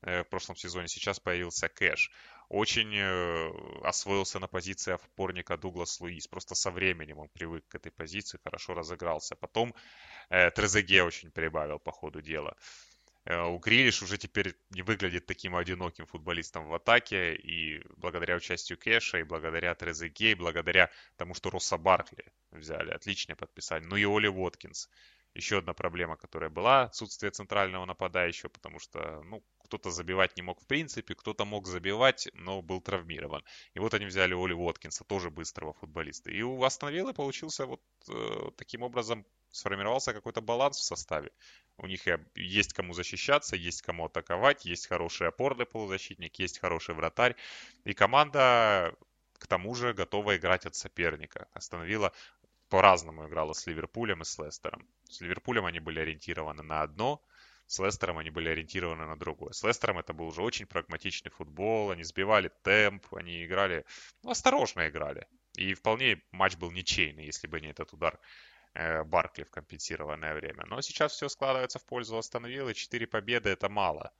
э, 0.00 0.22
в 0.22 0.28
прошлом 0.28 0.56
сезоне. 0.56 0.88
Сейчас 0.88 1.20
появился 1.20 1.68
Кэш. 1.68 2.10
Очень 2.48 2.96
э, 2.96 3.50
освоился 3.84 4.38
на 4.38 4.48
позиции 4.48 4.94
опорника 4.94 5.58
Дуглас 5.58 6.00
Луис. 6.00 6.26
Просто 6.26 6.54
со 6.54 6.70
временем 6.70 7.18
он 7.18 7.28
привык 7.28 7.68
к 7.68 7.74
этой 7.74 7.92
позиции, 7.92 8.40
хорошо 8.42 8.72
разыгрался. 8.72 9.36
Потом 9.36 9.74
Трезеге 10.30 11.02
очень 11.04 11.30
прибавил 11.30 11.78
по 11.78 11.92
ходу 11.92 12.22
дела. 12.22 12.56
Э, 13.28 13.42
у 13.42 13.58
Грилиш 13.58 14.02
уже 14.02 14.16
теперь 14.16 14.54
не 14.70 14.80
выглядит 14.80 15.26
таким 15.26 15.54
одиноким 15.54 16.06
футболистом 16.06 16.66
в 16.66 16.72
атаке, 16.72 17.34
и 17.34 17.82
благодаря 17.96 18.36
участию 18.36 18.78
Кэша, 18.78 19.18
и 19.18 19.22
благодаря 19.22 19.74
Трезеге, 19.74 20.32
и 20.32 20.34
благодаря 20.34 20.90
тому, 21.16 21.34
что 21.34 21.50
Росса 21.50 21.76
Баркли 21.76 22.24
взяли, 22.50 22.90
отличное 22.90 23.36
подписание, 23.36 23.86
ну 23.86 23.96
и 23.96 24.04
Оли 24.06 24.28
Уоткинс, 24.28 24.88
Еще 25.34 25.58
одна 25.58 25.72
проблема, 25.72 26.16
которая 26.16 26.50
была, 26.50 26.82
отсутствие 26.84 27.30
центрального 27.30 27.84
нападающего, 27.84 28.48
потому 28.48 28.78
что, 28.78 29.22
ну, 29.22 29.42
кто-то 29.64 29.90
забивать 29.90 30.36
не 30.36 30.42
мог 30.42 30.60
в 30.62 30.66
принципе, 30.66 31.14
кто-то 31.14 31.44
мог 31.44 31.66
забивать, 31.66 32.28
но 32.32 32.62
был 32.62 32.80
травмирован. 32.80 33.44
И 33.74 33.78
вот 33.78 33.94
они 33.94 34.06
взяли 34.06 34.34
Оли 34.34 34.54
Уоткинса, 34.54 35.04
тоже 35.04 35.30
быстрого 35.30 35.74
футболиста. 35.74 36.30
И 36.30 36.42
у 36.42 36.62
Астон 36.62 36.90
Виллы 36.90 37.12
получился 37.12 37.66
вот 37.66 37.82
э, 38.08 38.50
таким 38.56 38.82
образом 38.82 39.26
сформировался 39.50 40.12
какой-то 40.12 40.40
баланс 40.40 40.78
в 40.78 40.84
составе. 40.84 41.30
У 41.76 41.86
них 41.86 42.02
есть 42.34 42.72
кому 42.72 42.92
защищаться, 42.92 43.56
есть 43.56 43.82
кому 43.82 44.06
атаковать, 44.06 44.64
есть 44.64 44.86
хороший 44.86 45.28
опорный 45.28 45.66
полузащитник, 45.66 46.38
есть 46.38 46.58
хороший 46.58 46.94
вратарь. 46.94 47.36
И 47.84 47.94
команда 47.94 48.94
к 49.38 49.46
тому 49.46 49.74
же 49.74 49.94
готова 49.94 50.36
играть 50.36 50.66
от 50.66 50.74
соперника. 50.74 51.46
Остановила 51.52 52.12
по-разному 52.68 53.26
играла 53.26 53.52
с 53.52 53.66
Ливерпулем 53.66 54.22
и 54.22 54.24
с 54.24 54.38
Лестером. 54.38 54.86
С 55.04 55.20
Ливерпулем 55.20 55.64
они 55.66 55.80
были 55.80 56.00
ориентированы 56.00 56.62
на 56.62 56.82
одно, 56.82 57.22
с 57.66 57.78
Лестером 57.78 58.18
они 58.18 58.30
были 58.30 58.48
ориентированы 58.48 59.06
на 59.06 59.16
другое. 59.18 59.52
С 59.52 59.62
Лестером 59.62 59.98
это 59.98 60.12
был 60.12 60.28
уже 60.28 60.42
очень 60.42 60.66
прагматичный 60.66 61.30
футбол, 61.30 61.90
они 61.90 62.02
сбивали 62.02 62.50
темп, 62.62 63.06
они 63.14 63.44
играли, 63.44 63.84
ну, 64.22 64.30
осторожно 64.30 64.88
играли. 64.88 65.26
И 65.56 65.74
вполне 65.74 66.22
матч 66.30 66.56
был 66.56 66.70
ничейный, 66.70 67.26
если 67.26 67.46
бы 67.46 67.60
не 67.60 67.68
этот 67.68 67.92
удар 67.92 68.18
э, 68.74 69.02
Баркли 69.04 69.44
в 69.44 69.50
компенсированное 69.50 70.34
время. 70.34 70.64
Но 70.66 70.80
сейчас 70.80 71.12
все 71.12 71.28
складывается 71.28 71.78
в 71.78 71.84
пользу 71.84 72.16
Астон 72.16 72.46
Четыре 72.74 73.06
победы 73.06 73.50
это 73.50 73.68
мало. 73.68 74.12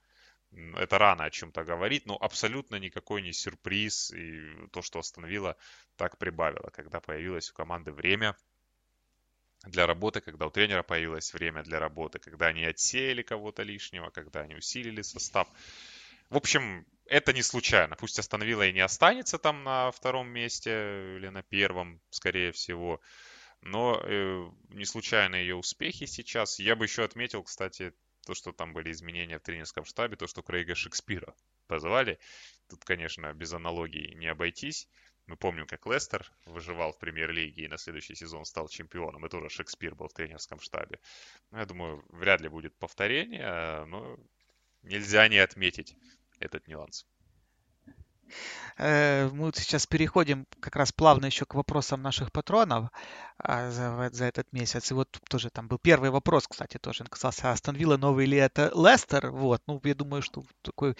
Это 0.51 0.99
рано 0.99 1.25
о 1.25 1.31
чем-то 1.31 1.65
говорить, 1.65 2.07
но 2.07 2.17
абсолютно 2.17 2.77
никакой 2.77 3.23
не 3.23 3.33
сюрприз. 3.33 4.13
И 4.13 4.69
то, 4.73 4.83
что 4.83 4.99
остановило, 4.99 5.57
так 5.97 6.19
прибавило, 6.19 6.71
когда 6.71 7.01
появилось 7.01 7.51
у 7.51 7.55
команды 7.55 7.93
время 7.93 8.37
для 9.65 9.87
работы, 9.87 10.21
когда 10.21 10.47
у 10.47 10.51
тренера 10.51 10.83
появилось 10.83 11.35
время 11.35 11.63
для 11.63 11.79
работы, 11.79 12.19
когда 12.19 12.47
они 12.47 12.65
отсеяли 12.65 13.23
кого-то 13.23 13.63
лишнего, 13.63 14.11
когда 14.11 14.41
они 14.41 14.55
усилили 14.55 15.03
состав. 15.03 15.49
В 16.31 16.37
общем, 16.37 16.87
это 17.07 17.33
не 17.33 17.43
случайно. 17.43 17.97
Пусть 17.97 18.19
остановила 18.19 18.67
и 18.67 18.73
не 18.73 18.81
останется 18.81 19.39
там 19.39 19.65
на 19.65 19.91
втором 19.91 20.29
месте 20.29 21.17
или 21.17 21.29
на 21.29 21.43
первом, 21.43 22.01
скорее 22.11 22.53
всего. 22.53 23.01
Но 23.63 24.01
э, 24.05 24.51
не 24.69 24.85
случайно 24.85 25.37
ее 25.37 25.57
успехи 25.57 26.07
сейчас. 26.07 26.59
Я 26.59 26.77
бы 26.77 26.85
еще 26.85 27.03
отметил, 27.03 27.43
кстати, 27.43 27.93
то, 28.29 28.35
что 28.35 28.53
там 28.53 28.75
были 28.75 28.93
изменения 28.93 29.39
в 29.39 29.43
тренерском 29.43 29.87
штабе, 29.87 30.17
то, 30.17 30.27
что 30.27 30.43
Крейга 30.43 30.75
Шекспира 30.75 31.35
позвали. 31.67 32.19
Тут, 32.69 32.85
конечно, 32.85 33.33
без 33.33 33.55
аналогии 33.55 34.13
не 34.17 34.27
обойтись. 34.27 34.87
Мы 35.27 35.39
помним, 35.39 35.67
как 35.67 35.87
Лестер 35.87 36.31
выживал 36.45 36.93
в 36.93 36.99
премьер-лиге 36.99 37.65
и 37.65 37.69
на 37.69 37.79
следующий 37.79 38.15
сезон 38.15 38.45
стал 38.45 38.69
чемпионом. 38.69 39.25
И 39.25 39.31
тоже 39.31 39.49
Шекспир 39.49 39.95
был 39.95 40.09
в 40.09 40.13
тренерском 40.13 40.61
штабе. 40.61 41.01
Ну, 41.51 41.59
я 41.59 41.65
думаю, 41.65 42.05
вряд 42.11 42.43
ли 42.43 42.51
будет 42.51 42.77
повторение, 42.77 43.87
но 43.87 44.19
нельзя 44.83 45.27
не 45.29 45.39
отметить 45.39 45.97
этот 46.39 46.69
нюанс. 46.69 47.07
Э, 48.77 49.29
мы 49.33 49.51
сейчас 49.55 49.87
переходим 49.87 50.47
как 50.61 50.77
раз 50.77 50.93
плавно 50.93 51.27
еще 51.27 51.45
к 51.45 51.55
вопросам 51.55 52.03
наших 52.03 52.31
патронов 52.33 52.91
а, 53.39 53.71
за, 53.71 54.11
за 54.13 54.25
этот 54.25 54.53
месяц. 54.53 54.91
И 54.91 54.95
вот 54.95 55.09
тоже 55.29 55.51
там 55.51 55.69
был 55.69 55.79
первый 55.79 56.11
вопрос, 56.11 56.47
кстати, 56.49 56.79
тоже 56.79 57.05
касался 57.05 57.51
Астон 57.51 57.77
Вилла, 57.77 57.97
новый 57.97 58.27
ли 58.27 58.37
это 58.37 58.71
Лестер. 58.75 59.31
Вот, 59.31 59.63
ну, 59.67 59.81
я 59.85 59.95
думаю, 59.95 60.23
что 60.23 60.45
такой 60.63 60.97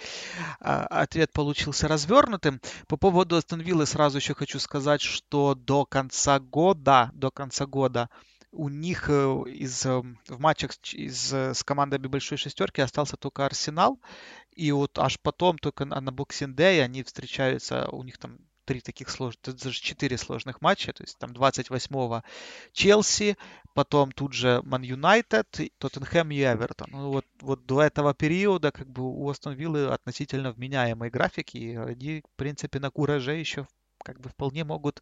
а, 0.59 0.85
ответ 0.85 1.31
получился 1.31 1.87
развернутым. 1.87 2.61
По 2.87 2.97
поводу 2.97 3.35
Астон 3.37 3.61
Виллы 3.61 3.85
сразу 3.85 4.17
еще 4.17 4.33
хочу 4.33 4.59
сказать, 4.59 5.01
что 5.01 5.55
до 5.55 5.85
конца 5.85 6.39
года, 6.39 7.11
до 7.13 7.31
конца 7.31 7.65
года 7.65 8.09
у 8.51 8.67
них 8.67 9.09
э, 9.09 9.43
из, 9.47 9.85
э, 9.85 10.01
в 10.27 10.39
матчах 10.39 10.71
из, 10.93 11.31
с 11.31 11.63
командами 11.63 12.07
большой 12.07 12.37
шестерки 12.37 12.81
остался 12.81 13.15
только 13.15 13.45
Арсенал. 13.45 13.99
И 14.59 14.73
вот 14.73 14.99
аж 14.99 15.17
потом, 15.21 15.57
только 15.57 15.85
на, 15.85 16.09
Boxing 16.09 16.53
Day, 16.53 16.81
они 16.81 17.03
встречаются, 17.03 17.87
у 17.93 18.03
них 18.03 18.17
там 18.17 18.39
три 18.65 18.81
таких 18.81 19.09
сложных, 19.09 19.55
даже 19.55 19.81
четыре 19.81 20.17
сложных 20.17 20.61
матча, 20.61 20.91
то 20.91 21.01
есть 21.03 21.17
там 21.17 21.31
28-го 21.31 22.23
Челси, 22.73 23.37
потом 23.73 24.11
тут 24.11 24.33
же 24.33 24.61
Ман 24.63 24.81
Юнайтед, 24.81 25.71
Тоттенхэм 25.77 26.31
и 26.31 26.41
Эвертон. 26.43 26.89
Ну 26.91 27.11
вот, 27.11 27.25
вот 27.39 27.65
до 27.65 27.81
этого 27.81 28.13
периода 28.13 28.73
как 28.73 28.89
бы 28.89 29.03
у 29.03 29.29
Астон 29.29 29.53
Виллы 29.53 29.87
относительно 29.87 30.51
вменяемые 30.51 31.09
графики, 31.09 31.55
и 31.55 31.75
они, 31.77 32.21
в 32.21 32.35
принципе, 32.35 32.79
на 32.79 32.91
кураже 32.91 33.35
еще 33.37 33.65
как 34.03 34.19
бы 34.19 34.27
вполне 34.29 34.65
могут 34.65 35.01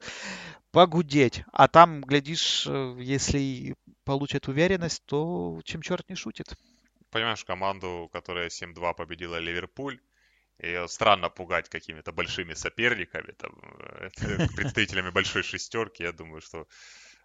погудеть. 0.72 1.44
А 1.52 1.68
там, 1.68 2.02
глядишь, 2.02 2.68
э, 2.68 2.98
если 3.00 3.76
получат 4.04 4.48
уверенность, 4.48 5.02
то 5.06 5.60
чем 5.64 5.82
черт 5.82 6.08
не 6.10 6.16
шутит. 6.16 6.56
Понимаешь, 7.10 7.46
команду, 7.46 8.10
которая 8.12 8.50
7-2 8.50 8.94
победила 8.94 9.38
Ливерпуль, 9.38 10.00
ее 10.60 10.88
странно 10.88 11.30
пугать 11.30 11.70
какими-то 11.70 12.12
большими 12.12 12.54
соперниками, 12.54 13.32
там, 13.34 13.52
э, 13.62 14.10
представителями 14.56 15.12
большой 15.12 15.44
шестерки. 15.44 16.04
Я 16.04 16.12
думаю, 16.12 16.42
что 16.42 16.68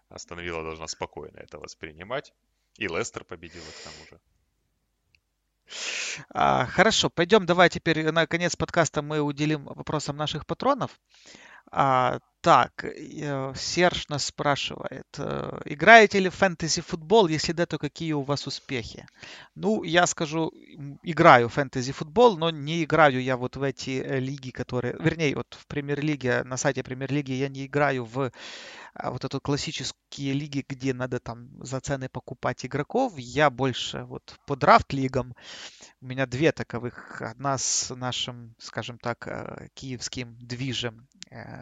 Астон 0.09 0.45
должна 0.45 0.87
спокойно 0.87 1.39
это 1.39 1.57
воспринимать. 1.57 2.33
И 2.77 2.87
Лестер 2.87 3.23
победила 3.23 3.65
к 3.65 3.83
тому 3.83 4.05
же. 4.09 4.19
А, 6.29 6.65
хорошо, 6.65 7.09
пойдем, 7.09 7.45
давай 7.45 7.69
теперь 7.69 8.11
на 8.11 8.27
конец 8.27 8.55
подкаста 8.55 9.01
мы 9.01 9.21
уделим 9.21 9.65
вопросам 9.65 10.17
наших 10.17 10.45
патронов. 10.45 10.99
А, 11.75 12.19
так, 12.41 12.83
э, 12.83 13.53
Серж 13.55 14.09
нас 14.09 14.25
спрашивает, 14.25 15.07
э, 15.17 15.61
играете 15.65 16.19
ли 16.19 16.29
в 16.29 16.35
фэнтези-футбол? 16.35 17.29
Если 17.29 17.53
да, 17.53 17.65
то 17.65 17.77
какие 17.77 18.11
у 18.13 18.21
вас 18.21 18.47
успехи? 18.47 19.07
Ну, 19.55 19.83
я 19.83 20.05
скажу, 20.05 20.51
играю 21.03 21.47
в 21.47 21.53
фэнтези-футбол, 21.53 22.37
но 22.37 22.51
не 22.51 22.83
играю 22.83 23.23
я 23.23 23.37
вот 23.37 23.55
в 23.55 23.63
эти 23.63 24.01
э, 24.01 24.19
лиги, 24.19 24.51
которые... 24.51 24.95
Вернее, 24.99 25.35
вот 25.35 25.57
в 25.57 25.65
премьер-лиге, 25.67 26.43
на 26.43 26.57
сайте 26.57 26.83
премьер-лиги 26.83 27.31
я 27.31 27.47
не 27.47 27.65
играю 27.65 28.03
в 28.03 28.31
а, 28.93 29.11
вот 29.11 29.23
эту 29.23 29.39
классические 29.39 30.33
лиги, 30.33 30.65
где 30.67 30.93
надо 30.93 31.19
там 31.19 31.49
за 31.63 31.79
цены 31.79 32.09
покупать 32.09 32.65
игроков. 32.65 33.13
Я 33.17 33.49
больше 33.49 34.03
вот 34.03 34.37
по 34.45 34.55
драфт-лигам. 34.55 35.33
У 36.01 36.05
меня 36.05 36.25
две 36.25 36.51
таковых. 36.51 37.21
Одна 37.21 37.57
с 37.57 37.95
нашим, 37.95 38.53
скажем 38.59 38.97
так, 38.99 39.71
киевским 39.73 40.37
движем 40.39 41.07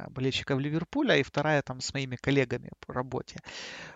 болельщиков 0.09 0.59
Ливерпуля, 0.59 1.17
и 1.17 1.23
вторая 1.23 1.61
там 1.61 1.81
с 1.81 1.93
моими 1.93 2.15
коллегами 2.15 2.71
по 2.85 2.93
работе. 2.93 3.39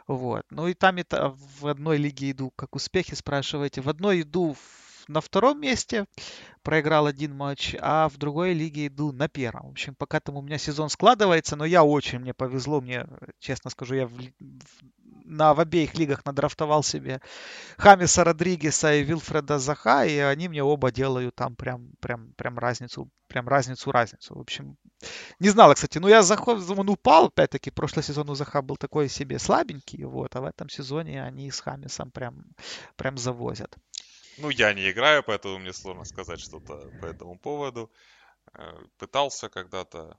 Вот. 0.07 0.43
Ну 0.49 0.67
и 0.67 0.73
там 0.73 0.97
это 0.97 1.35
в 1.59 1.67
одной 1.67 1.97
лиге 1.97 2.31
иду, 2.31 2.51
как 2.51 2.75
успехи 2.75 3.15
спрашиваете. 3.15 3.81
В 3.81 3.89
одной 3.89 4.21
иду 4.21 4.55
на 5.07 5.21
втором 5.21 5.59
месте, 5.61 6.05
проиграл 6.63 7.05
один 7.05 7.35
матч, 7.35 7.75
а 7.79 8.09
в 8.09 8.17
другой 8.17 8.53
лиге 8.53 8.87
иду 8.87 9.11
на 9.11 9.27
первом. 9.27 9.67
В 9.67 9.71
общем, 9.71 9.95
пока 9.95 10.19
там 10.19 10.37
у 10.37 10.41
меня 10.41 10.57
сезон 10.57 10.89
складывается, 10.89 11.55
но 11.55 11.65
я 11.65 11.83
очень, 11.83 12.19
мне 12.19 12.33
повезло, 12.33 12.81
мне, 12.81 13.05
честно 13.39 13.69
скажу, 13.69 13.95
я 13.95 14.07
в, 14.07 14.13
на, 15.25 15.53
в 15.53 15.59
обеих 15.59 15.95
лигах 15.95 16.25
надрафтовал 16.25 16.83
себе 16.83 17.21
Хамиса 17.77 18.23
Родригеса 18.23 18.95
и 18.95 19.03
Вилфреда 19.03 19.59
Заха, 19.59 20.05
и 20.05 20.17
они 20.17 20.47
мне 20.47 20.63
оба 20.63 20.91
делают 20.91 21.35
там 21.35 21.55
прям, 21.55 21.91
прям, 21.99 22.33
прям 22.33 22.57
разницу, 22.57 23.09
прям 23.27 23.47
разницу-разницу. 23.47 24.35
В 24.35 24.39
общем, 24.39 24.77
не 25.39 25.49
знала, 25.49 25.73
кстати, 25.73 25.97
но 25.97 26.09
я 26.09 26.23
заход, 26.23 26.67
он 26.69 26.89
упал, 26.89 27.25
опять-таки, 27.25 27.71
прошлый 27.71 28.03
сезон 28.03 28.29
у 28.29 28.35
Заха 28.35 28.61
был 28.61 28.77
такой 28.77 29.09
себе 29.09 29.39
слабенький, 29.39 30.03
вот, 30.03 30.35
а 30.35 30.41
в 30.41 30.45
этом 30.45 30.69
сезоне 30.69 31.23
они 31.23 31.51
с 31.51 31.59
Хамисом 31.59 32.11
прям, 32.11 32.45
прям 32.95 33.17
завозят. 33.17 33.75
Ну, 34.37 34.49
я 34.49 34.73
не 34.73 34.91
играю, 34.91 35.23
поэтому 35.23 35.59
мне 35.59 35.73
сложно 35.73 36.03
сказать 36.03 36.39
что-то 36.39 36.91
по 37.01 37.05
этому 37.05 37.37
поводу. 37.37 37.91
Э, 38.53 38.73
пытался 38.97 39.49
когда-то 39.49 40.17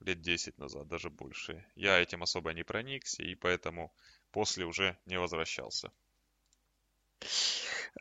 лет 0.00 0.20
10 0.20 0.58
назад, 0.58 0.86
даже 0.88 1.10
больше. 1.10 1.64
Я 1.74 1.98
этим 1.98 2.22
особо 2.22 2.52
не 2.52 2.62
проникся, 2.62 3.22
и 3.22 3.34
поэтому 3.34 3.92
после 4.30 4.64
уже 4.64 4.96
не 5.06 5.18
возвращался. 5.18 5.90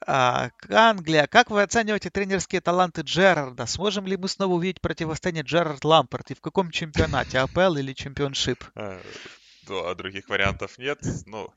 А, 0.06 0.52
Англия. 0.70 1.26
Как 1.28 1.50
вы 1.50 1.64
оцениваете 1.64 2.12
тренерские 2.12 2.62
таланты 2.62 3.02
Джерарда? 3.02 3.66
Сможем 3.66 4.06
ли 4.06 4.16
мы 4.16 4.28
снова 4.28 4.54
увидеть 4.54 4.82
противостояние 4.82 5.44
Джерард 5.44 5.84
Лампорт? 5.84 6.32
И 6.32 6.36
в 6.36 6.42
каком 6.42 6.70
чемпионате? 6.70 7.40
АПЛ 7.40 7.78
или 7.78 7.94
чемпионшип? 7.94 8.64
А, 8.76 9.02
а 9.70 9.96
других 9.96 10.30
вариантов 10.30 10.78
нет. 10.78 11.00
Ну, 11.26 11.52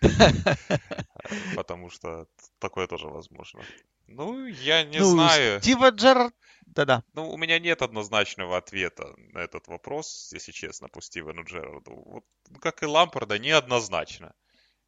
Потому 1.56 1.90
что 1.90 2.26
такое 2.58 2.86
тоже 2.86 3.08
возможно. 3.08 3.62
Ну, 4.06 4.46
я 4.46 4.82
не 4.82 4.98
ну, 4.98 5.04
знаю. 5.04 5.60
Стива 5.60 5.90
Джерард... 5.90 6.34
Да-да. 6.66 7.04
Ну, 7.14 7.30
у 7.30 7.36
меня 7.36 7.58
нет 7.58 7.82
однозначного 7.82 8.56
ответа 8.56 9.14
на 9.16 9.38
этот 9.38 9.68
вопрос, 9.68 10.30
если 10.32 10.52
честно, 10.52 10.88
по 10.88 11.00
Стивену 11.00 11.44
Джерарду. 11.44 11.92
Вот, 11.94 12.24
ну, 12.48 12.58
как 12.58 12.82
и 12.82 12.86
Лампорда, 12.86 13.38
неоднозначно. 13.38 14.34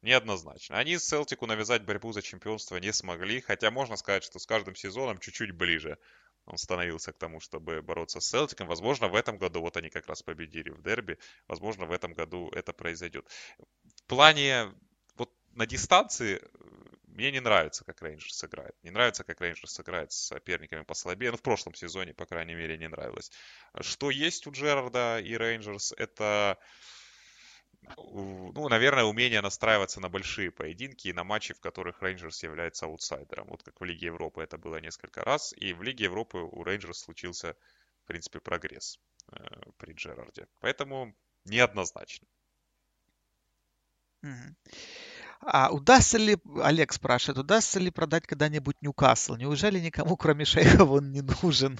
Неоднозначно. 0.01 0.77
Они 0.77 0.97
с 0.97 1.05
Селтику 1.05 1.45
навязать 1.45 1.83
борьбу 1.83 2.11
за 2.11 2.21
чемпионство 2.21 2.75
не 2.77 2.91
смогли, 2.91 3.39
хотя 3.39 3.71
можно 3.71 3.95
сказать, 3.95 4.25
что 4.25 4.39
с 4.39 4.45
каждым 4.45 4.75
сезоном 4.75 5.17
чуть-чуть 5.19 5.51
ближе 5.51 5.97
он 6.45 6.57
становился 6.57 7.13
к 7.13 7.17
тому, 7.17 7.39
чтобы 7.39 7.81
бороться 7.81 8.19
с 8.19 8.27
Селтиком. 8.27 8.67
Возможно, 8.67 9.07
в 9.07 9.15
этом 9.15 9.37
году, 9.37 9.61
вот 9.61 9.77
они 9.77 9.89
как 9.89 10.07
раз 10.07 10.21
победили 10.21 10.69
в 10.69 10.81
дерби, 10.81 11.17
возможно, 11.47 11.85
в 11.85 11.91
этом 11.93 12.13
году 12.13 12.49
это 12.49 12.73
произойдет. 12.73 13.25
В 13.57 14.03
плане 14.07 14.73
на 15.53 15.65
дистанции 15.65 16.41
мне 17.07 17.31
не 17.31 17.39
нравится, 17.39 17.83
как 17.85 18.01
Рейнджерс 18.01 18.43
играет. 18.43 18.75
Не 18.83 18.89
нравится, 18.89 19.23
как 19.23 19.39
Рейнджерс 19.39 19.79
играет 19.79 20.11
с 20.11 20.27
соперниками 20.27 20.83
послабее. 20.83 21.31
Ну, 21.31 21.37
в 21.37 21.41
прошлом 21.41 21.75
сезоне, 21.75 22.13
по 22.13 22.25
крайней 22.25 22.55
мере, 22.55 22.77
не 22.77 22.87
нравилось. 22.87 23.31
Что 23.81 24.09
есть 24.09 24.47
у 24.47 24.51
Джерарда 24.51 25.19
и 25.19 25.37
Рейнджерс, 25.37 25.93
это 25.97 26.57
ну, 27.97 28.69
наверное, 28.69 29.03
умение 29.03 29.41
настраиваться 29.41 29.99
на 29.99 30.09
большие 30.09 30.51
поединки 30.51 31.09
и 31.09 31.13
на 31.13 31.23
матчи, 31.23 31.53
в 31.53 31.59
которых 31.59 32.01
Рейнджерс 32.01 32.43
является 32.43 32.85
аутсайдером. 32.85 33.47
Вот 33.47 33.63
как 33.63 33.79
в 33.79 33.83
Лиге 33.83 34.07
Европы 34.07 34.41
это 34.41 34.57
было 34.57 34.77
несколько 34.77 35.21
раз. 35.23 35.53
И 35.57 35.73
в 35.73 35.83
Лиге 35.83 36.05
Европы 36.05 36.37
у 36.37 36.63
Рейнджерс 36.63 36.99
случился, 36.99 37.55
в 38.03 38.07
принципе, 38.07 38.39
прогресс 38.39 38.99
э, 39.31 39.43
при 39.77 39.93
Джерарде. 39.93 40.47
Поэтому 40.61 41.13
неоднозначно. 41.45 42.27
А 45.45 45.69
удастся 45.71 46.17
ли, 46.17 46.37
Олег 46.61 46.93
спрашивает, 46.93 47.37
удастся 47.37 47.79
ли 47.79 47.91
продать 47.91 48.25
когда-нибудь 48.25 48.81
Ньюкасл? 48.81 49.35
Неужели 49.35 49.79
никому, 49.79 50.15
кроме 50.17 50.45
шейхов, 50.45 50.89
он 50.89 51.11
не 51.11 51.21
нужен? 51.21 51.79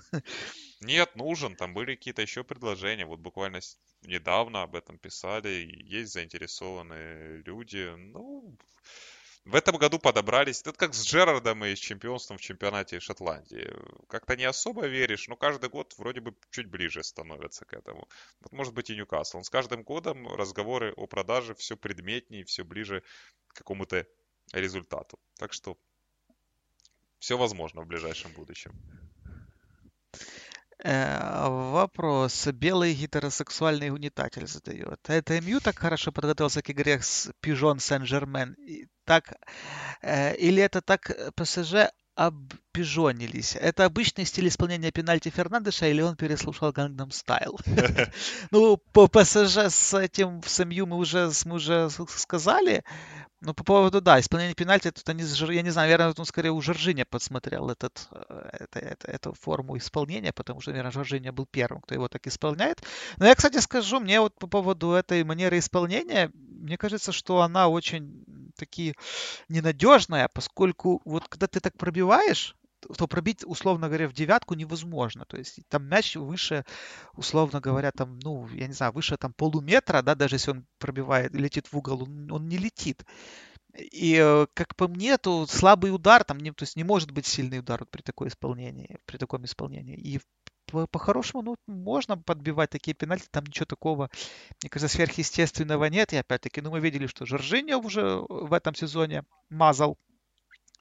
Нет, 0.82 1.16
нужен. 1.16 1.56
Там 1.56 1.74
были 1.74 1.96
какие-то 1.96 2.22
еще 2.22 2.44
предложения. 2.44 3.06
Вот 3.06 3.20
буквально 3.20 3.60
недавно 4.02 4.64
об 4.64 4.76
этом 4.76 4.98
писали. 4.98 5.50
Есть 5.86 6.14
заинтересованные 6.14 7.42
люди. 7.46 7.94
Ну, 7.96 8.58
в 9.46 9.56
этом 9.56 9.78
году 9.78 10.00
подобрались, 10.00 10.62
это 10.62 10.72
как 10.72 10.94
с 10.94 11.06
Джерардом 11.06 11.66
и 11.66 11.76
с 11.76 11.80
чемпионством 11.80 12.38
в 12.38 12.42
чемпионате 12.42 13.00
Шотландии. 13.02 13.74
Как-то 14.08 14.38
не 14.38 14.46
особо 14.46 14.88
веришь, 14.88 15.28
но 15.28 15.36
каждый 15.36 15.70
год 15.70 15.94
вроде 15.98 16.22
бы 16.22 16.34
чуть 16.50 16.68
ближе 16.68 17.04
становятся 17.04 17.66
к 17.66 17.74
этому. 17.74 18.08
Вот 18.40 18.54
может 18.54 18.74
быть 18.74 18.90
и 18.90 18.96
Ньюкасл. 18.96 19.38
Он 19.38 19.44
с 19.44 19.50
каждым 19.50 19.84
годом 19.84 20.28
разговоры 20.34 20.94
о 20.94 21.08
продаже 21.08 21.56
все 21.56 21.76
предметнее, 21.76 22.46
все 22.46 22.64
ближе 22.64 23.04
к 23.48 23.58
какому-то 23.58 24.08
результату. 24.54 25.20
Так 25.38 25.52
что 25.52 25.78
все 27.20 27.38
возможно 27.38 27.82
в 27.82 27.88
ближайшем 27.88 28.32
будущем. 28.32 28.72
Э, 30.84 31.48
вопрос. 31.48 32.48
Белый 32.48 32.94
гетеросексуальный 32.94 33.90
унитатель 33.90 34.48
задает. 34.48 35.00
Это 35.08 35.40
МЮ 35.40 35.62
так 35.62 35.80
хорошо 35.80 36.12
подготовился 36.12 36.62
к 36.62 36.70
игре 36.70 37.02
с 37.02 37.32
Пижон 37.40 37.80
Сен-Жермен? 37.80 38.56
Так, 39.06 39.34
э, 40.02 40.36
или 40.36 40.62
это 40.62 40.82
так 40.82 41.10
э, 41.10 41.32
ПСЖ 41.36 41.90
обпижонились. 42.16 43.56
Это 43.56 43.86
обычный 43.86 44.26
стиль 44.26 44.48
исполнения 44.48 44.92
пенальти 44.92 45.30
Фернандеша 45.30 45.88
или 45.88 46.02
он 46.02 46.16
переслушал 46.16 46.72
Gangnam 46.72 47.10
Style? 47.10 47.60
Ну, 48.52 48.78
по 48.78 49.08
ПСЖ 49.08 49.58
с 49.70 49.94
этим, 49.94 50.42
с 50.46 50.64
МЮ 50.64 50.86
мы 50.86 50.98
уже, 50.98 51.32
мы 51.46 51.56
уже 51.56 51.90
сказали. 52.08 52.84
Ну, 53.42 53.54
по 53.54 53.64
поводу, 53.64 54.00
да, 54.00 54.20
исполнения 54.20 54.54
пенальти, 54.54 54.90
тут 54.90 55.08
они, 55.10 55.24
я 55.24 55.62
не 55.62 55.70
знаю, 55.70 55.90
наверное, 55.90 56.14
он 56.18 56.26
скорее 56.26 56.52
у 56.52 56.62
Жоржиня 56.62 57.04
подсмотрел 57.04 57.70
этот, 57.70 58.08
э, 58.12 58.50
это, 58.54 58.80
это, 58.80 59.12
эту 59.12 59.34
форму 59.34 59.78
исполнения, 59.78 60.32
потому 60.32 60.62
что, 60.62 60.72
наверное, 60.72 60.94
Жоржиня 60.94 61.34
был 61.34 61.46
первым, 61.46 61.82
кто 61.82 61.94
его 61.94 62.08
так 62.08 62.26
исполняет. 62.26 62.82
Но 63.18 63.26
я, 63.26 63.36
кстати, 63.36 63.58
скажу, 63.58 64.00
мне 64.00 64.22
вот 64.22 64.34
по 64.40 64.48
поводу 64.48 64.92
этой 64.92 65.26
манеры 65.26 65.60
исполнения, 65.60 66.32
мне 66.34 66.78
кажется, 66.78 67.12
что 67.12 67.42
она 67.42 67.68
очень 67.68 68.24
таки 68.56 68.96
ненадежная, 69.50 70.30
поскольку 70.34 71.02
вот 71.06 71.28
когда 71.28 71.48
ты 71.48 71.60
так 71.60 71.78
пробиваешь, 71.78 72.56
то 72.98 73.08
пробить, 73.08 73.44
условно 73.46 73.88
говоря, 73.88 74.08
в 74.08 74.14
девятку 74.14 74.56
невозможно. 74.56 75.26
То 75.26 75.38
есть 75.38 75.60
там 75.70 75.86
мяч 75.86 76.16
выше, 76.16 76.66
условно 77.14 77.62
говоря, 77.62 77.92
там, 77.92 78.20
ну, 78.20 78.48
я 78.50 78.68
не 78.68 78.74
знаю, 78.74 78.92
выше 78.94 79.18
там 79.18 79.34
полуметра, 79.34 80.02
да, 80.02 80.16
даже 80.16 80.36
если 80.36 80.52
он 80.52 80.66
пробивает, 80.80 81.34
летит 81.34 81.72
в 81.72 81.78
угол, 81.78 82.04
он, 82.04 82.32
он 82.32 82.48
не 82.48 82.58
летит. 82.58 83.06
И, 83.76 84.18
э, 84.22 84.46
как 84.54 84.76
по 84.76 84.88
мне, 84.88 85.18
то 85.18 85.48
слабый 85.48 85.94
удар, 85.94 86.24
там, 86.24 86.38
не, 86.38 86.52
то 86.52 86.64
есть 86.64 86.76
не 86.76 86.84
может 86.84 87.12
быть 87.12 87.26
сильный 87.26 87.60
удар 87.60 87.86
при 87.90 88.02
такой 88.02 88.28
исполнении, 88.28 88.98
при 89.06 89.18
таком 89.18 89.46
исполнении. 89.46 89.98
И 89.98 90.20
по-хорошему, 90.92 91.42
ну, 91.42 91.56
можно 91.68 92.18
подбивать 92.18 92.70
такие 92.70 92.94
пенальти, 92.94 93.28
там 93.32 93.46
ничего 93.46 93.66
такого, 93.66 94.10
мне 94.62 94.70
кажется, 94.70 94.96
сверхъестественного 94.96 95.86
нет. 95.86 96.14
И 96.14 96.18
опять-таки, 96.18 96.62
ну, 96.62 96.72
мы 96.72 96.80
видели, 96.80 97.08
что 97.08 97.26
Жоржиньо 97.26 97.80
уже 97.80 98.18
в 98.30 98.54
этом 98.54 98.76
сезоне 98.76 99.24
мазал 99.50 99.98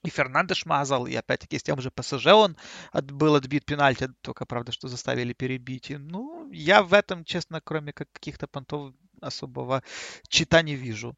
и 0.03 0.09
Фернандеш 0.09 0.65
мазал, 0.65 1.07
и 1.07 1.15
опять-таки 1.15 1.57
с 1.57 1.63
тем 1.63 1.79
же 1.79 1.89
ПСЖ 1.89 2.27
он 2.27 2.57
от, 2.91 3.11
был 3.11 3.35
отбит 3.35 3.65
пенальти, 3.65 4.09
только, 4.21 4.45
правда, 4.45 4.71
что 4.71 4.87
заставили 4.87 5.33
перебить. 5.33 5.91
И, 5.91 5.97
ну, 5.97 6.51
я 6.51 6.83
в 6.83 6.93
этом, 6.93 7.23
честно, 7.23 7.61
кроме 7.61 7.93
как 7.93 8.11
каких-то 8.11 8.47
понтов 8.47 8.93
особого 9.21 9.81
чита 10.27 10.61
не 10.61 10.75
вижу. 10.75 11.15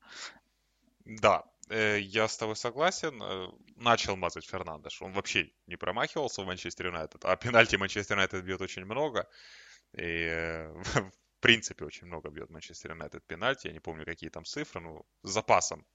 Да, 1.06 1.40
э, 1.40 1.55
я 1.70 2.28
с 2.28 2.38
тобой 2.38 2.56
согласен. 2.56 3.22
Э, 3.22 3.50
начал 3.76 4.16
мазать 4.16 4.46
Фернандеш. 4.46 5.02
Он 5.02 5.14
вообще 5.14 5.52
не 5.68 5.76
промахивался 5.76 6.42
в 6.42 6.46
Манчестер 6.46 6.88
Юнайтед, 6.88 7.26
а 7.26 7.36
пенальти 7.36 7.76
Манчестер 7.76 8.16
Юнайтед 8.16 8.44
бьет 8.44 8.62
очень 8.62 8.86
много. 8.86 9.28
И 9.94 10.02
э, 10.02 10.74
в 10.84 11.12
принципе 11.40 11.86
очень 11.86 12.08
много 12.08 12.30
бьет 12.30 12.50
Манчестер 12.50 12.92
Юнайтед 12.92 13.26
пенальти. 13.26 13.68
Я 13.68 13.74
не 13.74 13.80
помню, 13.80 14.06
какие 14.06 14.30
там 14.30 14.46
цифры, 14.46 14.82
но 14.82 15.06
с 15.24 15.32
запасом 15.32 15.86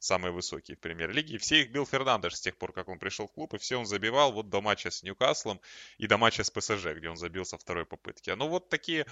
самые 0.00 0.32
высокие 0.32 0.76
в 0.76 0.80
премьер-лиге. 0.80 1.38
все 1.38 1.62
их 1.62 1.70
бил 1.70 1.84
Фернандеш 1.86 2.34
с 2.34 2.40
тех 2.40 2.56
пор, 2.56 2.72
как 2.72 2.88
он 2.88 2.98
пришел 2.98 3.26
в 3.26 3.32
клуб, 3.32 3.54
и 3.54 3.58
все 3.58 3.76
он 3.76 3.86
забивал 3.86 4.32
вот 4.32 4.48
до 4.48 4.60
матча 4.60 4.90
с 4.90 5.02
Ньюкаслом 5.02 5.60
и 5.98 6.06
до 6.06 6.16
матча 6.16 6.42
с 6.42 6.50
ПСЖ, 6.50 6.86
где 6.96 7.08
он 7.10 7.16
забил 7.16 7.44
со 7.44 7.58
второй 7.58 7.84
попытки. 7.84 8.30
Но 8.30 8.48
вот 8.48 8.70
такие 8.70 9.06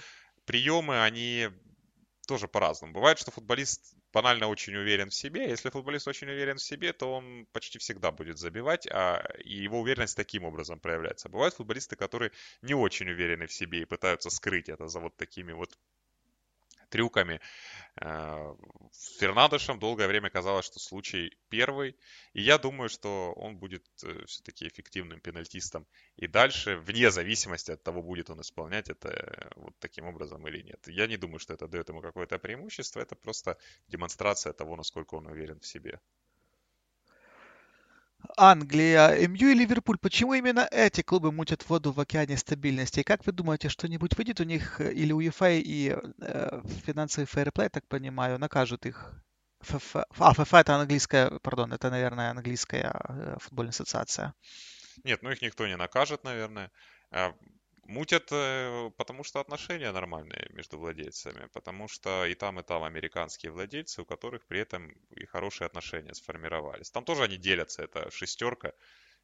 приемы, 0.45 1.03
они 1.03 1.49
тоже 2.27 2.47
по-разному. 2.47 2.93
Бывает, 2.93 3.19
что 3.19 3.31
футболист 3.31 3.95
банально 4.13 4.47
очень 4.47 4.75
уверен 4.75 5.09
в 5.09 5.13
себе. 5.13 5.49
Если 5.49 5.69
футболист 5.69 6.07
очень 6.07 6.29
уверен 6.29 6.57
в 6.57 6.63
себе, 6.63 6.93
то 6.93 7.13
он 7.13 7.45
почти 7.51 7.79
всегда 7.79 8.11
будет 8.11 8.37
забивать, 8.37 8.87
а 8.87 9.23
его 9.43 9.79
уверенность 9.81 10.15
таким 10.17 10.43
образом 10.43 10.79
проявляется. 10.79 11.29
Бывают 11.29 11.53
футболисты, 11.55 11.95
которые 11.95 12.31
не 12.61 12.73
очень 12.73 13.09
уверены 13.09 13.47
в 13.47 13.53
себе 13.53 13.81
и 13.81 13.85
пытаются 13.85 14.29
скрыть 14.29 14.69
это 14.69 14.87
за 14.87 14.99
вот 14.99 15.15
такими 15.17 15.53
вот 15.53 15.77
трюками. 16.89 17.39
Э, 18.01 18.55
с 18.91 19.17
Фернандешем 19.19 19.79
долгое 19.79 20.07
время 20.07 20.29
казалось, 20.29 20.65
что 20.65 20.79
случай 20.79 21.37
первый. 21.49 21.95
И 22.33 22.41
я 22.41 22.57
думаю, 22.57 22.89
что 22.89 23.33
он 23.33 23.57
будет 23.57 23.85
э, 24.03 24.25
все-таки 24.25 24.67
эффективным 24.67 25.19
пенальтистом. 25.19 25.85
И 26.17 26.27
дальше, 26.27 26.77
вне 26.77 27.11
зависимости 27.11 27.71
от 27.71 27.83
того, 27.83 28.01
будет 28.01 28.29
он 28.29 28.41
исполнять 28.41 28.89
это 28.89 29.09
э, 29.09 29.49
вот 29.55 29.73
таким 29.79 30.05
образом 30.05 30.47
или 30.47 30.61
нет. 30.61 30.87
Я 30.87 31.07
не 31.07 31.17
думаю, 31.17 31.39
что 31.39 31.53
это 31.53 31.67
дает 31.67 31.89
ему 31.89 32.01
какое-то 32.01 32.39
преимущество. 32.39 33.01
Это 33.01 33.15
просто 33.15 33.57
демонстрация 33.87 34.53
того, 34.53 34.75
насколько 34.75 35.15
он 35.15 35.27
уверен 35.27 35.59
в 35.59 35.65
себе. 35.65 35.99
Англия, 38.37 39.27
МЮ 39.27 39.49
и 39.49 39.53
Ливерпуль. 39.53 39.97
Почему 39.97 40.33
именно 40.33 40.67
эти 40.71 41.01
клубы 41.01 41.31
мутят 41.31 41.67
воду 41.69 41.91
в 41.91 41.99
океане 41.99 42.37
стабильности? 42.37 42.99
И 42.99 43.03
как 43.03 43.25
вы 43.25 43.31
думаете, 43.31 43.69
что-нибудь 43.69 44.17
выйдет 44.17 44.39
у 44.39 44.43
них 44.43 44.81
э, 44.81 44.93
или 44.93 45.11
УЕФА 45.13 45.51
и 45.51 45.95
э, 46.21 46.61
финансовый 46.85 47.25
фэрплей, 47.25 47.69
так 47.69 47.87
понимаю, 47.87 48.39
накажут 48.39 48.85
их? 48.85 49.13
ФФ... 49.61 49.95
А, 49.95 50.33
ФФ 50.33 50.53
это 50.53 50.75
английская, 50.75 51.39
пардон, 51.39 51.73
это, 51.73 51.89
наверное, 51.89 52.31
английская 52.31 52.93
э, 53.09 53.37
футбольная 53.39 53.71
ассоциация. 53.71 54.33
Нет, 55.03 55.21
ну 55.21 55.31
их 55.31 55.41
никто 55.41 55.67
не 55.67 55.77
накажет, 55.77 56.23
наверное. 56.23 56.71
Мутят, 57.89 58.27
э, 58.31 58.91
потому 58.97 59.23
что 59.23 59.39
отношения 59.39 59.91
нормальные 59.91 60.47
между 60.51 60.77
владельцами, 60.77 61.47
потому 61.53 61.87
что 61.87 62.25
и 62.25 62.35
там, 62.35 62.59
и 62.59 62.63
там 62.63 62.83
американские 62.83 63.51
владельцы, 63.51 64.03
у 64.03 64.05
которых 64.05 64.45
при 64.45 64.59
этом 64.59 64.91
и 65.09 65.25
хорошие 65.25 65.65
отношения 65.65 66.13
сформировались. 66.13 66.91
Там 66.91 67.03
тоже 67.03 67.23
они 67.23 67.37
делятся, 67.37 67.81
это 67.81 68.11
шестерка, 68.11 68.73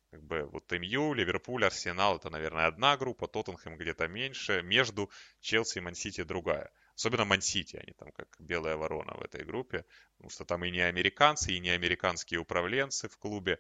как 0.10 0.24
бы 0.24 0.50
вот 0.52 0.72
МЮ, 0.72 1.14
Ливерпуль, 1.14 1.64
Арсенал, 1.64 2.16
это, 2.18 2.32
наверное, 2.32 2.66
одна 2.66 2.98
группа, 2.98 3.28
Тоттенхэм 3.28 3.78
где-то 3.78 4.08
меньше, 4.08 4.64
между 4.64 5.12
Челси 5.42 5.78
и 5.78 5.82
Мансити 5.82 6.24
другая. 6.24 6.72
Особенно 6.96 7.26
Мансити, 7.26 7.76
они 7.76 7.94
там 7.94 8.12
как 8.14 8.36
белая 8.40 8.78
ворона 8.78 9.14
в 9.14 9.22
этой 9.22 9.46
группе, 9.46 9.86
потому 10.18 10.32
что 10.32 10.44
там 10.44 10.66
и 10.66 10.72
не 10.72 10.82
американцы, 10.82 11.52
и 11.52 11.60
не 11.60 11.70
американские 11.70 12.40
управленцы 12.40 13.10
в 13.10 13.18
клубе, 13.20 13.60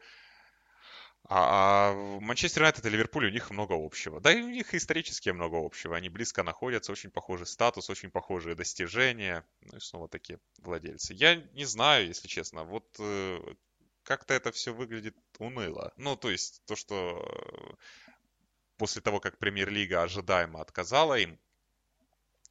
а, 1.27 1.91
а 1.91 2.19
Манчестер 2.19 2.61
Юнайтед 2.61 2.85
и 2.85 2.89
Ливерпуль, 2.89 3.27
у 3.27 3.31
них 3.31 3.49
много 3.49 3.73
общего. 3.73 4.21
Да 4.21 4.31
и 4.31 4.41
у 4.41 4.49
них 4.49 4.73
исторически 4.73 5.29
много 5.29 5.57
общего. 5.57 5.95
Они 5.95 6.09
близко 6.09 6.43
находятся, 6.43 6.91
очень 6.91 7.09
похожий 7.09 7.47
статус, 7.47 7.89
очень 7.89 8.11
похожие 8.11 8.55
достижения. 8.55 9.43
Ну 9.61 9.77
и 9.77 9.79
снова 9.79 10.07
такие 10.07 10.39
владельцы. 10.59 11.13
Я 11.13 11.35
не 11.53 11.65
знаю, 11.65 12.07
если 12.07 12.27
честно. 12.27 12.63
Вот 12.63 12.85
э, 12.99 13.39
как-то 14.03 14.33
это 14.35 14.51
все 14.51 14.73
выглядит 14.73 15.15
уныло. 15.39 15.93
Ну, 15.97 16.15
то 16.15 16.29
есть 16.29 16.61
то, 16.65 16.75
что 16.75 17.27
э, 17.27 17.75
после 18.77 19.01
того, 19.01 19.19
как 19.19 19.39
премьер-лига 19.39 20.03
ожидаемо 20.03 20.61
отказала 20.61 21.15
им 21.17 21.39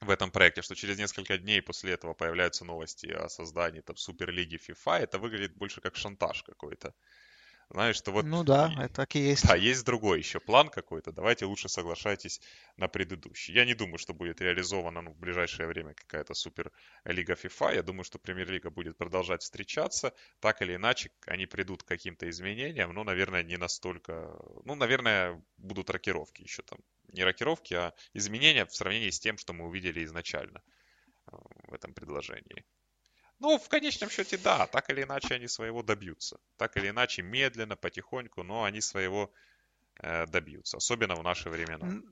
в 0.00 0.10
этом 0.10 0.32
проекте, 0.32 0.62
что 0.62 0.74
через 0.74 0.98
несколько 0.98 1.38
дней 1.38 1.62
после 1.62 1.92
этого 1.92 2.12
появляются 2.12 2.64
новости 2.64 3.06
о 3.06 3.28
создании 3.28 3.80
там 3.80 3.96
суперлиги 3.96 4.56
FIFA, 4.56 4.98
это 4.98 5.18
выглядит 5.18 5.56
больше 5.56 5.80
как 5.80 5.94
шантаж 5.94 6.42
какой-то. 6.42 6.92
Знаешь, 7.70 7.96
что 7.96 8.12
вот... 8.12 8.24
Ну 8.24 8.44
да, 8.44 8.72
это 8.78 8.94
так 8.94 9.16
и 9.16 9.20
есть. 9.20 9.46
Да, 9.46 9.56
есть 9.56 9.84
другой 9.84 10.18
еще 10.18 10.40
план 10.40 10.68
какой-то, 10.68 11.12
давайте 11.12 11.46
лучше 11.46 11.68
соглашайтесь 11.68 12.40
на 12.76 12.88
предыдущий. 12.88 13.54
Я 13.54 13.64
не 13.64 13.74
думаю, 13.74 13.98
что 13.98 14.14
будет 14.14 14.40
реализована 14.40 15.02
ну, 15.02 15.12
в 15.12 15.18
ближайшее 15.18 15.66
время 15.66 15.94
какая-то 15.94 16.34
супер 16.34 16.70
лига 17.04 17.34
FIFA. 17.34 17.74
Я 17.74 17.82
думаю, 17.82 18.04
что 18.04 18.18
премьер-лига 18.18 18.70
будет 18.70 18.96
продолжать 18.96 19.42
встречаться. 19.42 20.12
Так 20.40 20.62
или 20.62 20.76
иначе, 20.76 21.10
они 21.26 21.46
придут 21.46 21.82
к 21.82 21.86
каким-то 21.86 22.28
изменениям, 22.28 22.92
но, 22.92 23.04
наверное, 23.04 23.42
не 23.42 23.56
настолько... 23.56 24.36
Ну, 24.64 24.74
наверное, 24.74 25.42
будут 25.56 25.90
рокировки 25.90 26.42
еще 26.42 26.62
там. 26.62 26.78
Не 27.08 27.24
рокировки, 27.24 27.74
а 27.74 27.94
изменения 28.12 28.66
в 28.66 28.74
сравнении 28.74 29.10
с 29.10 29.20
тем, 29.20 29.38
что 29.38 29.52
мы 29.52 29.66
увидели 29.66 30.04
изначально 30.04 30.62
э, 31.26 31.36
в 31.68 31.74
этом 31.74 31.94
предложении. 31.94 32.64
Ну, 33.44 33.58
в 33.58 33.68
конечном 33.68 34.08
счете, 34.08 34.38
да, 34.38 34.66
так 34.66 34.88
или 34.88 35.02
иначе 35.02 35.34
они 35.34 35.48
своего 35.48 35.82
добьются. 35.82 36.38
Так 36.56 36.78
или 36.78 36.88
иначе, 36.88 37.20
медленно, 37.20 37.76
потихоньку, 37.76 38.42
но 38.42 38.64
они 38.64 38.80
своего 38.80 39.30
э, 40.00 40.26
добьются, 40.26 40.78
особенно 40.78 41.14
в 41.14 41.22
наши 41.22 41.50
времена. 41.50 42.02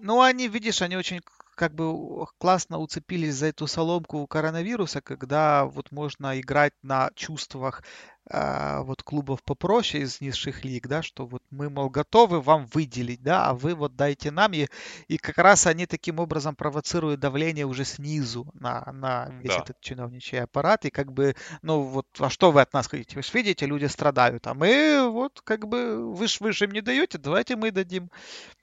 Ну, 0.00 0.20
они, 0.20 0.48
видишь, 0.48 0.82
они 0.82 0.96
очень 0.96 1.20
как 1.54 1.74
бы 1.74 2.26
классно 2.38 2.78
уцепились 2.78 3.34
за 3.34 3.46
эту 3.46 3.66
соломку 3.66 4.26
коронавируса, 4.26 5.00
когда 5.00 5.64
вот 5.66 5.92
можно 5.92 6.40
играть 6.40 6.72
на 6.82 7.10
чувствах 7.14 7.82
э, 8.30 8.80
вот 8.82 9.02
клубов 9.02 9.42
попроще 9.42 10.04
из 10.04 10.20
низших 10.20 10.64
лиг, 10.64 10.88
да, 10.88 11.02
что 11.02 11.26
вот 11.26 11.42
мы, 11.50 11.68
мол, 11.68 11.90
готовы 11.90 12.40
вам 12.40 12.66
выделить, 12.72 13.22
да, 13.22 13.46
а 13.46 13.54
вы 13.54 13.74
вот 13.74 13.96
дайте 13.96 14.30
нам, 14.30 14.52
и, 14.54 14.66
и 15.08 15.18
как 15.18 15.38
раз 15.38 15.66
они 15.66 15.86
таким 15.86 16.18
образом 16.18 16.56
провоцируют 16.56 17.20
давление 17.20 17.66
уже 17.66 17.84
снизу 17.84 18.50
на, 18.54 18.90
на 18.92 19.28
весь 19.40 19.54
да. 19.54 19.62
этот 19.62 19.80
чиновничий 19.80 20.42
аппарат, 20.42 20.84
и 20.86 20.90
как 20.90 21.12
бы, 21.12 21.36
ну 21.62 21.82
вот, 21.82 22.06
а 22.18 22.30
что 22.30 22.50
вы 22.50 22.62
от 22.62 22.72
нас 22.72 22.86
хотите? 22.86 23.16
Вы 23.16 23.22
же 23.22 23.30
видите, 23.34 23.66
люди 23.66 23.86
страдают, 23.86 24.46
а 24.46 24.54
мы 24.54 25.08
вот 25.10 25.40
как 25.44 25.68
бы, 25.68 26.12
вы 26.14 26.26
же 26.28 26.38
вы 26.40 26.52
же 26.52 26.64
им 26.64 26.72
не 26.72 26.80
даете, 26.80 27.18
давайте 27.18 27.56
мы 27.56 27.70
дадим. 27.70 28.10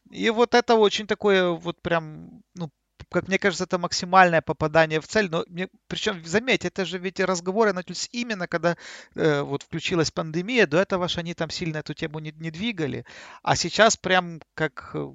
И 0.09 0.29
вот 0.29 0.55
это 0.55 0.75
очень 0.75 1.07
такое 1.07 1.49
вот 1.49 1.81
прям, 1.81 2.43
ну, 2.55 2.71
как 3.09 3.27
мне 3.27 3.39
кажется, 3.39 3.63
это 3.63 3.77
максимальное 3.77 4.41
попадание 4.41 4.99
в 5.01 5.07
цель. 5.07 5.29
Но 5.29 5.45
мне, 5.47 5.69
причем, 5.87 6.23
заметь, 6.25 6.65
это 6.65 6.85
же 6.85 6.97
ведь 6.97 7.19
разговоры 7.19 7.73
начались 7.73 8.09
именно, 8.11 8.47
когда 8.47 8.77
э, 9.15 9.41
вот 9.41 9.63
включилась 9.63 10.11
пандемия. 10.11 10.67
До 10.67 10.77
этого 10.77 11.07
же 11.07 11.19
они 11.19 11.33
там 11.33 11.49
сильно 11.49 11.77
эту 11.77 11.93
тему 11.93 12.19
не, 12.19 12.31
не 12.31 12.51
двигали. 12.51 13.05
А 13.41 13.55
сейчас 13.55 13.97
прям 13.97 14.41
как, 14.53 14.91
э, 14.93 15.11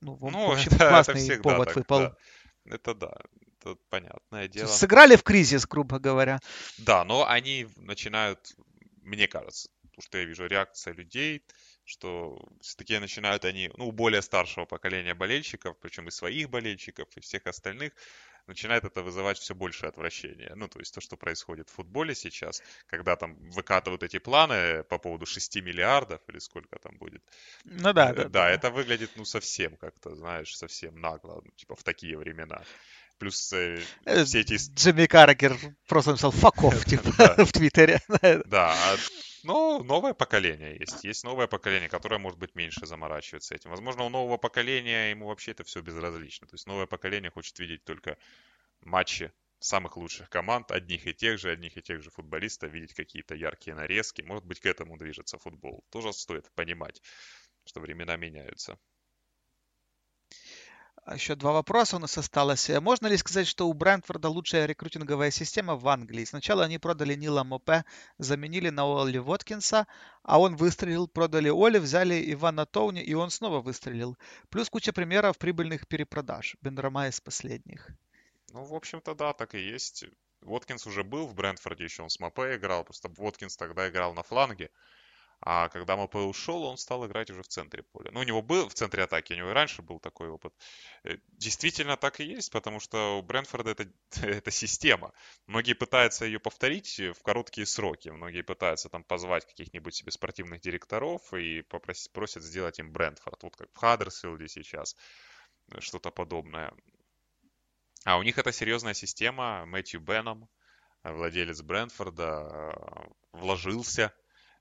ну, 0.00 0.14
в 0.14 0.30
ну, 0.30 0.52
общем, 0.52 0.72
это, 0.72 0.88
классный 0.88 1.28
это 1.28 1.42
повод 1.42 1.68
так, 1.68 1.76
выпал. 1.76 1.98
Да. 1.98 2.16
Это 2.66 2.94
да, 2.94 3.12
это 3.58 3.76
понятное 3.88 4.48
дело. 4.48 4.68
Сыграли 4.68 5.16
в 5.16 5.22
кризис, 5.22 5.66
грубо 5.66 5.98
говоря. 5.98 6.40
Да, 6.78 7.04
но 7.04 7.26
они 7.26 7.66
начинают, 7.76 8.54
мне 9.02 9.26
кажется, 9.28 9.68
потому 9.82 10.02
что 10.02 10.18
я 10.18 10.24
вижу 10.24 10.46
реакция 10.46 10.94
людей, 10.94 11.42
что 11.84 12.38
все-таки 12.60 12.98
начинают 12.98 13.44
они, 13.44 13.70
ну, 13.76 13.88
у 13.88 13.92
более 13.92 14.22
старшего 14.22 14.64
поколения 14.64 15.14
болельщиков, 15.14 15.76
причем 15.80 16.08
и 16.08 16.10
своих 16.10 16.50
болельщиков, 16.50 17.08
и 17.16 17.20
всех 17.20 17.46
остальных, 17.46 17.92
начинает 18.46 18.84
это 18.84 19.02
вызывать 19.02 19.38
все 19.38 19.54
больше 19.54 19.86
отвращения. 19.86 20.52
Ну, 20.56 20.68
то 20.68 20.78
есть 20.78 20.94
то, 20.94 21.00
что 21.00 21.16
происходит 21.16 21.68
в 21.68 21.72
футболе 21.72 22.14
сейчас, 22.14 22.62
когда 22.86 23.16
там 23.16 23.34
выкатывают 23.50 24.02
эти 24.02 24.18
планы 24.18 24.82
по 24.84 24.98
поводу 24.98 25.26
6 25.26 25.56
миллиардов 25.56 26.20
или 26.28 26.38
сколько 26.38 26.78
там 26.78 26.96
будет. 26.98 27.22
Ну 27.64 27.92
да, 27.92 28.12
да. 28.12 28.24
Да, 28.24 28.28
да. 28.28 28.50
это 28.50 28.70
выглядит, 28.70 29.10
ну, 29.16 29.24
совсем 29.24 29.76
как-то, 29.76 30.14
знаешь, 30.14 30.56
совсем 30.56 31.00
нагло, 31.00 31.42
ну, 31.44 31.50
типа 31.52 31.74
в 31.74 31.82
такие 31.82 32.16
времена. 32.16 32.62
Плюс 33.20 33.52
э, 33.52 33.82
э 34.06 34.24
все 34.24 34.40
эти... 34.40 34.56
Джимми 34.74 35.04
Каррагер 35.04 35.58
просто 35.86 36.12
написал 36.12 36.30
«факов», 36.30 36.84
типа, 36.86 37.12
в 37.44 37.52
Твиттере. 37.52 38.00
Да, 38.46 38.72
а 38.72 38.96
ну, 39.42 39.84
новое 39.84 40.14
поколение 40.14 40.78
есть. 40.80 41.04
Есть 41.04 41.24
новое 41.24 41.46
поколение, 41.46 41.90
которое, 41.90 42.18
может 42.18 42.38
быть, 42.38 42.54
меньше 42.54 42.86
заморачивается 42.86 43.54
этим. 43.54 43.70
Возможно, 43.70 44.04
у 44.04 44.08
нового 44.08 44.38
поколения 44.38 45.10
ему 45.10 45.26
вообще 45.26 45.50
это 45.50 45.64
все 45.64 45.82
безразлично. 45.82 46.46
То 46.46 46.54
есть 46.54 46.66
новое 46.66 46.86
поколение 46.86 47.30
хочет 47.30 47.58
видеть 47.58 47.84
только 47.84 48.16
матчи 48.80 49.30
самых 49.58 49.98
лучших 49.98 50.30
команд, 50.30 50.70
одних 50.70 51.06
и 51.06 51.12
тех 51.12 51.38
же, 51.38 51.50
одних 51.50 51.76
и 51.76 51.82
тех 51.82 52.02
же 52.02 52.10
футболистов, 52.10 52.72
видеть 52.72 52.94
какие-то 52.94 53.34
яркие 53.34 53.76
нарезки. 53.76 54.22
Может 54.22 54.46
быть, 54.46 54.60
к 54.60 54.66
этому 54.66 54.96
движется 54.96 55.38
футбол. 55.38 55.84
Тоже 55.90 56.14
стоит 56.14 56.50
понимать, 56.54 57.02
что 57.66 57.80
времена 57.80 58.16
меняются. 58.16 58.78
А 61.04 61.14
еще 61.14 61.34
два 61.34 61.52
вопроса 61.52 61.96
у 61.96 61.98
нас 61.98 62.18
осталось. 62.18 62.68
Можно 62.68 63.06
ли 63.06 63.16
сказать, 63.16 63.46
что 63.46 63.68
у 63.68 63.72
Брентфорда 63.72 64.28
лучшая 64.28 64.66
рекрутинговая 64.66 65.30
система 65.30 65.74
в 65.74 65.88
Англии? 65.88 66.24
Сначала 66.24 66.64
они 66.64 66.78
продали 66.78 67.14
Нила 67.14 67.42
Мопе, 67.42 67.84
заменили 68.18 68.68
на 68.68 68.84
Олли 68.84 69.18
Воткинса, 69.18 69.86
а 70.22 70.38
он 70.38 70.56
выстрелил, 70.56 71.08
продали 71.08 71.48
Оли, 71.48 71.78
взяли 71.78 72.32
Ивана 72.32 72.66
Тоуни, 72.66 73.02
и 73.02 73.14
он 73.14 73.30
снова 73.30 73.60
выстрелил. 73.60 74.18
Плюс 74.50 74.68
куча 74.68 74.92
примеров 74.92 75.38
прибыльных 75.38 75.88
перепродаж. 75.88 76.56
Бендрама 76.60 77.08
из 77.08 77.20
последних. 77.20 77.88
Ну, 78.52 78.64
в 78.64 78.74
общем-то, 78.74 79.14
да, 79.14 79.32
так 79.32 79.54
и 79.54 79.60
есть. 79.60 80.04
Воткинс 80.42 80.86
уже 80.86 81.02
был 81.02 81.26
в 81.26 81.34
Брентфорде, 81.34 81.84
еще 81.84 82.02
он 82.02 82.10
с 82.10 82.20
Мопе 82.20 82.56
играл, 82.56 82.84
просто 82.84 83.08
Воткинс 83.08 83.56
тогда 83.56 83.88
играл 83.88 84.14
на 84.14 84.22
фланге. 84.22 84.70
А 85.42 85.70
когда 85.70 85.96
МП 85.96 86.16
ушел, 86.16 86.64
он 86.64 86.76
стал 86.76 87.06
играть 87.06 87.30
уже 87.30 87.42
в 87.42 87.48
центре 87.48 87.82
поля. 87.82 88.10
Ну, 88.12 88.20
у 88.20 88.24
него 88.24 88.42
был 88.42 88.68
в 88.68 88.74
центре 88.74 89.04
атаки, 89.04 89.32
у 89.32 89.36
него 89.36 89.50
и 89.50 89.54
раньше 89.54 89.80
был 89.80 89.98
такой 89.98 90.28
опыт. 90.28 90.52
Э, 91.02 91.16
действительно 91.28 91.96
так 91.96 92.20
и 92.20 92.24
есть, 92.24 92.52
потому 92.52 92.78
что 92.78 93.18
у 93.18 93.22
Брэнфорда 93.22 93.70
это, 93.70 93.90
это 94.22 94.50
система. 94.50 95.12
Многие 95.46 95.72
пытаются 95.72 96.26
ее 96.26 96.40
повторить 96.40 96.98
в 96.98 97.22
короткие 97.22 97.66
сроки. 97.66 98.10
Многие 98.10 98.42
пытаются 98.42 98.90
там 98.90 99.02
позвать 99.02 99.46
каких-нибудь 99.46 99.94
себе 99.94 100.12
спортивных 100.12 100.60
директоров 100.60 101.32
и 101.32 101.62
попросить, 101.62 102.12
просят 102.12 102.42
сделать 102.42 102.78
им 102.78 102.92
Брентфорд. 102.92 103.42
Вот 103.42 103.56
как 103.56 103.72
в 103.72 103.76
Хаддерсфилде 103.78 104.46
сейчас 104.46 104.94
э, 105.72 105.80
что-то 105.80 106.10
подобное. 106.10 106.74
А 108.04 108.18
у 108.18 108.22
них 108.22 108.36
это 108.36 108.52
серьезная 108.52 108.94
система. 108.94 109.64
Мэтью 109.64 110.00
Беном, 110.00 110.50
владелец 111.02 111.62
Брентфорда, 111.62 112.74
э, 112.74 113.08
вложился 113.32 114.14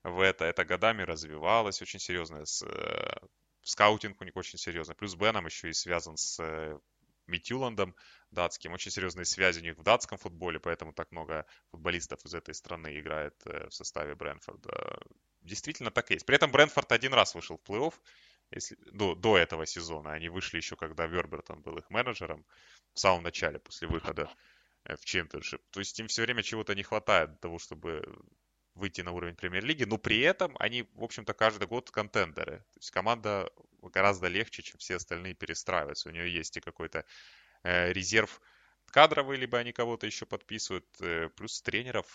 в 0.04 0.20
это. 0.22 0.46
Это 0.46 0.66
годами 0.66 1.04
развивалось 1.04 1.82
очень 1.82 2.00
серьезно. 2.00 2.46
С, 2.46 2.64
э, 2.64 3.18
скаутинг 3.64 4.22
у 4.22 4.26
них 4.26 4.36
очень 4.36 4.58
серьезный. 4.58 4.96
Плюс 4.96 5.16
Беном 5.16 5.46
еще 5.46 5.70
и 5.70 5.74
связан 5.74 6.18
с 6.18 6.40
э, 6.40 6.78
Митюландом 7.28 7.96
датским. 8.32 8.74
Очень 8.74 8.92
серьезные 8.92 9.26
связи 9.26 9.60
у 9.60 9.64
них 9.64 9.78
в 9.78 9.84
датском 9.84 10.18
футболе, 10.18 10.60
поэтому 10.60 10.94
так 10.94 11.12
много 11.12 11.46
футболистов 11.72 12.24
из 12.26 12.34
этой 12.34 12.54
страны 12.54 13.00
играет 13.00 13.36
э, 13.46 13.68
в 13.68 13.74
составе 13.74 14.16
Брэнфорда. 14.16 15.00
Действительно 15.42 15.92
так 15.92 16.12
и 16.12 16.16
есть. 16.16 16.26
При 16.26 16.36
этом 16.36 16.52
Брэнфорд 16.52 16.92
один 16.92 17.14
раз 17.14 17.36
вышел 17.36 17.58
в 17.58 17.70
плей-офф 17.70 17.94
если, 18.52 18.76
до, 18.92 19.16
до 19.16 19.38
этого 19.38 19.66
сезона. 19.66 20.14
Они 20.14 20.30
вышли 20.30 20.58
еще, 20.58 20.76
когда 20.76 21.06
Вербертон 21.06 21.62
был 21.62 21.78
их 21.78 21.90
менеджером 21.90 22.46
в 22.94 23.00
самом 23.00 23.24
начале, 23.24 23.60
после 23.60 23.88
выхода 23.88 24.30
в 24.86 25.06
чемпионшип. 25.06 25.62
То 25.72 25.80
есть 25.80 26.00
им 26.00 26.08
все 26.08 26.24
время 26.24 26.42
чего-то 26.42 26.74
не 26.74 26.84
хватает 26.84 27.30
для 27.30 27.38
того, 27.38 27.60
чтобы 27.60 28.02
выйти 28.80 29.02
на 29.02 29.12
уровень 29.12 29.36
премьер-лиги, 29.36 29.84
но 29.84 29.98
при 29.98 30.22
этом 30.22 30.56
они, 30.60 30.84
в 30.94 31.04
общем-то, 31.04 31.34
каждый 31.34 31.68
год 31.68 31.92
контендеры. 31.92 32.60
То 32.74 32.80
есть 32.80 32.92
команда 32.92 33.52
гораздо 33.82 34.28
легче, 34.28 34.64
чем 34.64 34.78
все 34.80 34.96
остальные 34.96 35.36
перестраиваются. 35.36 36.10
У 36.10 36.12
нее 36.12 36.34
есть 36.34 36.58
и 36.58 36.62
какой-то 36.62 37.06
э, 37.64 37.94
резерв 37.94 38.42
кадровый, 38.88 39.38
либо 39.38 39.58
они 39.60 39.72
кого-то 39.72 40.08
еще 40.08 40.26
подписывают, 40.26 40.88
э, 41.02 41.30
плюс 41.30 41.62
тренеров 41.62 42.08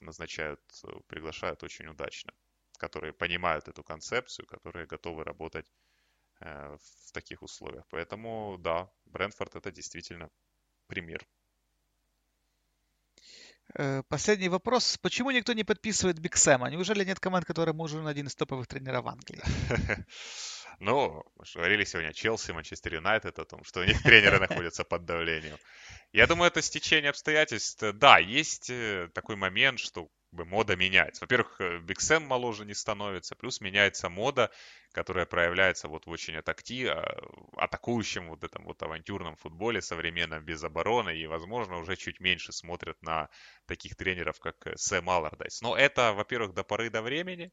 назначают, 0.00 0.60
э, 0.84 0.88
приглашают 1.06 1.62
очень 1.62 1.86
удачно, 1.86 2.32
которые 2.78 3.12
понимают 3.12 3.68
эту 3.68 3.82
концепцию, 3.82 4.46
которые 4.46 4.86
готовы 4.86 5.24
работать 5.24 5.70
в 6.40 7.12
таких 7.12 7.42
условиях. 7.42 7.84
Поэтому, 7.90 8.56
да, 8.58 8.90
Брэнфорд 9.06 9.54
это 9.54 9.70
действительно 9.70 10.28
пример. 10.88 11.24
Э, 13.76 14.02
последний 14.08 14.48
вопрос. 14.48 14.98
Почему 14.98 15.30
никто 15.30 15.52
не 15.52 15.64
подписывает 15.64 16.18
Биг 16.18 16.36
Сэма? 16.36 16.70
Неужели 16.70 17.04
нет 17.04 17.20
команд, 17.20 17.44
которым 17.44 17.76
нужен 17.78 18.06
один 18.06 18.26
из 18.26 18.34
топовых 18.34 18.66
тренеров 18.66 19.06
Англии? 19.06 19.42
Ну, 20.80 21.22
говорили 21.54 21.84
сегодня 21.84 22.12
Челси, 22.12 22.50
Манчестер 22.50 22.94
Юнайтед 22.94 23.38
о 23.38 23.44
том, 23.44 23.62
что 23.62 23.80
у 23.80 23.84
них 23.84 24.02
тренеры 24.02 24.40
находятся 24.40 24.82
под 24.82 25.04
давлением. 25.04 25.56
Я 26.12 26.26
думаю, 26.26 26.48
это 26.48 26.62
стечение 26.62 27.10
обстоятельств. 27.10 27.80
Да, 27.94 28.18
есть 28.18 28.70
э, 28.70 29.08
такой 29.14 29.36
момент, 29.36 29.78
что 29.78 30.08
бы 30.34 30.44
мода 30.44 30.76
меняется. 30.76 31.24
Во-первых, 31.24 31.60
э, 31.60 31.80
Сэм 31.98 32.24
моложе 32.24 32.64
не 32.64 32.74
становится, 32.74 33.34
плюс 33.34 33.60
меняется 33.60 34.08
мода, 34.08 34.50
которая 34.92 35.26
проявляется 35.26 35.88
вот 35.88 36.06
в 36.06 36.10
очень 36.10 36.36
атакти, 36.36 36.86
а, 36.86 37.02
атакующем 37.56 38.28
вот 38.28 38.44
этом 38.44 38.64
вот 38.64 38.82
авантюрном 38.82 39.36
футболе 39.36 39.80
современном 39.80 40.44
без 40.44 40.62
обороны, 40.64 41.16
и, 41.16 41.26
возможно, 41.26 41.78
уже 41.78 41.96
чуть 41.96 42.20
меньше 42.20 42.52
смотрят 42.52 43.00
на 43.02 43.28
таких 43.66 43.96
тренеров, 43.96 44.38
как 44.40 44.66
э, 44.66 44.76
Сэм 44.76 45.08
Аллардайс. 45.08 45.62
Но 45.62 45.76
это, 45.76 46.12
во-первых, 46.12 46.54
до 46.54 46.64
поры 46.64 46.90
до 46.90 47.02
времени, 47.02 47.52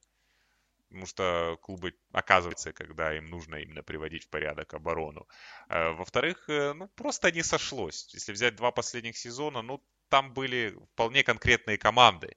потому 0.89 1.05
что 1.05 1.57
клубы, 1.61 1.93
оказывается, 2.11 2.73
когда 2.73 3.15
им 3.15 3.25
нужно 3.25 3.55
именно 3.55 3.82
приводить 3.82 4.25
в 4.25 4.29
порядок 4.29 4.73
оборону. 4.73 5.27
А, 5.69 5.93
во-вторых, 5.93 6.49
э, 6.49 6.73
ну, 6.73 6.89
просто 6.89 7.32
не 7.32 7.43
сошлось. 7.43 8.13
Если 8.13 8.34
взять 8.34 8.55
два 8.55 8.71
последних 8.71 9.17
сезона, 9.17 9.61
ну, 9.61 9.82
там 10.09 10.34
были 10.34 10.77
вполне 10.93 11.23
конкретные 11.23 11.77
команды, 11.77 12.36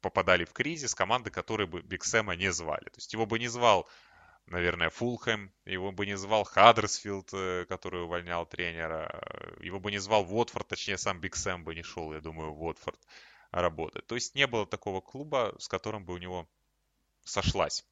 попадали 0.00 0.44
в 0.44 0.52
кризис 0.52 0.94
команды, 0.94 1.30
которые 1.30 1.66
бы 1.66 1.82
Биг 1.82 2.04
Сэма 2.04 2.36
не 2.36 2.52
звали. 2.52 2.84
То 2.84 2.96
есть 2.96 3.12
его 3.12 3.26
бы 3.26 3.38
не 3.38 3.48
звал, 3.48 3.88
наверное, 4.46 4.90
Фулхэм, 4.90 5.52
его 5.64 5.92
бы 5.92 6.06
не 6.06 6.16
звал 6.16 6.44
Хаддерсфилд, 6.44 7.30
э, 7.32 7.66
который 7.68 8.04
увольнял 8.04 8.46
тренера, 8.46 9.22
его 9.60 9.80
бы 9.80 9.90
не 9.90 9.98
звал 9.98 10.22
Уотфорд, 10.22 10.68
точнее 10.68 10.98
сам 10.98 11.20
Биг 11.20 11.36
Сэм 11.36 11.64
бы 11.64 11.74
не 11.74 11.82
шел, 11.82 12.12
я 12.12 12.20
думаю, 12.20 12.52
в 12.52 12.62
Уотфорд 12.62 13.00
работать. 13.50 14.06
То 14.06 14.14
есть 14.14 14.34
не 14.34 14.46
было 14.46 14.66
такого 14.66 15.00
клуба, 15.00 15.54
с 15.58 15.68
которым 15.68 16.04
бы 16.04 16.14
у 16.14 16.18
него 16.18 16.48
сошлась 17.24 17.84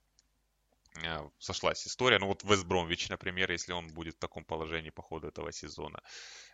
э, 1.03 1.29
сошлась 1.39 1.87
история. 1.87 2.19
Ну 2.19 2.27
вот 2.27 2.45
Вест 2.45 2.65
Бромвич, 2.65 3.09
например, 3.09 3.51
если 3.51 3.73
он 3.73 3.89
будет 3.89 4.17
в 4.17 4.19
таком 4.19 4.45
положении 4.45 4.91
по 4.91 5.03
ходу 5.03 5.29
этого 5.29 5.53
сезона, 5.53 6.01
Э, 6.03 6.54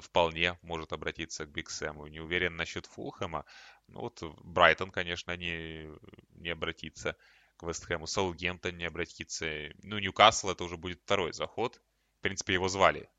вполне 0.00 0.58
может 0.62 0.92
обратиться 0.92 1.44
к 1.44 1.50
Биг 1.50 1.70
Сэму. 1.70 2.06
Не 2.06 2.20
уверен 2.20 2.56
насчет 2.56 2.86
Фулхэма. 2.86 3.44
Ну 3.88 4.00
вот 4.00 4.22
Брайтон, 4.44 4.90
конечно, 4.90 5.36
не, 5.36 5.88
не 6.30 6.50
обратится 6.50 7.16
к 7.58 7.64
Вестхэму. 7.64 8.06
Саутгемптон 8.06 8.76
не 8.76 8.86
обратится. 8.86 9.46
Ну, 9.82 9.98
Ньюкасл 9.98 10.50
это 10.50 10.64
уже 10.64 10.76
будет 10.76 11.00
второй 11.02 11.32
заход. 11.32 11.80
В 12.18 12.22
принципе, 12.22 12.54
его 12.54 12.68
звали 12.68 13.10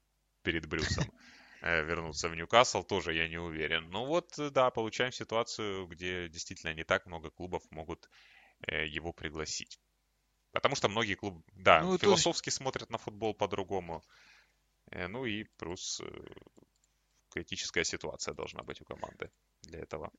перед 0.42 0.66
Брюсом 0.66 1.12
э, 1.62 1.84
вернуться 1.84 2.30
в 2.30 2.36
Ньюкасл, 2.36 2.84
тоже 2.84 3.14
я 3.14 3.28
не 3.28 3.38
уверен. 3.38 3.90
Ну 3.90 4.06
вот, 4.06 4.34
да, 4.52 4.70
получаем 4.72 5.12
ситуацию, 5.12 5.88
где 5.88 6.28
действительно 6.30 6.74
не 6.74 6.84
так 6.84 7.06
много 7.06 7.30
клубов 7.30 7.64
могут 7.70 8.10
э, 8.68 8.88
его 8.88 9.14
пригласить. 9.14 9.80
Потому 10.52 10.76
что 10.76 10.90
многие 10.90 11.14
клубы, 11.14 11.44
да, 11.54 11.82
ну, 11.82 11.98
философски 11.98 12.50
есть... 12.50 12.58
смотрят 12.58 12.90
на 12.90 12.98
футбол 12.98 13.34
по-другому. 13.34 14.04
Э, 14.92 15.08
ну 15.08 15.26
и 15.26 15.46
плюс 15.58 16.02
э, 16.02 16.06
критическая 17.30 17.84
ситуация 17.84 18.34
должна 18.34 18.64
быть 18.64 18.82
у 18.82 18.86
команды 18.86 19.32
для 19.62 19.80
этого. 19.80 20.12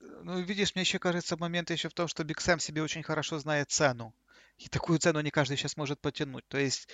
Ну, 0.00 0.40
видишь, 0.40 0.74
мне 0.74 0.82
еще 0.82 0.98
кажется, 0.98 1.36
момент 1.36 1.70
еще 1.70 1.88
в 1.88 1.94
том, 1.94 2.08
что 2.08 2.24
Биг 2.24 2.40
Сэм 2.40 2.58
себе 2.58 2.82
очень 2.82 3.02
хорошо 3.02 3.38
знает 3.38 3.70
цену. 3.70 4.14
И 4.58 4.68
такую 4.68 4.98
цену 4.98 5.20
не 5.20 5.30
каждый 5.30 5.56
сейчас 5.56 5.76
может 5.76 6.00
потянуть. 6.00 6.46
То 6.48 6.58
есть, 6.58 6.88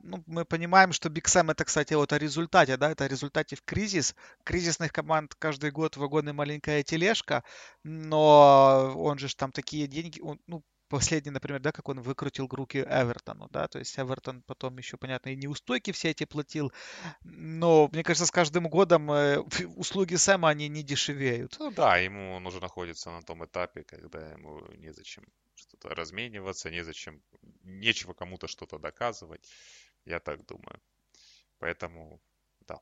ну, 0.00 0.22
мы 0.26 0.44
понимаем, 0.44 0.92
что 0.92 1.08
Биг 1.08 1.26
Сэм 1.28 1.50
это, 1.50 1.64
кстати, 1.64 1.94
вот 1.94 2.12
о 2.12 2.18
результате, 2.18 2.76
да, 2.76 2.90
это 2.90 3.04
о 3.04 3.08
результате 3.08 3.56
в 3.56 3.62
кризис. 3.62 4.14
Кризисных 4.44 4.92
команд 4.92 5.34
каждый 5.34 5.70
год 5.70 5.96
вагон 5.96 6.26
маленькая 6.34 6.82
тележка, 6.82 7.42
но 7.82 8.92
он 8.96 9.18
же 9.18 9.34
там 9.34 9.50
такие 9.50 9.88
деньги, 9.88 10.20
он, 10.20 10.40
ну, 10.46 10.62
последний, 10.88 11.30
например, 11.30 11.60
да, 11.60 11.72
как 11.72 11.88
он 11.88 12.00
выкрутил 12.00 12.48
руки 12.50 12.78
Эвертону, 12.78 13.48
да, 13.50 13.68
то 13.68 13.78
есть 13.78 13.98
Эвертон 13.98 14.42
потом 14.42 14.78
еще, 14.78 14.96
понятно, 14.96 15.30
и 15.30 15.36
неустойки 15.36 15.92
все 15.92 16.10
эти 16.10 16.24
платил, 16.24 16.72
но, 17.22 17.88
мне 17.92 18.02
кажется, 18.02 18.26
с 18.26 18.30
каждым 18.30 18.68
годом 18.68 19.10
э, 19.10 19.38
услуги 19.76 20.16
Сэма, 20.16 20.48
они 20.48 20.68
не 20.68 20.82
дешевеют. 20.82 21.56
Ну 21.58 21.70
да, 21.70 21.96
ему 21.98 22.38
нужно 22.40 22.60
находиться 22.60 23.10
на 23.10 23.22
том 23.22 23.44
этапе, 23.44 23.84
когда 23.84 24.32
ему 24.32 24.60
незачем 24.76 25.24
что-то 25.54 25.94
размениваться, 25.94 26.70
незачем, 26.70 27.22
нечего 27.62 28.14
кому-то 28.14 28.46
что-то 28.46 28.78
доказывать, 28.78 29.48
я 30.04 30.20
так 30.20 30.46
думаю. 30.46 30.80
Поэтому, 31.58 32.20
да. 32.66 32.80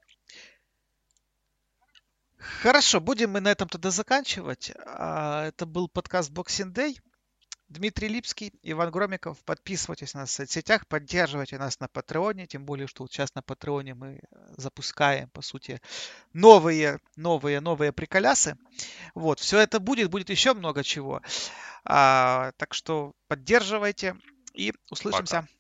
Хорошо, 2.39 3.01
будем 3.01 3.31
мы 3.31 3.41
на 3.41 3.51
этом 3.51 3.69
тогда 3.69 3.91
заканчивать. 3.91 4.73
А, 4.85 5.47
это 5.47 5.67
был 5.67 5.89
подкаст 5.89 6.31
Boxing 6.31 6.73
Day. 6.73 7.01
Дмитрий 7.69 8.09
Липский, 8.09 8.53
Иван 8.63 8.91
Громиков. 8.91 9.43
Подписывайтесь 9.45 10.15
на 10.15 10.21
нас 10.21 10.31
в 10.31 10.33
соцсетях, 10.35 10.87
поддерживайте 10.87 11.59
нас 11.59 11.81
на 11.81 11.89
Патреоне, 11.89 12.47
тем 12.47 12.65
более, 12.65 12.87
что 12.87 13.03
вот 13.03 13.13
сейчас 13.13 13.35
на 13.35 13.43
Патреоне 13.43 13.95
мы 13.95 14.21
запускаем, 14.57 15.29
по 15.31 15.43
сути, 15.43 15.81
новые, 16.33 17.01
новые, 17.17 17.61
новые 17.61 17.93
приколясы. 17.93 18.57
Вот, 19.15 19.41
все 19.41 19.59
это 19.59 19.81
будет, 19.81 20.11
будет 20.11 20.31
еще 20.31 20.55
много 20.55 20.85
чего. 20.85 21.23
А, 21.85 22.53
так 22.57 22.73
что 22.73 23.15
поддерживайте 23.27 24.17
и 24.55 24.73
услышимся. 24.91 25.43
Пока. 25.43 25.56